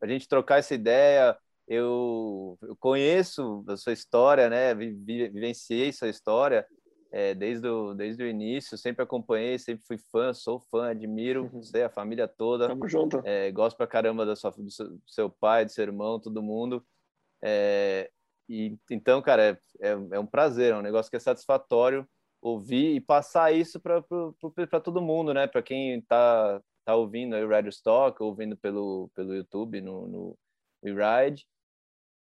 [0.00, 1.36] a gente trocar essa ideia
[1.66, 4.74] eu, eu conheço a sua história, né?
[4.74, 6.66] Vivenciei sua história
[7.10, 11.62] é, desde, o, desde o início, sempre acompanhei, sempre fui fã, sou fã, admiro uhum.
[11.62, 12.68] você, a família toda.
[12.68, 13.20] Tamo junto.
[13.24, 14.70] É, gosto pra caramba da sua, do,
[15.06, 16.84] seu, pai, do seu irmão, todo mundo.
[17.42, 18.10] É,
[18.48, 22.06] e, então, cara, é, é, é, um prazer, é um negócio que é satisfatório
[22.40, 25.46] ouvir e passar isso para todo mundo, né?
[25.46, 30.38] Para quem tá, tá ouvindo aí o Radio Stock, ouvindo pelo, pelo YouTube no, no
[30.84, 31.44] Ride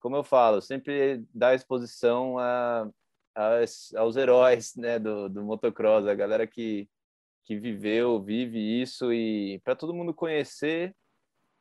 [0.02, 2.90] como eu falo, sempre dá exposição a,
[3.36, 3.60] a,
[3.98, 6.90] aos heróis né, do, do motocross, a galera que,
[7.46, 10.94] que viveu, vive isso, e para todo mundo conhecer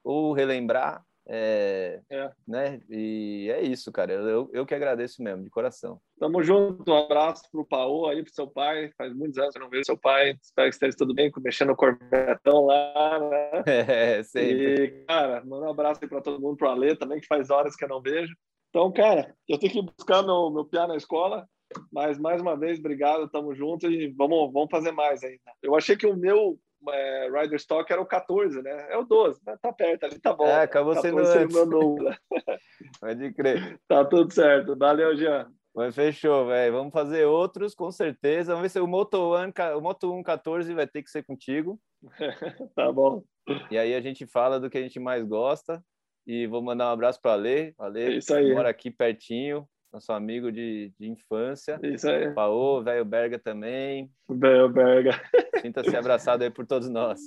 [0.03, 2.31] ou relembrar, É, é.
[2.47, 2.81] Né?
[2.91, 4.13] E é isso, cara.
[4.13, 6.01] Eu, eu que agradeço mesmo, de coração.
[6.19, 6.91] Tamo junto.
[6.91, 8.91] Um abraço pro Paô aí, pro seu pai.
[8.99, 10.37] Faz muitos anos que eu não vejo seu pai.
[10.43, 13.63] Espero que esteja tudo bem, mexendo o cornetão lá, né?
[13.91, 14.85] É, sempre.
[14.85, 17.77] E, cara, manda um abraço aí pra todo mundo, pro Alê também, que faz horas
[17.77, 18.35] que eu não vejo.
[18.71, 21.47] Então, cara, eu tenho que buscar meu, meu piá na escola.
[21.93, 23.31] Mas, mais uma vez, obrigado.
[23.31, 25.39] Tamo junto e vamos, vamos fazer mais ainda.
[25.63, 26.59] Eu achei que o meu
[26.89, 28.87] é, Rider Stock era o 14, né?
[28.91, 29.57] É o 12, né?
[29.61, 30.47] Tá perto ali, tá bom.
[30.47, 31.57] É, acabou sendo antes.
[33.01, 33.81] Pode crer.
[33.87, 34.77] Tá tudo certo.
[34.77, 35.51] Valeu, Jean.
[35.75, 36.73] Mas fechou, velho.
[36.73, 38.53] Vamos fazer outros, com certeza.
[38.53, 41.81] Vamos ver se o Moto, One, o Moto 1 14 vai ter que ser contigo.
[42.75, 43.23] tá bom.
[43.71, 45.83] E aí a gente fala do que a gente mais gosta.
[46.27, 47.75] E vou mandar um abraço para Ale.
[47.79, 48.53] Ale, é isso aí.
[48.53, 51.79] mora aqui pertinho nosso amigo de, de infância.
[51.83, 52.33] Isso aí.
[52.33, 54.11] Paô, velho Berga também.
[54.29, 55.21] Velho Berga.
[55.61, 57.21] Sinta-se abraçado aí por todos nós.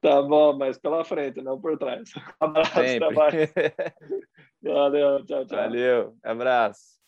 [0.00, 2.10] Tá bom, mas pela frente, não por trás.
[2.40, 3.08] Um abraço, Sempre.
[4.62, 5.58] Valeu, tchau, tchau.
[5.58, 7.00] Valeu, abraço.